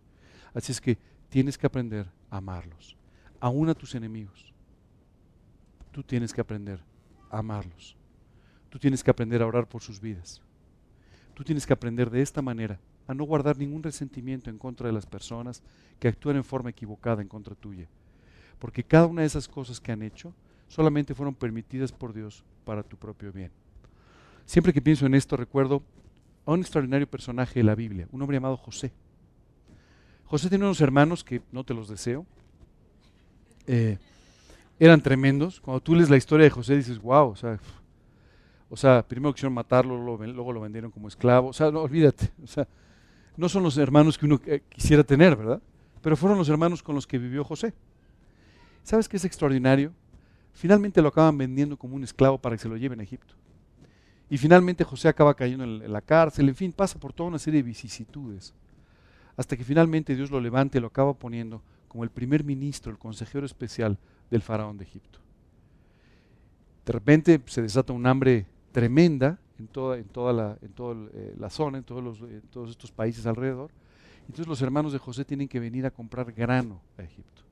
Así 0.56 0.72
es 0.72 0.80
que 0.80 0.96
tienes 1.28 1.58
que 1.58 1.66
aprender 1.66 2.06
a 2.30 2.38
amarlos, 2.38 2.96
aún 3.40 3.68
a 3.68 3.74
tus 3.74 3.94
enemigos. 3.94 4.54
Tú 5.92 6.02
tienes 6.02 6.32
que 6.32 6.40
aprender 6.40 6.80
a 7.30 7.40
amarlos. 7.40 7.94
Tú 8.70 8.78
tienes 8.78 9.04
que 9.04 9.10
aprender 9.10 9.42
a 9.42 9.46
orar 9.46 9.68
por 9.68 9.82
sus 9.82 10.00
vidas. 10.00 10.40
Tú 11.34 11.44
tienes 11.44 11.66
que 11.66 11.74
aprender 11.74 12.08
de 12.08 12.22
esta 12.22 12.40
manera 12.40 12.80
a 13.06 13.12
no 13.12 13.24
guardar 13.24 13.58
ningún 13.58 13.82
resentimiento 13.82 14.48
en 14.48 14.56
contra 14.56 14.86
de 14.86 14.94
las 14.94 15.04
personas 15.04 15.62
que 16.00 16.08
actúan 16.08 16.36
en 16.36 16.44
forma 16.44 16.70
equivocada 16.70 17.20
en 17.20 17.28
contra 17.28 17.54
tuya. 17.54 17.86
Porque 18.58 18.82
cada 18.82 19.04
una 19.04 19.20
de 19.20 19.26
esas 19.26 19.48
cosas 19.48 19.78
que 19.78 19.92
han 19.92 20.00
hecho 20.00 20.32
solamente 20.68 21.14
fueron 21.14 21.34
permitidas 21.34 21.92
por 21.92 22.14
Dios 22.14 22.42
para 22.64 22.82
tu 22.82 22.96
propio 22.96 23.30
bien. 23.30 23.50
Siempre 24.46 24.72
que 24.72 24.80
pienso 24.80 25.04
en 25.04 25.14
esto 25.14 25.36
recuerdo 25.36 25.82
a 26.46 26.52
un 26.52 26.60
extraordinario 26.60 27.06
personaje 27.06 27.60
de 27.60 27.64
la 27.64 27.74
Biblia, 27.74 28.08
un 28.10 28.22
hombre 28.22 28.38
llamado 28.38 28.56
José. 28.56 28.90
José 30.26 30.50
tenía 30.50 30.66
unos 30.66 30.80
hermanos 30.80 31.22
que 31.22 31.40
no 31.52 31.62
te 31.64 31.72
los 31.72 31.88
deseo. 31.88 32.26
Eh, 33.66 33.98
eran 34.78 35.00
tremendos. 35.00 35.60
Cuando 35.60 35.80
tú 35.80 35.94
lees 35.94 36.10
la 36.10 36.16
historia 36.16 36.44
de 36.44 36.50
José 36.50 36.76
dices, 36.76 37.00
wow, 37.00 37.30
o 37.30 37.36
sea, 37.36 37.58
o 38.68 38.76
sea 38.76 39.06
primero 39.06 39.32
quisieron 39.32 39.54
matarlo, 39.54 39.96
luego 39.96 40.52
lo 40.52 40.60
vendieron 40.60 40.90
como 40.90 41.06
esclavo. 41.06 41.48
O 41.48 41.52
sea, 41.52 41.70
no, 41.70 41.80
olvídate. 41.82 42.30
O 42.42 42.46
sea, 42.46 42.66
no 43.36 43.48
son 43.48 43.62
los 43.62 43.78
hermanos 43.78 44.18
que 44.18 44.26
uno 44.26 44.40
eh, 44.46 44.62
quisiera 44.68 45.04
tener, 45.04 45.36
¿verdad? 45.36 45.62
Pero 46.02 46.16
fueron 46.16 46.38
los 46.38 46.48
hermanos 46.48 46.82
con 46.82 46.94
los 46.94 47.06
que 47.06 47.18
vivió 47.18 47.44
José. 47.44 47.72
¿Sabes 48.82 49.08
qué 49.08 49.16
es 49.16 49.24
extraordinario? 49.24 49.92
Finalmente 50.54 51.02
lo 51.02 51.08
acaban 51.08 51.36
vendiendo 51.38 51.76
como 51.76 51.94
un 51.94 52.02
esclavo 52.02 52.38
para 52.38 52.56
que 52.56 52.62
se 52.62 52.68
lo 52.68 52.76
lleven 52.76 52.98
a 53.00 53.02
Egipto. 53.02 53.34
Y 54.28 54.38
finalmente 54.38 54.82
José 54.82 55.08
acaba 55.08 55.34
cayendo 55.34 55.64
en 55.64 55.92
la 55.92 56.00
cárcel, 56.00 56.48
en 56.48 56.54
fin, 56.56 56.72
pasa 56.72 56.98
por 56.98 57.12
toda 57.12 57.28
una 57.28 57.38
serie 57.38 57.62
de 57.62 57.68
vicisitudes 57.68 58.54
hasta 59.36 59.56
que 59.56 59.64
finalmente 59.64 60.16
Dios 60.16 60.30
lo 60.30 60.40
levanta 60.40 60.78
y 60.78 60.80
lo 60.80 60.88
acaba 60.88 61.14
poniendo 61.14 61.62
como 61.88 62.04
el 62.04 62.10
primer 62.10 62.44
ministro, 62.44 62.90
el 62.90 62.98
consejero 62.98 63.46
especial 63.46 63.98
del 64.30 64.42
faraón 64.42 64.78
de 64.78 64.84
Egipto. 64.84 65.18
De 66.84 66.92
repente 66.92 67.40
se 67.46 67.62
desata 67.62 67.92
un 67.92 68.06
hambre 68.06 68.46
tremenda 68.72 69.38
en 69.58 69.66
toda, 69.68 69.96
eh, 69.98 71.34
la 71.38 71.50
zona, 71.50 71.78
en 71.78 71.84
todos 71.84 72.70
estos 72.70 72.92
países 72.92 73.26
alrededor. 73.26 73.70
Entonces 74.20 74.46
los 74.46 74.60
hermanos 74.62 74.92
de 74.92 74.98
José 74.98 75.24
tienen 75.24 75.48
que 75.48 75.60
venir 75.60 75.86
a 75.86 75.90
comprar 75.90 76.32
grano 76.32 76.80
a 76.98 77.02
Egipto. 77.02 77.42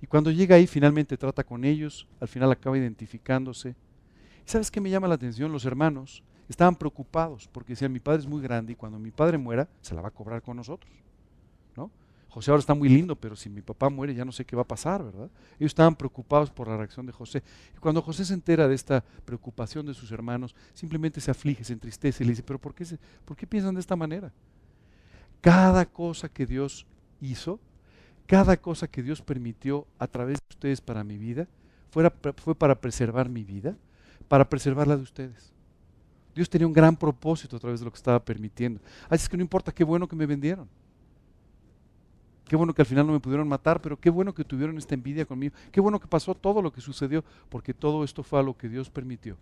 Y 0.00 0.06
cuando 0.06 0.30
llega 0.30 0.56
ahí, 0.56 0.66
finalmente 0.66 1.16
trata 1.16 1.44
con 1.44 1.64
ellos, 1.64 2.06
al 2.20 2.28
final 2.28 2.50
acaba 2.52 2.76
identificándose. 2.78 3.74
sabes 4.44 4.70
qué 4.70 4.80
me 4.80 4.90
llama 4.90 5.08
la 5.08 5.14
atención? 5.14 5.50
Los 5.50 5.64
hermanos 5.64 6.22
estaban 6.48 6.76
preocupados 6.76 7.48
porque 7.48 7.72
decían, 7.72 7.92
mi 7.92 8.00
padre 8.00 8.20
es 8.20 8.26
muy 8.26 8.42
grande 8.42 8.72
y 8.72 8.76
cuando 8.76 8.98
mi 8.98 9.10
padre 9.10 9.38
muera, 9.38 9.68
se 9.80 9.94
la 9.94 10.02
va 10.02 10.08
a 10.08 10.10
cobrar 10.10 10.42
con 10.42 10.56
nosotros. 10.56 10.92
¿no? 11.76 11.90
José 12.28 12.50
ahora 12.50 12.60
está 12.60 12.74
muy 12.74 12.88
lindo, 12.88 13.16
pero 13.16 13.36
si 13.36 13.48
mi 13.48 13.62
papá 13.62 13.88
muere 13.88 14.14
ya 14.14 14.24
no 14.24 14.32
sé 14.32 14.44
qué 14.44 14.56
va 14.56 14.62
a 14.62 14.66
pasar, 14.66 15.04
¿verdad? 15.04 15.30
Ellos 15.58 15.70
estaban 15.70 15.94
preocupados 15.94 16.50
por 16.50 16.68
la 16.68 16.76
reacción 16.76 17.06
de 17.06 17.12
José. 17.12 17.42
Y 17.76 17.78
cuando 17.78 18.02
José 18.02 18.24
se 18.24 18.34
entera 18.34 18.68
de 18.68 18.74
esta 18.74 19.04
preocupación 19.24 19.86
de 19.86 19.94
sus 19.94 20.10
hermanos, 20.10 20.54
simplemente 20.74 21.20
se 21.20 21.30
aflige, 21.30 21.64
se 21.64 21.72
entristece 21.72 22.24
y 22.24 22.26
le 22.26 22.32
dice, 22.32 22.42
pero 22.42 22.58
¿por 22.58 22.74
qué, 22.74 22.84
¿por 23.24 23.36
qué 23.36 23.46
piensan 23.46 23.74
de 23.74 23.80
esta 23.80 23.96
manera? 23.96 24.32
Cada 25.40 25.86
cosa 25.86 26.28
que 26.28 26.44
Dios 26.44 26.86
hizo, 27.20 27.60
cada 28.26 28.56
cosa 28.56 28.88
que 28.88 29.02
Dios 29.02 29.22
permitió 29.22 29.86
a 29.98 30.06
través 30.06 30.38
de 30.38 30.54
ustedes 30.54 30.80
para 30.80 31.04
mi 31.04 31.18
vida, 31.18 31.46
fue 31.90 32.54
para 32.56 32.80
preservar 32.80 33.28
mi 33.28 33.44
vida, 33.44 33.76
para 34.26 34.48
preservar 34.48 34.88
la 34.88 34.96
de 34.96 35.02
ustedes. 35.04 35.53
Dios 36.34 36.50
tenía 36.50 36.66
un 36.66 36.72
gran 36.72 36.96
propósito 36.96 37.56
a 37.56 37.60
través 37.60 37.80
de 37.80 37.84
lo 37.84 37.92
que 37.92 37.96
estaba 37.96 38.22
permitiendo. 38.22 38.80
Así 39.08 39.22
es 39.22 39.28
que 39.28 39.36
no 39.36 39.42
importa 39.42 39.72
qué 39.72 39.84
bueno 39.84 40.08
que 40.08 40.16
me 40.16 40.26
vendieron. 40.26 40.68
Qué 42.46 42.56
bueno 42.56 42.74
que 42.74 42.82
al 42.82 42.86
final 42.86 43.06
no 43.06 43.12
me 43.12 43.20
pudieron 43.20 43.48
matar, 43.48 43.80
pero 43.80 43.98
qué 43.98 44.10
bueno 44.10 44.34
que 44.34 44.44
tuvieron 44.44 44.76
esta 44.76 44.94
envidia 44.94 45.24
conmigo. 45.24 45.54
Qué 45.72 45.80
bueno 45.80 45.98
que 45.98 46.06
pasó 46.06 46.34
todo 46.34 46.60
lo 46.60 46.72
que 46.72 46.80
sucedió, 46.80 47.24
porque 47.48 47.72
todo 47.72 48.04
esto 48.04 48.22
fue 48.22 48.40
a 48.40 48.42
lo 48.42 48.56
que 48.56 48.68
Dios 48.68 48.90
permitió. 48.90 49.36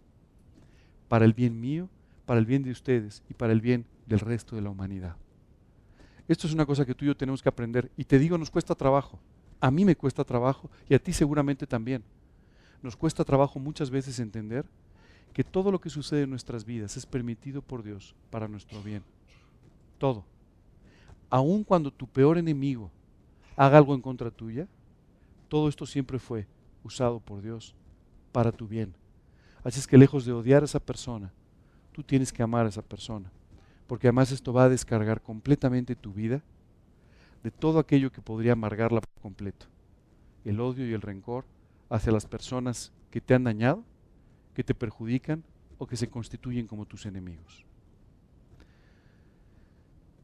Para 1.09 1.25
el 1.25 1.33
bien 1.33 1.61
mío, 1.61 1.89
para 2.27 2.39
el 2.39 2.47
bien 2.47 2.63
de 2.63 2.71
ustedes 2.71 3.23
y 3.29 3.35
para 3.35 3.53
el 3.53 3.61
bien 3.61 3.87
del 4.07 4.21
resto 4.21 4.55
de 4.55 4.63
la 4.63 4.71
humanidad. 4.71 5.17
Esto 6.29 6.47
es 6.47 6.53
una 6.53 6.67
cosa 6.67 6.85
que 6.85 6.95
tú 6.95 7.05
y 7.05 7.09
yo 7.09 7.17
tenemos 7.17 7.43
que 7.43 7.49
aprender. 7.49 7.91
Y 7.97 8.05
te 8.05 8.19
digo, 8.19 8.39
nos 8.39 8.51
cuesta 8.51 8.75
trabajo. 8.75 9.19
A 9.61 9.71
mí 9.71 9.85
me 9.85 9.97
cuesta 9.97 10.25
trabajo 10.25 10.71
y 10.89 10.95
a 10.95 10.99
ti 10.99 11.13
seguramente 11.13 11.67
también. 11.67 12.05
Nos 12.83 12.97
cuesta 12.97 13.25
trabajo 13.25 13.59
muchas 13.59 13.91
veces 13.91 14.19
entender 14.19 14.65
que 15.33 15.45
todo 15.45 15.71
lo 15.71 15.81
que 15.81 15.91
sucede 15.91 16.23
en 16.23 16.31
nuestras 16.31 16.65
vidas 16.65 16.97
es 16.97 17.07
permitido 17.07 17.63
por 17.63 17.83
Dios 17.83 18.15
para 18.31 18.49
nuestro 18.49 18.83
bien. 18.83 19.03
Todo. 19.99 20.25
Aun 21.31 21.65
cuando 21.65 21.91
tu 21.91 22.07
peor 22.07 22.37
enemigo 22.39 22.91
haga 23.57 23.79
algo 23.79 23.95
en 23.95 24.03
contra 24.03 24.31
tuya, 24.31 24.69
todo 25.49 25.69
esto 25.69 25.87
siempre 25.87 26.19
fue 26.19 26.47
usado 26.85 27.21
por 27.21 27.43
Dios 27.43 27.75
para 28.33 28.53
tu 28.53 28.67
bien. 28.67 28.95
Así 29.65 29.79
es 29.79 29.87
que 29.87 29.99
lejos 29.99 30.25
de 30.25 30.33
odiar 30.33 30.63
a 30.63 30.67
esa 30.67 30.81
persona, 30.81 31.33
tú 31.93 32.03
tienes 32.03 32.33
que 32.33 32.43
amar 32.43 32.67
a 32.67 32.69
esa 32.69 32.83
persona. 32.83 33.31
Porque 33.87 34.09
además 34.09 34.33
esto 34.33 34.53
va 34.53 34.65
a 34.65 34.69
descargar 34.69 35.23
completamente 35.23 35.95
tu 35.95 36.13
vida 36.13 36.43
de 37.43 37.51
todo 37.51 37.79
aquello 37.79 38.13
que 38.13 38.23
podría 38.23 38.53
amargarla 38.53 39.01
por 39.01 39.23
completo. 39.23 39.67
El 40.45 40.61
odio 40.61 40.87
y 40.87 40.93
el 40.93 41.03
rencor 41.03 41.45
hacia 41.89 42.13
las 42.13 42.27
personas 42.27 42.93
que 43.11 43.21
te 43.21 43.35
han 43.35 43.45
dañado 43.45 43.85
que 44.55 44.65
te 44.65 44.75
perjudican 44.75 45.43
o 45.79 45.87
que 45.87 45.97
se 45.97 46.09
constituyen 46.09 46.67
como 46.67 46.87
tus 46.87 47.07
enemigos. 47.07 47.65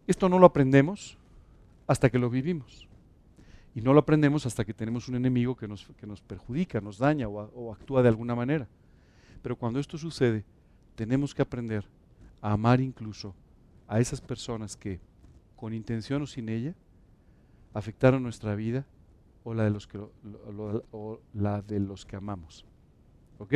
Esto 0.06 0.28
no 0.28 0.38
lo 0.38 0.46
aprendemos 0.46 1.18
hasta 1.86 2.10
que 2.10 2.18
lo 2.18 2.30
vivimos. 2.30 2.88
Y 3.74 3.80
no 3.80 3.92
lo 3.92 4.00
aprendemos 4.00 4.46
hasta 4.46 4.64
que 4.64 4.74
tenemos 4.74 5.08
un 5.08 5.16
enemigo 5.16 5.56
que 5.56 5.68
nos, 5.68 5.86
que 5.98 6.06
nos 6.06 6.20
perjudica, 6.22 6.80
nos 6.80 6.98
daña 6.98 7.28
o, 7.28 7.72
actúa 7.72 8.02
de 8.02 8.08
alguna 8.08 8.34
manera. 8.34 8.66
Pero 9.42 9.56
cuando 9.56 9.78
esto 9.78 9.98
sucede, 9.98 10.44
tenemos 10.94 11.34
que 11.34 11.42
aprender 11.42 11.84
a 12.40 12.52
amar 12.52 12.80
incluso 12.80 13.34
a 13.86 14.00
esas 14.00 14.20
personas 14.20 14.76
que, 14.76 15.00
con 15.56 15.74
intención 15.74 16.22
o 16.22 16.26
sin 16.26 16.48
ella, 16.48 16.74
afectaron 17.74 18.22
nuestra 18.22 18.54
vida 18.54 18.86
o 19.44 19.54
la 19.54 19.64
de 19.64 19.70
los 19.70 19.86
que, 19.86 19.98
o 19.98 21.20
la 21.34 21.62
de 21.62 21.80
los 21.80 22.04
que 22.04 22.16
amamos. 22.16 22.64
¿Ok? 23.38 23.54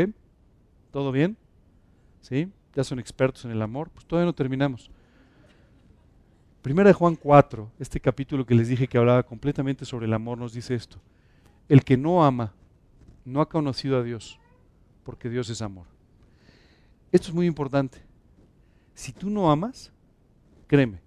¿Todo 0.93 1.11
bien? 1.11 1.37
¿Sí? 2.21 2.49
Ya 2.75 2.85
son 2.85 3.01
expertos 3.01 3.45
en 3.45 3.51
el 3.51 3.63
amor. 3.63 3.91
Pues 3.91 4.07
todavía 4.07 4.27
no 4.27 4.35
terminamos. 4.35 4.91
Primera 6.63 6.89
de 6.89 6.95
Juan 6.95 7.17
4, 7.17 7.73
este 7.81 7.99
capítulo 7.99 8.47
que 8.47 8.55
les 8.55 8.69
dije 8.69 8.87
que 8.87 8.97
hablaba 8.97 9.25
completamente 9.25 9.85
sobre 9.85 10.07
el 10.07 10.13
amor, 10.13 10.39
nos 10.39 10.53
dice 10.53 10.77
esto. 10.77 11.01
El 11.69 11.83
que 11.83 11.97
no 11.97 12.25
ama 12.25 12.55
no 13.25 13.41
ha 13.41 13.49
conocido 13.49 13.99
a 13.99 14.05
Dios, 14.05 14.39
porque 15.03 15.29
Dios 15.29 15.51
es 15.51 15.61
amor. 15.61 15.87
Esto 17.11 17.29
es 17.29 17.35
muy 17.35 17.47
importante. 17.47 17.99
Si 18.95 19.13
tú 19.13 19.29
no 19.29 19.51
amas, 19.51 19.93
créeme, 20.69 21.01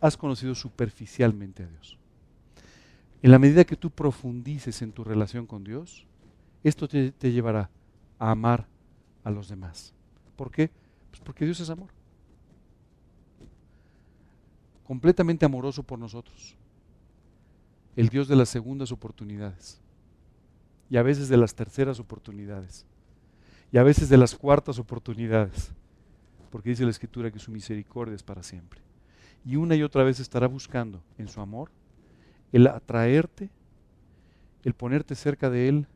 has 0.00 0.16
conocido 0.16 0.54
superficialmente 0.54 1.64
a 1.64 1.66
Dios. 1.66 1.98
En 3.22 3.30
la 3.30 3.38
medida 3.38 3.64
que 3.64 3.76
tú 3.76 3.90
profundices 3.90 4.82
en 4.82 4.92
tu 4.92 5.02
relación 5.02 5.46
con 5.46 5.64
Dios, 5.64 6.06
esto 6.62 6.86
te, 6.86 7.12
llevará 7.32 7.70
a 8.18 8.30
amar 8.30 8.68
a 9.26 9.30
los 9.32 9.48
demás. 9.48 9.92
¿Por 10.36 10.52
qué? 10.52 10.70
Pues 11.10 11.20
porque 11.20 11.44
Dios 11.44 11.58
es 11.58 11.68
amor. 11.68 11.88
Completamente 14.86 15.44
amoroso 15.44 15.82
por 15.82 15.98
nosotros. 15.98 16.54
El 17.96 18.08
Dios 18.08 18.28
de 18.28 18.36
las 18.36 18.48
segundas 18.48 18.92
oportunidades. 18.92 19.80
Y 20.88 20.96
a 20.96 21.02
veces 21.02 21.28
de 21.28 21.36
las 21.36 21.56
terceras 21.56 21.98
oportunidades. 21.98 22.86
Y 23.72 23.78
a 23.78 23.82
veces 23.82 24.08
de 24.08 24.16
las 24.16 24.36
cuartas 24.36 24.78
oportunidades. 24.78 25.72
Porque 26.52 26.70
dice 26.70 26.84
la 26.84 26.90
Escritura 26.90 27.32
que 27.32 27.40
su 27.40 27.50
misericordia 27.50 28.14
es 28.14 28.22
para 28.22 28.44
siempre. 28.44 28.80
Y 29.44 29.56
una 29.56 29.74
y 29.74 29.82
otra 29.82 30.04
vez 30.04 30.20
estará 30.20 30.46
buscando 30.46 31.02
en 31.18 31.26
su 31.26 31.40
amor 31.40 31.72
el 32.52 32.68
atraerte, 32.68 33.50
el 34.62 34.74
ponerte 34.74 35.16
cerca 35.16 35.50
de 35.50 35.68
Él 35.68 35.88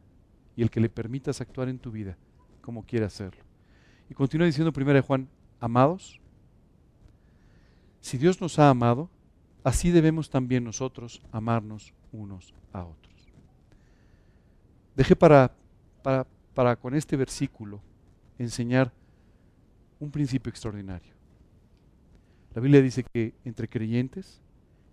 y 0.56 0.62
el 0.62 0.70
que 0.70 0.80
le 0.80 0.88
permitas 0.88 1.40
actuar 1.40 1.68
en 1.68 1.78
tu 1.78 1.92
vida 1.92 2.18
como 2.60 2.84
quiere 2.84 3.06
hacerlo. 3.06 3.42
Y 4.08 4.14
continúa 4.14 4.46
diciendo 4.46 4.72
primero 4.72 5.02
Juan, 5.02 5.28
amados, 5.60 6.20
si 8.00 8.18
Dios 8.18 8.40
nos 8.40 8.58
ha 8.58 8.70
amado, 8.70 9.10
así 9.62 9.90
debemos 9.90 10.30
también 10.30 10.64
nosotros 10.64 11.22
amarnos 11.32 11.92
unos 12.12 12.54
a 12.72 12.84
otros. 12.84 13.28
Dejé 14.96 15.14
para, 15.14 15.52
para, 16.02 16.26
para 16.54 16.76
con 16.76 16.94
este 16.94 17.16
versículo 17.16 17.80
enseñar 18.38 18.92
un 19.98 20.10
principio 20.10 20.50
extraordinario. 20.50 21.14
La 22.54 22.60
Biblia 22.60 22.82
dice 22.82 23.04
que 23.04 23.34
entre 23.44 23.68
creyentes, 23.68 24.40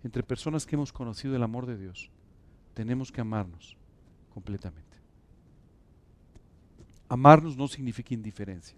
entre 0.04 0.22
personas 0.22 0.64
que 0.64 0.76
hemos 0.76 0.92
conocido 0.92 1.34
el 1.34 1.42
amor 1.42 1.66
de 1.66 1.76
Dios, 1.76 2.10
tenemos 2.74 3.10
que 3.10 3.20
amarnos 3.20 3.76
completamente. 4.32 4.87
Amarnos 7.08 7.56
no 7.56 7.66
significa 7.68 8.12
indiferencia. 8.12 8.76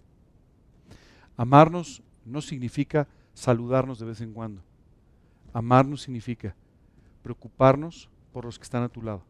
Amarnos 1.35 2.01
no 2.25 2.41
significa 2.41 3.07
saludarnos 3.33 3.99
de 3.99 4.05
vez 4.05 4.21
en 4.21 4.33
cuando. 4.33 4.61
Amarnos 5.53 6.03
significa 6.03 6.55
preocuparnos 7.23 8.09
por 8.31 8.45
los 8.45 8.57
que 8.57 8.63
están 8.63 8.83
a 8.83 8.89
tu 8.89 9.01
lado, 9.01 9.21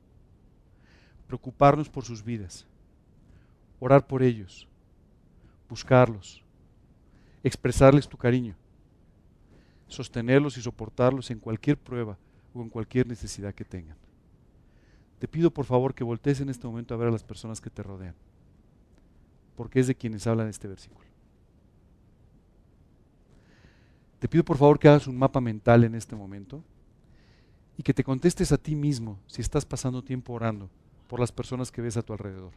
preocuparnos 1.27 1.89
por 1.89 2.05
sus 2.05 2.23
vidas, 2.23 2.67
orar 3.79 4.05
por 4.05 4.21
ellos, 4.21 4.67
buscarlos, 5.67 6.43
expresarles 7.43 8.07
tu 8.07 8.17
cariño, 8.17 8.55
sostenerlos 9.87 10.57
y 10.57 10.61
soportarlos 10.61 11.31
en 11.31 11.39
cualquier 11.39 11.77
prueba 11.77 12.17
o 12.53 12.61
en 12.61 12.69
cualquier 12.69 13.07
necesidad 13.07 13.55
que 13.55 13.65
tengan. 13.65 13.97
Te 15.17 15.27
pido 15.27 15.51
por 15.51 15.65
favor 15.65 15.95
que 15.95 16.03
voltees 16.03 16.39
en 16.39 16.49
este 16.49 16.67
momento 16.67 16.93
a 16.93 16.97
ver 16.97 17.07
a 17.07 17.11
las 17.11 17.23
personas 17.23 17.59
que 17.59 17.69
te 17.69 17.81
rodean 17.81 18.15
porque 19.55 19.79
es 19.79 19.87
de 19.87 19.95
quienes 19.95 20.25
hablan 20.27 20.47
este 20.47 20.67
versículo. 20.67 21.07
Te 24.19 24.27
pido 24.27 24.45
por 24.45 24.57
favor 24.57 24.77
que 24.77 24.87
hagas 24.87 25.07
un 25.07 25.17
mapa 25.17 25.41
mental 25.41 25.83
en 25.83 25.95
este 25.95 26.15
momento 26.15 26.63
y 27.77 27.83
que 27.83 27.93
te 27.93 28.03
contestes 28.03 28.51
a 28.51 28.57
ti 28.57 28.75
mismo 28.75 29.19
si 29.25 29.41
estás 29.41 29.65
pasando 29.65 30.03
tiempo 30.03 30.33
orando 30.33 30.69
por 31.07 31.19
las 31.19 31.31
personas 31.31 31.71
que 31.71 31.81
ves 31.81 31.97
a 31.97 32.03
tu 32.03 32.13
alrededor. 32.13 32.51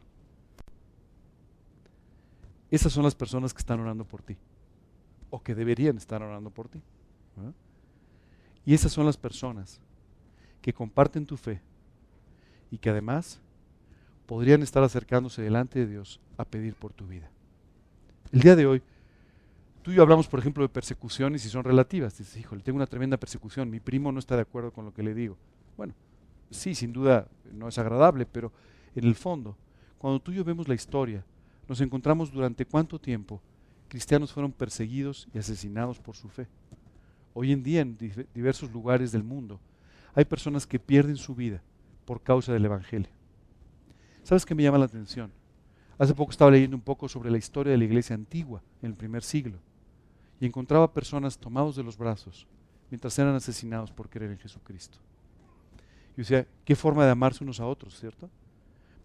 Esas 2.71 2.93
son 2.93 3.05
las 3.05 3.15
personas 3.15 3.55
que 3.55 3.61
están 3.61 3.81
orando 3.81 4.05
por 4.05 4.23
ti 4.23 4.37
o 5.31 5.43
que 5.43 5.55
deberían 5.55 5.97
estar 5.97 6.23
orando 6.23 6.51
por 6.51 6.69
ti. 6.69 6.83
Y 8.67 8.75
esas 8.75 8.93
son 8.93 9.07
las 9.07 9.17
personas 9.17 9.81
que 10.61 10.73
comparten 10.73 11.27
tu 11.27 11.37
fe 11.37 11.61
y 12.71 12.79
que 12.79 12.91
además 12.91 13.41
podrían 14.27 14.63
estar 14.63 14.83
acercándose 14.83 15.43
delante 15.43 15.81
de 15.81 15.87
Dios 15.87 16.21
a 16.37 16.45
pedir 16.45 16.75
por 16.75 16.93
tu 16.93 17.07
vida. 17.07 17.31
El 18.33 18.41
día 18.41 18.57
de 18.57 18.67
hoy, 18.67 18.83
tú 19.83 19.93
y 19.93 19.95
yo 19.95 20.03
hablamos, 20.03 20.29
por 20.29 20.41
ejemplo, 20.41 20.63
de 20.63 20.69
persecuciones 20.69 21.45
y 21.45 21.49
son 21.49 21.65
relativas. 21.65 22.19
Dices, 22.19 22.37
híjole, 22.37 22.63
tengo 22.63 22.77
una 22.77 22.87
tremenda 22.87 23.17
persecución, 23.17 23.71
mi 23.71 23.81
primo 23.81 24.11
no 24.13 24.19
está 24.19 24.37
de 24.37 24.43
acuerdo 24.43 24.73
con 24.73 24.85
lo 24.85 24.95
que 24.95 25.03
le 25.03 25.15
digo. 25.15 25.37
Bueno, 25.77 25.95
sí, 26.51 26.75
sin 26.75 26.93
duda 26.93 27.29
no 27.53 27.69
es 27.69 27.79
agradable, 27.79 28.27
pero 28.27 28.53
en 28.95 29.05
el 29.05 29.15
fondo, 29.15 29.57
cuando 29.99 30.21
tú 30.21 30.33
y 30.33 30.37
yo 30.37 30.45
vemos 30.45 30.69
la 30.69 30.75
historia, 30.75 31.25
nos 31.69 31.81
encontramos 31.81 32.33
durante 32.33 32.67
cuánto 32.67 32.99
tiempo 32.99 33.41
cristianos 33.89 34.33
fueron 34.33 34.53
perseguidos 34.53 35.29
y 35.33 35.39
asesinados 35.39 35.99
por 35.99 36.17
su 36.17 36.29
fe. 36.29 36.47
Hoy 37.33 37.53
en 37.53 37.63
día, 37.63 37.81
en 37.81 37.97
diversos 38.35 38.73
lugares 38.73 39.13
del 39.13 39.23
mundo, 39.23 39.61
hay 40.15 40.25
personas 40.25 40.67
que 40.67 40.79
pierden 40.79 41.17
su 41.17 41.35
vida 41.35 41.63
por 42.05 42.23
causa 42.23 42.53
del 42.53 42.65
Evangelio. 42.65 43.11
¿Sabes 44.25 44.47
qué 44.47 44.55
me 44.55 44.63
llama 44.63 44.79
la 44.79 44.87
atención? 44.87 45.31
Hace 45.99 46.15
poco 46.15 46.33
estaba 46.33 46.51
leyendo 46.51 46.77
un 46.77 46.83
poco 46.83 47.09
sobre 47.09 47.31
la 47.31 47.39
historia 47.39 47.71
de 47.71 47.79
la 47.79 47.85
iglesia 47.85 48.15
antigua, 48.15 48.63
en 48.83 48.91
el 48.91 48.97
primer 48.97 49.23
siglo, 49.23 49.59
y 50.41 50.47
encontraba 50.47 50.93
personas 50.93 51.39
tomados 51.39 51.77
de 51.77 51.85
los 51.85 51.97
brazos 51.97 52.47
mientras 52.91 53.19
eran 53.19 53.35
asesinados 53.35 53.91
por 53.91 54.09
creer 54.09 54.33
en 54.33 54.39
Jesucristo. 54.39 54.99
Y 56.17 56.19
decía, 56.19 56.47
qué 56.65 56.75
forma 56.75 57.05
de 57.05 57.11
amarse 57.11 57.45
unos 57.45 57.61
a 57.61 57.67
otros, 57.67 57.99
¿cierto? 57.99 58.31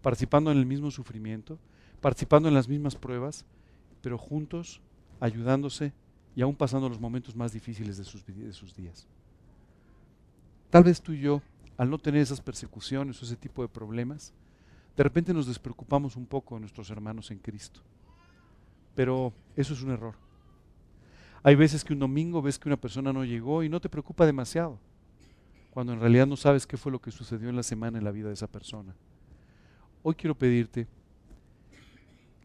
Participando 0.00 0.50
en 0.50 0.58
el 0.58 0.64
mismo 0.64 0.90
sufrimiento, 0.90 1.58
participando 2.00 2.48
en 2.48 2.54
las 2.54 2.68
mismas 2.68 2.96
pruebas, 2.96 3.44
pero 4.00 4.16
juntos, 4.16 4.80
ayudándose 5.18 5.92
y 6.34 6.42
aún 6.42 6.54
pasando 6.54 6.88
los 6.88 7.00
momentos 7.00 7.36
más 7.36 7.52
difíciles 7.52 7.98
de 7.98 8.04
sus, 8.04 8.24
de 8.24 8.52
sus 8.52 8.74
días. 8.74 9.06
Tal 10.70 10.84
vez 10.84 11.02
tú 11.02 11.12
y 11.12 11.20
yo, 11.20 11.42
al 11.76 11.90
no 11.90 11.98
tener 11.98 12.22
esas 12.22 12.40
persecuciones 12.40 13.20
o 13.20 13.24
ese 13.24 13.36
tipo 13.36 13.60
de 13.62 13.68
problemas, 13.68 14.32
de 15.00 15.04
repente 15.04 15.32
nos 15.32 15.46
despreocupamos 15.46 16.14
un 16.14 16.26
poco 16.26 16.56
de 16.56 16.60
nuestros 16.60 16.90
hermanos 16.90 17.30
en 17.30 17.38
Cristo. 17.38 17.80
Pero 18.94 19.32
eso 19.56 19.72
es 19.72 19.80
un 19.80 19.92
error. 19.92 20.14
Hay 21.42 21.54
veces 21.54 21.82
que 21.82 21.94
un 21.94 22.00
domingo 22.00 22.42
ves 22.42 22.58
que 22.58 22.68
una 22.68 22.76
persona 22.76 23.10
no 23.10 23.24
llegó 23.24 23.62
y 23.62 23.70
no 23.70 23.80
te 23.80 23.88
preocupa 23.88 24.26
demasiado, 24.26 24.78
cuando 25.70 25.94
en 25.94 26.00
realidad 26.00 26.26
no 26.26 26.36
sabes 26.36 26.66
qué 26.66 26.76
fue 26.76 26.92
lo 26.92 27.00
que 27.00 27.10
sucedió 27.10 27.48
en 27.48 27.56
la 27.56 27.62
semana 27.62 27.96
en 27.96 28.04
la 28.04 28.10
vida 28.10 28.28
de 28.28 28.34
esa 28.34 28.46
persona. 28.46 28.94
Hoy 30.02 30.16
quiero 30.16 30.34
pedirte 30.34 30.86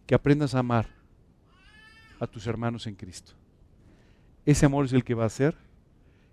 que 0.08 0.16
aprendas 0.16 0.56
a 0.56 0.60
amar 0.60 0.88
a 2.22 2.26
tus 2.26 2.48
hermanos 2.48 2.88
en 2.88 2.96
Cristo. 2.96 3.34
Ese 4.46 4.66
amor 4.66 4.86
es 4.86 4.94
el 4.94 5.04
que 5.04 5.14
va 5.14 5.24
a 5.24 5.28
hacer 5.28 5.58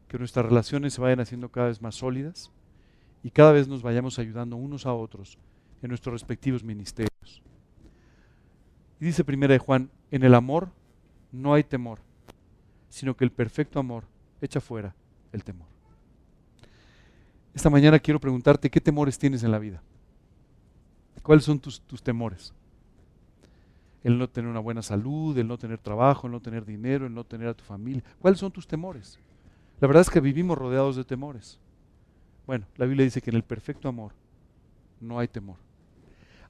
que 0.06 0.20
nuestras 0.20 0.46
relaciones 0.46 0.94
se 0.94 1.00
vayan 1.00 1.18
haciendo 1.18 1.48
cada 1.48 1.66
vez 1.66 1.82
más 1.82 1.96
sólidas 1.96 2.52
y 3.24 3.30
cada 3.32 3.50
vez 3.50 3.66
nos 3.66 3.82
vayamos 3.82 4.20
ayudando 4.20 4.54
unos 4.54 4.86
a 4.86 4.92
otros 4.92 5.36
en 5.82 5.88
nuestros 5.88 6.12
respectivos 6.12 6.64
ministerios. 6.64 7.42
Y 9.00 9.06
dice 9.06 9.24
primera 9.24 9.52
de 9.52 9.58
Juan, 9.58 9.90
en 10.10 10.22
el 10.22 10.34
amor 10.34 10.70
no 11.32 11.54
hay 11.54 11.64
temor, 11.64 11.98
sino 12.88 13.16
que 13.16 13.24
el 13.24 13.32
perfecto 13.32 13.80
amor 13.80 14.04
echa 14.40 14.60
fuera 14.60 14.94
el 15.32 15.42
temor. 15.42 15.68
Esta 17.54 17.68
mañana 17.68 17.98
quiero 17.98 18.20
preguntarte 18.20 18.70
qué 18.70 18.80
temores 18.80 19.18
tienes 19.18 19.42
en 19.42 19.50
la 19.50 19.58
vida. 19.58 19.82
¿Cuáles 21.22 21.44
son 21.44 21.58
tus, 21.58 21.80
tus 21.80 22.02
temores? 22.02 22.54
El 24.02 24.18
no 24.18 24.28
tener 24.28 24.50
una 24.50 24.60
buena 24.60 24.82
salud, 24.82 25.36
el 25.36 25.46
no 25.46 25.58
tener 25.58 25.78
trabajo, 25.78 26.26
el 26.26 26.32
no 26.32 26.40
tener 26.40 26.64
dinero, 26.64 27.06
el 27.06 27.14
no 27.14 27.24
tener 27.24 27.48
a 27.48 27.54
tu 27.54 27.64
familia. 27.64 28.02
¿Cuáles 28.20 28.40
son 28.40 28.50
tus 28.50 28.66
temores? 28.66 29.18
La 29.80 29.86
verdad 29.86 30.02
es 30.02 30.10
que 30.10 30.20
vivimos 30.20 30.56
rodeados 30.56 30.96
de 30.96 31.04
temores. 31.04 31.58
Bueno, 32.46 32.66
la 32.76 32.86
Biblia 32.86 33.04
dice 33.04 33.20
que 33.20 33.30
en 33.30 33.36
el 33.36 33.44
perfecto 33.44 33.88
amor 33.88 34.12
no 35.00 35.18
hay 35.18 35.28
temor. 35.28 35.56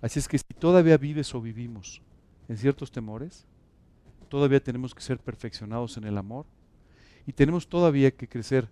Así 0.03 0.19
es 0.19 0.27
que 0.27 0.37
si 0.37 0.45
todavía 0.59 0.99
vives 0.99 1.33
o 1.33 1.41
vivimos 1.41 2.03
en 2.49 2.59
ciertos 2.59 2.91
temores, 2.91 3.47
todavía 4.29 4.63
tenemos 4.63 4.95
que 4.95 5.01
ser 5.01 5.21
perfeccionados 5.21 5.97
en 5.97 6.05
el 6.05 6.19
amor 6.19 6.45
y 7.25 7.33
tenemos 7.33 7.69
todavía 7.69 8.11
que 8.11 8.29
crecer 8.29 8.69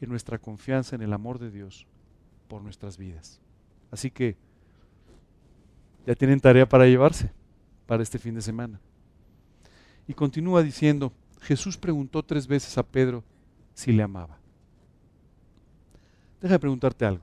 en 0.00 0.08
nuestra 0.08 0.38
confianza 0.38 0.96
en 0.96 1.02
el 1.02 1.12
amor 1.12 1.38
de 1.38 1.50
Dios 1.50 1.86
por 2.48 2.62
nuestras 2.62 2.96
vidas. 2.96 3.38
Así 3.90 4.10
que 4.10 4.38
ya 6.06 6.14
tienen 6.14 6.40
tarea 6.40 6.66
para 6.66 6.86
llevarse 6.86 7.30
para 7.86 8.02
este 8.02 8.18
fin 8.18 8.34
de 8.34 8.40
semana. 8.40 8.80
Y 10.08 10.14
continúa 10.14 10.62
diciendo, 10.62 11.12
Jesús 11.42 11.76
preguntó 11.76 12.22
tres 12.22 12.46
veces 12.46 12.78
a 12.78 12.82
Pedro 12.82 13.22
si 13.74 13.92
le 13.92 14.02
amaba. 14.02 14.38
Deja 16.40 16.54
de 16.54 16.58
preguntarte 16.58 17.04
algo. 17.04 17.22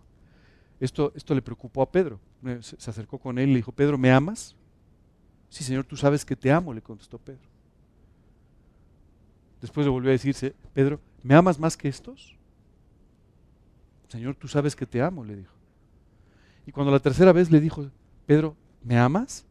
Esto, 0.79 1.11
esto 1.15 1.33
le 1.33 1.41
preocupó 1.41 1.81
a 1.81 1.91
Pedro 1.91 2.19
se 2.61 2.89
acercó 2.89 3.19
con 3.19 3.37
él 3.37 3.49
y 3.49 3.53
le 3.53 3.57
dijo, 3.57 3.71
Pedro, 3.71 3.97
¿me 3.97 4.11
amas? 4.11 4.55
Sí, 5.49 5.63
Señor, 5.63 5.83
tú 5.85 5.97
sabes 5.97 6.23
que 6.23 6.35
te 6.35 6.51
amo, 6.51 6.73
le 6.73 6.81
contestó 6.81 7.17
Pedro. 7.17 7.47
Después 9.61 9.85
le 9.85 9.91
volvió 9.91 10.09
a 10.09 10.13
decirse, 10.13 10.55
Pedro, 10.73 10.99
¿me 11.21 11.35
amas 11.35 11.59
más 11.59 11.75
que 11.75 11.89
estos? 11.89 12.37
Señor, 14.07 14.35
tú 14.35 14.47
sabes 14.47 14.75
que 14.75 14.85
te 14.85 15.01
amo, 15.01 15.23
le 15.23 15.35
dijo. 15.35 15.53
Y 16.65 16.71
cuando 16.71 16.91
la 16.91 16.99
tercera 16.99 17.33
vez 17.33 17.51
le 17.51 17.59
dijo, 17.59 17.89
Pedro, 18.25 18.55
¿me 18.83 18.97
amas? 18.97 19.45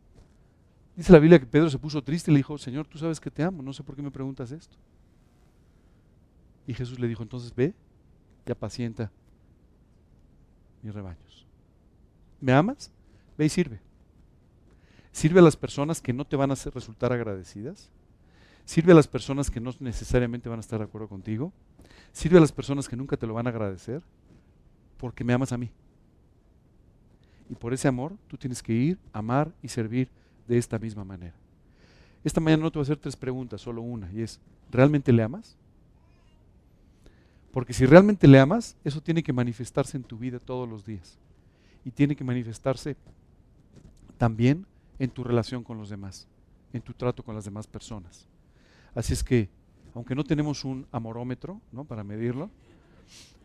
Dice 0.97 1.12
la 1.12 1.18
Biblia 1.18 1.39
que 1.39 1.47
Pedro 1.47 1.68
se 1.68 1.78
puso 1.78 2.03
triste 2.03 2.30
y 2.30 2.34
le 2.34 2.39
dijo, 2.39 2.57
Señor, 2.59 2.86
tú 2.86 2.99
sabes 2.99 3.20
que 3.20 3.30
te 3.30 3.43
amo, 3.43 3.62
no 3.62 3.72
sé 3.72 3.82
por 3.82 3.95
qué 3.95 4.03
me 4.03 4.11
preguntas 4.11 4.51
esto. 4.51 4.76
Y 6.66 6.74
Jesús 6.74 6.99
le 6.99 7.09
dijo, 7.09 7.22
entonces 7.22 7.55
ve 7.55 7.74
y 8.47 8.53
apacienta 8.53 9.11
mis 10.82 10.95
rebaños. 10.95 11.47
¿Me 12.41 12.53
amas? 12.53 12.91
Ve 13.36 13.47
y 13.47 13.49
sirve. 13.49 13.80
Sirve 15.12 15.41
a 15.41 15.43
las 15.43 15.57
personas 15.57 16.01
que 16.01 16.12
no 16.12 16.24
te 16.24 16.36
van 16.36 16.51
a 16.51 16.55
resultar 16.55 17.12
agradecidas. 17.12 17.91
Sirve 18.64 18.93
a 18.93 18.95
las 18.95 19.09
personas 19.09 19.51
que 19.51 19.61
no 19.61 19.72
necesariamente 19.80 20.49
van 20.49 20.59
a 20.59 20.61
estar 20.61 20.78
de 20.78 20.84
acuerdo 20.84 21.09
contigo. 21.09 21.53
Sirve 22.12 22.39
a 22.39 22.41
las 22.41 22.53
personas 22.53 22.89
que 22.89 22.97
nunca 22.97 23.16
te 23.16 23.26
lo 23.26 23.34
van 23.34 23.47
a 23.47 23.51
agradecer 23.51 24.03
porque 24.99 25.24
me 25.24 25.32
amas 25.32 25.53
a 25.53 25.59
mí. 25.59 25.70
Y 27.49 27.55
por 27.55 27.72
ese 27.72 27.89
amor 27.89 28.14
tú 28.28 28.36
tienes 28.36 28.62
que 28.62 28.72
ir, 28.72 28.99
amar 29.12 29.53
y 29.62 29.68
servir 29.68 30.09
de 30.47 30.59
esta 30.59 30.78
misma 30.78 31.05
manera. 31.05 31.34
Esta 32.24 32.41
mañana 32.41 32.64
no 32.64 32.70
te 32.70 32.78
voy 32.78 32.82
a 32.82 32.89
hacer 32.89 32.99
tres 32.99 33.16
preguntas, 33.16 33.61
solo 33.61 33.80
una, 33.80 34.12
y 34.12 34.22
es, 34.22 34.41
¿realmente 34.70 35.12
le 35.12 35.22
amas? 35.22 35.57
Porque 37.53 37.72
si 37.72 37.86
realmente 37.86 38.26
le 38.28 38.39
amas, 38.39 38.76
eso 38.84 39.01
tiene 39.01 39.22
que 39.22 39.32
manifestarse 39.32 39.97
en 39.97 40.03
tu 40.03 40.18
vida 40.18 40.39
todos 40.39 40.68
los 40.68 40.84
días. 40.84 41.16
Y 41.84 41.90
tiene 41.90 42.16
que 42.16 42.24
manifestarse 42.24 42.96
también 44.16 44.66
en 44.98 45.10
tu 45.10 45.24
relación 45.24 45.62
con 45.62 45.78
los 45.78 45.88
demás, 45.88 46.26
en 46.72 46.82
tu 46.82 46.92
trato 46.92 47.22
con 47.22 47.34
las 47.34 47.44
demás 47.44 47.66
personas. 47.66 48.26
Así 48.94 49.12
es 49.12 49.22
que, 49.22 49.48
aunque 49.94 50.14
no 50.14 50.24
tenemos 50.24 50.64
un 50.64 50.86
amorómetro 50.90 51.60
¿no? 51.72 51.84
para 51.84 52.04
medirlo, 52.04 52.50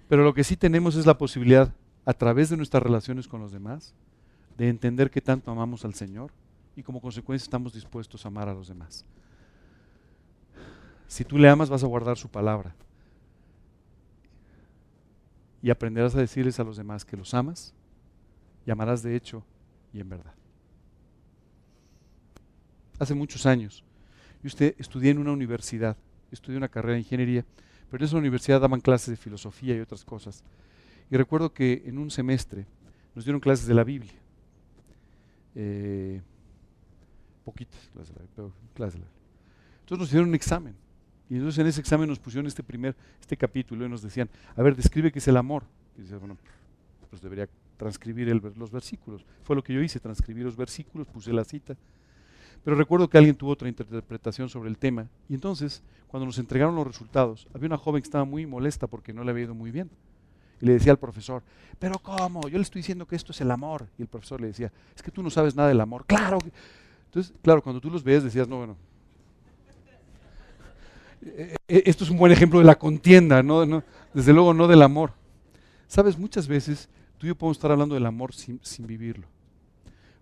pero 0.10 0.24
lo 0.24 0.34
que 0.34 0.44
sí 0.44 0.58
tenemos 0.58 0.96
es 0.96 1.06
la 1.06 1.18
posibilidad, 1.18 1.74
a 2.06 2.14
través 2.14 2.50
de 2.50 2.58
nuestras 2.58 2.84
relaciones 2.84 3.28
con 3.28 3.40
los 3.40 3.52
demás, 3.52 3.94
de 4.58 4.70
entender 4.70 5.10
que 5.10 5.22
tanto 5.22 5.52
amamos 5.52 5.86
al 5.86 5.94
Señor 5.94 6.32
y 6.76 6.84
como 6.84 7.02
consecuencia 7.02 7.46
estamos 7.46 7.74
dispuestos 7.74 8.26
a 8.26 8.28
amar 8.28 8.50
a 8.50 8.54
los 8.54 8.68
demás. 8.68 9.06
Si 11.08 11.24
tú 11.24 11.38
le 11.38 11.48
amas, 11.48 11.70
vas 11.70 11.84
a 11.84 11.88
guardar 11.88 12.18
su 12.18 12.30
palabra 12.30 12.76
y 15.62 15.70
aprenderás 15.70 16.16
a 16.16 16.20
decirles 16.20 16.60
a 16.60 16.64
los 16.64 16.76
demás 16.76 17.06
que 17.06 17.16
los 17.16 17.34
amas 17.34 17.74
y 18.66 18.72
amarás 18.72 19.04
de 19.04 19.16
hecho 19.16 19.44
y 19.94 20.00
en 20.00 20.10
verdad. 20.10 20.34
Hace 23.00 23.14
muchos 23.14 23.46
años, 23.46 23.84
yo 24.42 24.48
usted 24.48 24.76
estudié 24.78 25.12
en 25.12 25.18
una 25.18 25.32
universidad, 25.32 25.98
estudié 26.32 26.58
una 26.58 26.70
carrera 26.70 26.94
de 26.94 27.00
ingeniería, 27.00 27.46
pero 27.90 28.04
en 28.04 28.08
esa 28.08 28.18
universidad 28.18 28.62
daban 28.62 28.82
clases 28.82 29.10
de 29.10 29.18
filosofía 29.18 29.76
y 29.76 29.80
otras 29.80 30.04
cosas. 30.04 30.44
Y 31.10 31.18
recuerdo 31.18 31.54
que 31.54 31.84
en 31.86 31.98
un 31.98 32.10
semestre 32.10 32.66
nos 33.14 33.26
dieron 33.26 33.40
clases 33.40 33.68
de 33.68 33.74
la 33.74 33.84
Biblia. 33.84 34.14
Eh, 35.56 36.22
poquitas 37.46 37.90
clases 37.94 38.16
de 38.16 38.22
la 38.22 38.28
Biblia, 38.28 38.54
clases 38.74 38.94
de 38.94 39.00
la 39.00 39.06
Biblia. 39.06 39.24
Entonces 39.82 40.00
nos 40.00 40.12
dieron 40.12 40.30
un 40.30 40.36
examen. 40.36 40.76
Y 41.30 41.36
entonces 41.36 41.60
en 41.60 41.68
ese 41.68 41.82
examen 41.82 42.08
nos 42.08 42.20
pusieron 42.20 42.48
este 42.48 42.64
primer, 42.64 42.96
este 43.20 43.38
capítulo 43.38 43.86
y 43.86 43.90
nos 43.90 44.02
decían, 44.02 44.30
a 44.56 44.62
ver, 44.62 44.76
describe 44.76 45.12
qué 45.12 45.20
es 45.20 45.28
el 45.28 45.38
amor. 45.38 45.64
Y 45.98 46.02
decía, 46.02 46.18
bueno, 46.18 46.38
pues 47.10 47.22
debería 47.22 47.48
transcribir 47.78 48.28
los 48.56 48.72
versículos. 48.72 49.26
Fue 49.44 49.56
lo 49.56 49.64
que 49.64 49.74
yo 49.74 49.82
hice, 49.82 50.00
transcribir 50.00 50.46
los 50.46 50.56
versículos, 50.56 51.08
puse 51.08 51.34
la 51.34 51.44
cita. 51.44 51.76
Pero 52.64 52.78
recuerdo 52.78 53.10
que 53.10 53.18
alguien 53.18 53.36
tuvo 53.36 53.52
otra 53.52 53.68
interpretación 53.68 54.48
sobre 54.48 54.70
el 54.70 54.78
tema. 54.78 55.08
Y 55.28 55.34
entonces, 55.34 55.84
cuando 56.08 56.26
nos 56.26 56.38
entregaron 56.38 56.76
los 56.76 56.88
resultados, 56.88 57.48
había 57.54 57.68
una 57.68 57.78
joven 57.78 58.02
que 58.02 58.08
estaba 58.08 58.24
muy 58.24 58.46
molesta 58.46 58.88
porque 58.88 59.12
no 59.14 59.24
le 59.24 59.32
había 59.32 59.44
ido 59.46 59.56
muy 59.56 59.72
bien. 59.72 59.90
Y 60.62 60.66
le 60.68 60.74
decía 60.74 60.94
al 60.94 61.00
profesor, 61.00 61.44
pero 61.78 62.00
¿cómo? 62.00 62.48
Yo 62.48 62.58
le 62.58 62.62
estoy 62.62 62.80
diciendo 62.80 63.06
que 63.06 63.18
esto 63.18 63.34
es 63.34 63.42
el 63.42 63.52
amor. 63.52 63.88
Y 63.98 64.04
el 64.04 64.08
profesor 64.08 64.40
le 64.40 64.48
decía, 64.48 64.72
es 64.96 65.04
que 65.04 65.12
tú 65.12 65.22
no 65.22 65.30
sabes 65.30 65.56
nada 65.56 65.68
del 65.68 65.82
amor. 65.82 66.06
Claro. 66.06 66.38
Entonces, 67.06 67.34
claro, 67.42 67.62
cuando 67.62 67.82
tú 67.82 67.90
los 67.90 68.04
ves 68.04 68.24
decías, 68.24 68.48
no, 68.48 68.58
bueno. 68.58 68.78
Eh, 71.26 71.56
eh, 71.68 71.84
esto 71.86 72.04
es 72.04 72.10
un 72.10 72.18
buen 72.18 72.32
ejemplo 72.32 72.60
de 72.60 72.66
la 72.66 72.76
contienda, 72.76 73.44
¿no? 73.44 73.84
desde 74.14 74.34
luego 74.34 74.54
no 74.54 74.68
del 74.68 74.82
amor. 74.82 75.12
Sabes, 75.88 76.18
muchas 76.18 76.48
veces 76.48 76.90
tú 77.18 77.26
y 77.26 77.30
yo 77.30 77.36
podemos 77.36 77.58
estar 77.58 77.72
hablando 77.72 77.96
del 77.96 78.06
amor 78.06 78.34
sin, 78.34 78.60
vivirlo. 78.80 79.28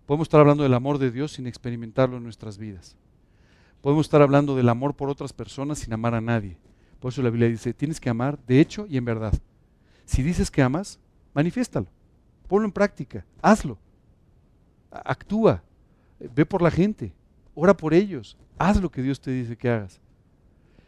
Podemos 0.06 0.26
estar 0.26 0.40
hablando 0.40 0.62
del 0.62 0.74
amor 0.74 0.98
de 0.98 1.10
Dios 1.10 1.32
sin 1.32 1.46
experimentarlo 1.46 2.16
en 2.16 2.24
nuestras 2.24 2.58
vidas. 2.58 2.96
Podemos 3.80 4.06
estar 4.06 4.22
hablando 4.22 4.54
del 4.54 4.68
amor 4.68 4.94
por 4.94 5.08
otras 5.08 5.32
personas 5.32 5.78
sin 5.78 5.92
amar 5.92 6.14
a 6.14 6.20
nadie. 6.20 6.56
Por 7.00 7.12
eso 7.12 7.22
la 7.22 7.30
Biblia 7.30 7.48
dice, 7.48 7.74
tienes 7.74 8.00
que 8.00 8.10
amar 8.10 8.38
de 8.46 8.60
hecho 8.60 8.86
y 8.88 8.96
en 8.96 9.04
verdad. 9.04 9.34
Si 10.04 10.22
dices 10.22 10.50
que 10.50 10.62
amas, 10.62 11.00
manifiéstalo. 11.34 11.86
Ponlo 12.48 12.66
en 12.66 12.72
práctica. 12.72 13.24
Hazlo. 13.40 13.78
Actúa. 14.90 15.62
Ve 16.20 16.46
por 16.46 16.62
la 16.62 16.70
gente. 16.70 17.12
Ora 17.54 17.76
por 17.76 17.94
ellos. 17.94 18.36
Haz 18.58 18.80
lo 18.80 18.90
que 18.90 19.02
Dios 19.02 19.20
te 19.20 19.30
dice 19.30 19.56
que 19.56 19.68
hagas. 19.68 20.00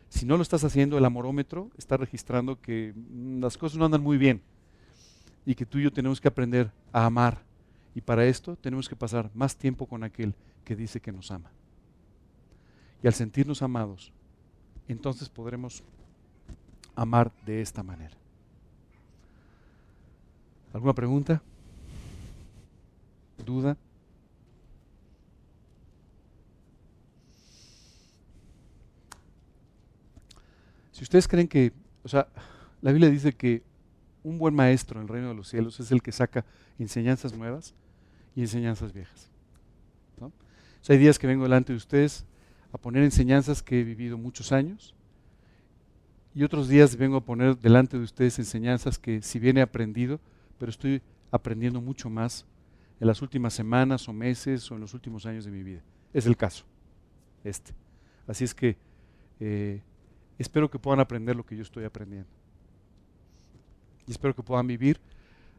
Si 0.09 0.27
no 0.27 0.37
lo 0.37 0.43
estás 0.43 0.63
haciendo, 0.63 0.97
el 0.97 1.05
amorómetro 1.05 1.71
está 1.77 1.97
registrando 1.97 2.61
que 2.61 2.95
las 3.41 3.59
cosas 3.59 3.79
no 3.79 3.85
andan 3.85 4.03
muy 4.03 4.19
bien 4.19 4.43
y 5.47 5.55
que 5.55 5.67
tú 5.67 5.79
y 5.79 5.85
yo 5.85 5.93
tenemos 5.93 6.21
que 6.21 6.29
aprender 6.29 6.71
a 6.93 7.07
amar 7.07 7.43
y 7.95 8.01
para 8.01 8.25
esto 8.25 8.57
tenemos 8.57 8.89
que 8.89 8.97
pasar 8.97 9.31
más 9.35 9.57
tiempo 9.57 9.87
con 9.87 10.03
aquel 10.03 10.35
que 10.65 10.75
dice 10.75 11.01
que 11.01 11.13
nos 11.13 11.31
ama. 11.31 11.51
Y 13.03 13.07
al 13.07 13.15
sentirnos 13.15 13.63
amados, 13.63 14.13
entonces 14.89 15.29
podremos 15.29 15.83
amar 16.97 17.31
de 17.45 17.61
esta 17.61 17.83
manera. 17.83 18.17
¿Alguna 20.73 20.95
pregunta? 20.95 21.41
¿Duda? 23.45 23.77
Si 30.91 31.03
ustedes 31.03 31.29
creen 31.29 31.47
que, 31.47 31.73
o 32.03 32.09
sea, 32.09 32.29
la 32.81 32.93
Biblia 32.93 33.11
dice 33.11 33.33
que 33.33 33.63
un 34.25 34.39
buen 34.39 34.55
maestro 34.55 34.99
en 34.99 35.05
el 35.05 35.09
reino 35.09 35.29
de 35.29 35.35
los 35.35 35.49
cielos 35.49 35.79
es 35.79 35.93
el 35.93 36.03
que 36.03 36.11
saca 36.11 36.45
enseñanzas 36.79 37.37
nuevas, 37.37 37.75
y 38.35 38.41
enseñanzas 38.41 38.93
viejas. 38.93 39.31
hay 40.89 40.99
días 40.99 41.19
que 41.19 41.27
vengo 41.27 41.45
delante 41.45 41.73
de 41.73 41.79
ustedes 41.79 42.27
a 42.73 42.79
poner 42.79 43.05
enseñanzas 43.05 43.63
que 43.63 43.81
he 43.81 43.85
vivido 43.85 44.19
muchos 44.19 44.53
años 44.53 44.95
y 46.35 46.43
otros 46.43 46.69
días 46.69 46.97
vengo 46.97 47.17
a 47.17 47.25
poner 47.25 47.57
delante 47.57 47.97
de 47.97 48.05
ustedes 48.05 48.39
enseñanzas 48.39 48.99
que 48.99 49.23
si 49.23 49.39
bien 49.39 49.57
he 49.57 49.63
aprendido, 49.63 50.21
pero 50.59 50.69
estoy 50.69 51.01
aprendiendo 51.31 51.81
mucho 51.81 52.11
más 52.11 52.45
en 53.01 53.07
las 53.07 53.23
últimas 53.23 53.55
semanas 53.55 54.07
o 54.09 54.13
meses 54.13 54.71
o 54.71 54.75
en 54.75 54.81
los 54.81 54.93
últimos 54.93 55.25
años 55.25 55.45
de 55.45 55.51
mi 55.51 55.63
vida. 55.63 55.81
Es 56.13 56.27
el 56.27 56.37
caso, 56.37 56.65
este. 57.45 57.73
Así 58.27 58.45
es 58.45 58.55
que 58.55 58.77
eh, 59.41 59.81
espero 60.39 60.71
que 60.71 60.79
puedan 60.79 61.01
aprender 61.01 61.35
lo 61.35 61.47
que 61.47 61.57
yo 61.57 61.63
estoy 61.63 61.85
aprendiendo. 61.85 62.29
Y 64.07 64.13
espero 64.13 64.35
que 64.35 64.43
puedan 64.43 64.67
vivir 64.67 65.01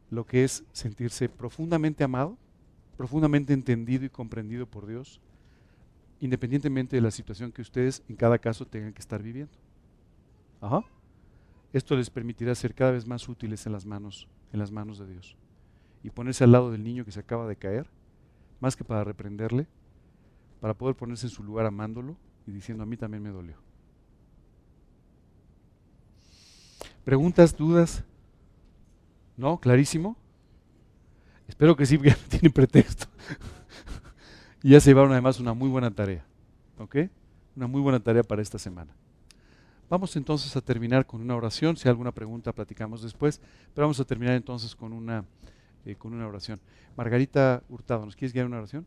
lo 0.10 0.26
que 0.26 0.44
es 0.44 0.64
sentirse 0.72 1.30
profundamente 1.30 2.04
amado 2.04 2.38
profundamente 2.96 3.54
entendido 3.54 4.06
y 4.06 4.10
comprendido 4.10 4.66
por 4.66 4.88
Dios, 4.88 5.20
independientemente 6.20 6.96
de 6.96 7.02
la 7.02 7.12
situación 7.12 7.52
que 7.52 7.62
ustedes 7.62 8.04
en 8.08 8.16
cada 8.16 8.40
caso 8.40 8.66
tengan 8.66 8.94
que 8.94 9.02
estar 9.02 9.22
viviendo. 9.22 9.54
Esto 11.74 11.96
les 11.96 12.10
permitirá 12.10 12.56
ser 12.56 12.74
cada 12.74 12.92
vez 12.92 13.06
más 13.06 13.28
útiles 13.28 13.66
en 13.66 13.74
las 13.74 13.86
manos, 13.86 14.28
en 14.54 14.60
las 14.60 14.72
manos 14.72 14.98
de 14.98 15.08
Dios. 15.08 15.36
Y 16.04 16.10
ponerse 16.10 16.44
al 16.44 16.54
lado 16.54 16.72
del 16.72 16.84
niño 16.84 17.04
que 17.04 17.12
se 17.12 17.20
acaba 17.20 17.48
de 17.48 17.58
caer, 17.58 17.88
más 18.62 18.76
que 18.76 18.86
para 18.86 19.04
reprenderle, 19.04 19.68
para 20.62 20.74
poder 20.74 20.96
ponerse 20.96 21.28
en 21.28 21.32
su 21.32 21.44
lugar 21.44 21.66
amándolo 21.66 22.16
y 22.48 22.52
diciendo 22.52 22.84
a 22.84 22.86
mí 22.86 22.96
también 22.96 23.22
me 23.22 23.30
dolió. 23.30 23.58
¿Preguntas, 27.04 27.56
dudas? 27.56 28.04
¿No? 29.38 29.60
¿Clarísimo? 29.60 30.18
Espero 31.48 31.76
que 31.76 31.86
sí, 31.86 31.98
porque 31.98 32.12
no 32.12 32.30
tiene 32.30 32.50
pretexto. 32.50 33.08
y 34.64 34.70
ya 34.72 34.80
se 34.80 34.90
llevaron 34.90 35.12
además 35.12 35.40
una 35.40 35.54
muy 35.54 35.70
buena 35.70 35.92
tarea. 35.92 36.26
¿Ok? 36.78 36.98
Una 37.56 37.68
muy 37.68 37.82
buena 37.82 38.00
tarea 38.00 38.24
para 38.24 38.42
esta 38.42 38.60
semana. 38.60 38.94
Vamos 39.90 40.16
entonces 40.16 40.56
a 40.56 40.62
terminar 40.62 41.06
con 41.06 41.22
una 41.22 41.36
oración. 41.36 41.78
Si 41.78 41.88
hay 41.88 41.92
alguna 41.92 42.12
pregunta, 42.12 42.52
platicamos 42.52 43.02
después. 43.02 43.40
Pero 43.74 43.86
vamos 43.86 44.00
a 44.00 44.06
terminar 44.06 44.36
entonces 44.36 44.76
con 44.76 44.94
una, 44.94 45.26
eh, 45.86 45.96
con 45.96 46.14
una 46.14 46.28
oración. 46.28 46.60
Margarita 46.98 47.62
Hurtado, 47.70 48.06
¿nos 48.06 48.16
quieres 48.16 48.34
guiar 48.34 48.48
una 48.48 48.58
oración? 48.58 48.86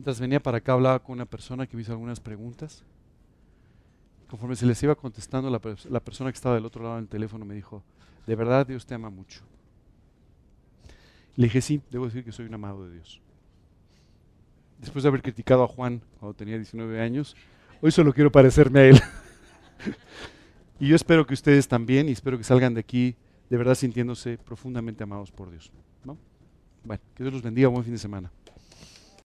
Mientras 0.00 0.18
venía 0.18 0.40
para 0.40 0.56
acá 0.56 0.72
hablaba 0.72 0.98
con 0.98 1.12
una 1.12 1.26
persona 1.26 1.66
que 1.66 1.76
me 1.76 1.82
hizo 1.82 1.92
algunas 1.92 2.20
preguntas. 2.20 2.82
Conforme 4.30 4.56
se 4.56 4.64
les 4.64 4.82
iba 4.82 4.94
contestando, 4.94 5.50
la, 5.50 5.58
persona 6.00 6.32
que 6.32 6.36
estaba 6.36 6.54
del 6.54 6.64
otro 6.64 6.82
lado 6.82 6.96
del 6.96 7.06
teléfono 7.06 7.44
me 7.44 7.54
dijo, 7.54 7.82
de 8.26 8.34
verdad 8.34 8.66
Dios 8.66 8.86
te 8.86 8.94
ama 8.94 9.10
mucho. 9.10 9.42
Le 11.36 11.48
dije, 11.48 11.60
sí, 11.60 11.82
debo 11.90 12.06
decir 12.06 12.24
que 12.24 12.32
soy 12.32 12.46
un 12.46 12.54
amado 12.54 12.86
de 12.86 12.94
Dios. 12.94 13.20
Después 14.78 15.02
de 15.02 15.10
haber 15.10 15.20
criticado 15.20 15.64
a 15.64 15.68
Juan 15.68 16.00
cuando 16.18 16.32
tenía 16.32 16.56
19 16.56 16.98
años, 16.98 17.36
hoy 17.82 17.90
solo 17.90 18.14
quiero 18.14 18.32
parecerme 18.32 18.80
a 18.80 18.84
él. 18.86 19.02
y 20.80 20.88
yo 20.88 20.96
espero 20.96 21.26
que 21.26 21.34
ustedes 21.34 21.68
también, 21.68 22.08
y 22.08 22.12
espero 22.12 22.38
que 22.38 22.44
salgan 22.44 22.72
de 22.72 22.80
aquí 22.80 23.16
de 23.50 23.56
verdad 23.58 23.74
sintiéndose 23.74 24.38
profundamente 24.38 25.02
amados 25.02 25.30
por 25.30 25.50
Dios. 25.50 25.70
Bueno, 26.84 27.02
que 27.14 27.22
Dios 27.22 27.34
los 27.34 27.42
bendiga, 27.42 27.68
buen 27.68 27.84
fin 27.84 27.92
de 27.92 27.98
semana. 27.98 28.32